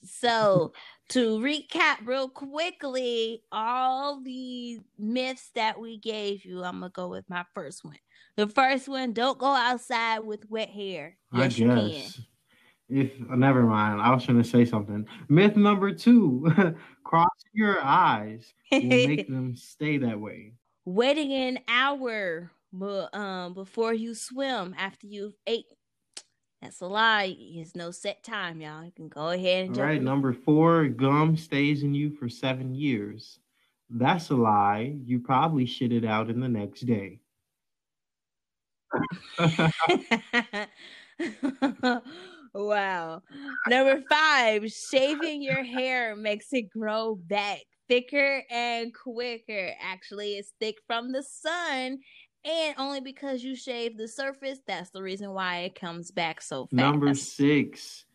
[0.02, 0.74] So
[1.10, 7.30] to recap real quickly, all the myths that we gave you, I'm gonna go with
[7.30, 7.98] my first one.
[8.38, 11.18] The first one: don't go outside with wet hair.
[11.34, 12.22] Yes, I guess.
[12.88, 15.08] If oh, never mind, I was trying to say something.
[15.28, 16.48] Myth number two:
[17.04, 20.54] crossing your eyes will make them stay that way.
[20.86, 22.52] Waiting an hour
[23.12, 25.66] um, before you swim after you've ate.
[26.62, 27.36] That's a lie.
[27.56, 28.86] There's no set time, y'all.
[28.86, 29.78] You can go ahead and.
[29.78, 33.40] All right, number four: gum stays in you for seven years.
[33.90, 34.96] That's a lie.
[35.04, 37.20] You probably shit it out in the next day.
[42.58, 43.22] Wow.
[43.68, 49.72] Number five, shaving your hair makes it grow back thicker and quicker.
[49.82, 52.00] Actually, it's thick from the sun.
[52.46, 56.66] And only because you shave the surface, that's the reason why it comes back so
[56.66, 56.74] fast.
[56.74, 58.06] Number six,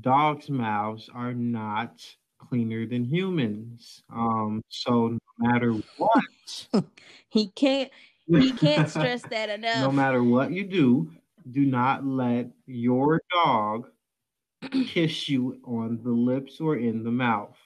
[0.00, 2.02] dogs' mouths are not
[2.38, 4.02] cleaner than humans.
[4.12, 6.84] Um, so no matter what,
[7.28, 7.90] he can't
[8.38, 9.80] he can't stress that enough.
[9.80, 11.10] no matter what you do,
[11.50, 13.88] do not let your dog
[14.86, 17.56] kiss you on the lips or in the mouth,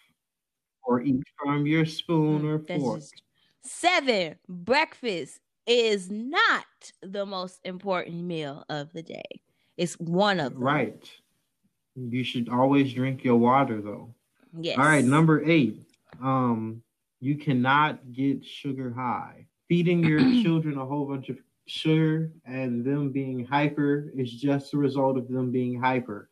[0.85, 2.99] or eat from your spoon or That's fork.
[3.01, 3.23] just-
[3.67, 6.65] Seven, breakfast is not
[7.03, 9.23] the most important meal of the day.
[9.79, 10.63] It's one of them.
[10.63, 11.11] Right.
[11.97, 14.15] You should always drink your water though.
[14.61, 14.77] Yes.
[14.79, 15.81] All right, number eight.
[16.23, 16.83] Um,
[17.21, 19.47] you cannot get sugar high.
[19.75, 24.77] Feeding your children a whole bunch of sugar and them being hyper is just a
[24.77, 26.31] result of them being hyper.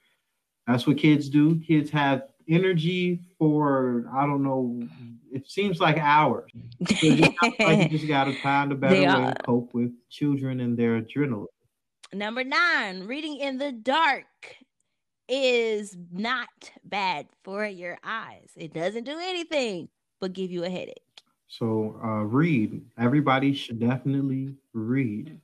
[0.68, 1.58] That's what kids do.
[1.58, 4.80] Kids have energy for I don't know.
[5.32, 6.52] It seems like hours.
[6.86, 9.34] So you just, like you just got to find a better They way are.
[9.34, 11.46] to cope with children and their adrenaline.
[12.12, 14.24] Number nine, reading in the dark
[15.28, 16.46] is not
[16.84, 18.50] bad for your eyes.
[18.54, 19.88] It doesn't do anything
[20.20, 21.02] but give you a headache.
[21.52, 22.80] So uh, read.
[22.98, 25.38] Everybody should definitely read.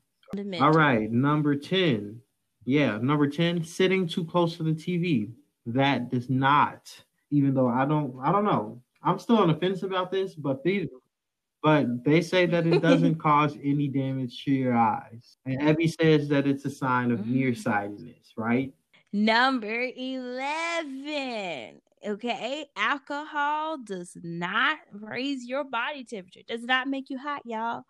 [0.58, 2.18] All right, number 10.
[2.64, 5.30] Yeah, number 10, sitting too close to the TV.
[5.66, 6.90] That does not,
[7.30, 8.80] even though I don't I don't know.
[9.02, 10.88] I'm still on the fence about this, but they,
[11.62, 15.36] but they say that it doesn't cause any damage to your eyes.
[15.44, 17.32] And Ebbi says that it's a sign of Mm.
[17.32, 18.72] nearsightedness, right?
[19.12, 21.80] Number 11.
[22.06, 22.66] Okay.
[22.76, 27.82] Alcohol does not raise your body temperature, does not make you hot, y'all.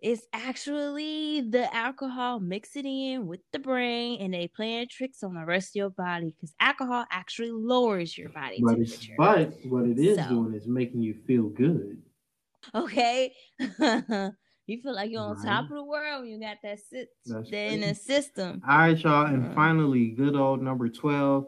[0.00, 5.34] It's actually the alcohol mix it in with the brain and they playing tricks on
[5.34, 9.14] the rest of your body because alcohol actually lowers your body But it's, temperature.
[9.16, 10.22] but what it is So.
[10.28, 12.02] doing is making you feel good.
[12.74, 13.32] Okay.
[13.58, 15.44] you feel like you're on Right.
[15.46, 16.26] top of the world.
[16.28, 17.08] You got that sit
[17.52, 18.62] in the system.
[18.68, 19.26] All right, y'all.
[19.26, 19.54] And Mm.
[19.54, 21.46] finally, good old number 12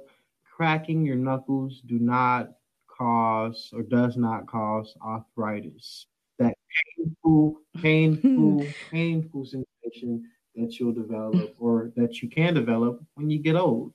[0.59, 2.51] cracking your knuckles do not
[2.89, 6.07] cause or does not cause arthritis.
[6.41, 6.57] That
[6.97, 13.55] painful, painful, painful sensation that you'll develop or that you can develop when you get
[13.55, 13.95] old.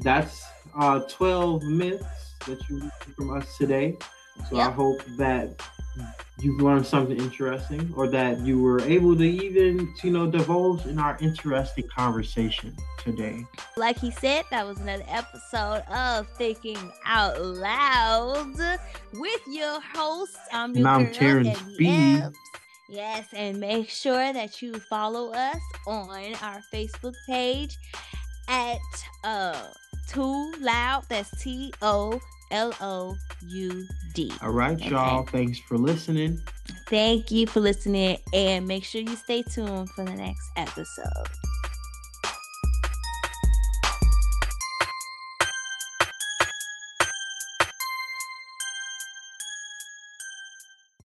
[0.00, 0.44] That's
[0.76, 3.96] uh, 12 myths that you from us today.
[4.50, 5.62] So I hope that
[6.40, 10.98] you've learned something interesting or that you were able to even, you know, divulge in
[10.98, 13.44] our interesting conversation today.
[13.76, 18.56] Like he said, that was another episode of Thinking Out Loud
[19.14, 20.36] with your host.
[20.52, 22.20] I'm And your I'm Terrance B.
[22.88, 27.78] Yes, and make sure that you follow us on our Facebook page
[28.48, 28.78] at
[29.24, 29.68] uh
[30.08, 31.04] Too Loud.
[31.08, 32.20] That's T O
[32.54, 33.16] L O
[33.48, 34.32] U D.
[34.40, 35.26] All right, y'all.
[35.26, 36.40] Thanks for listening.
[36.88, 41.26] Thank you for listening, and make sure you stay tuned for the next episode.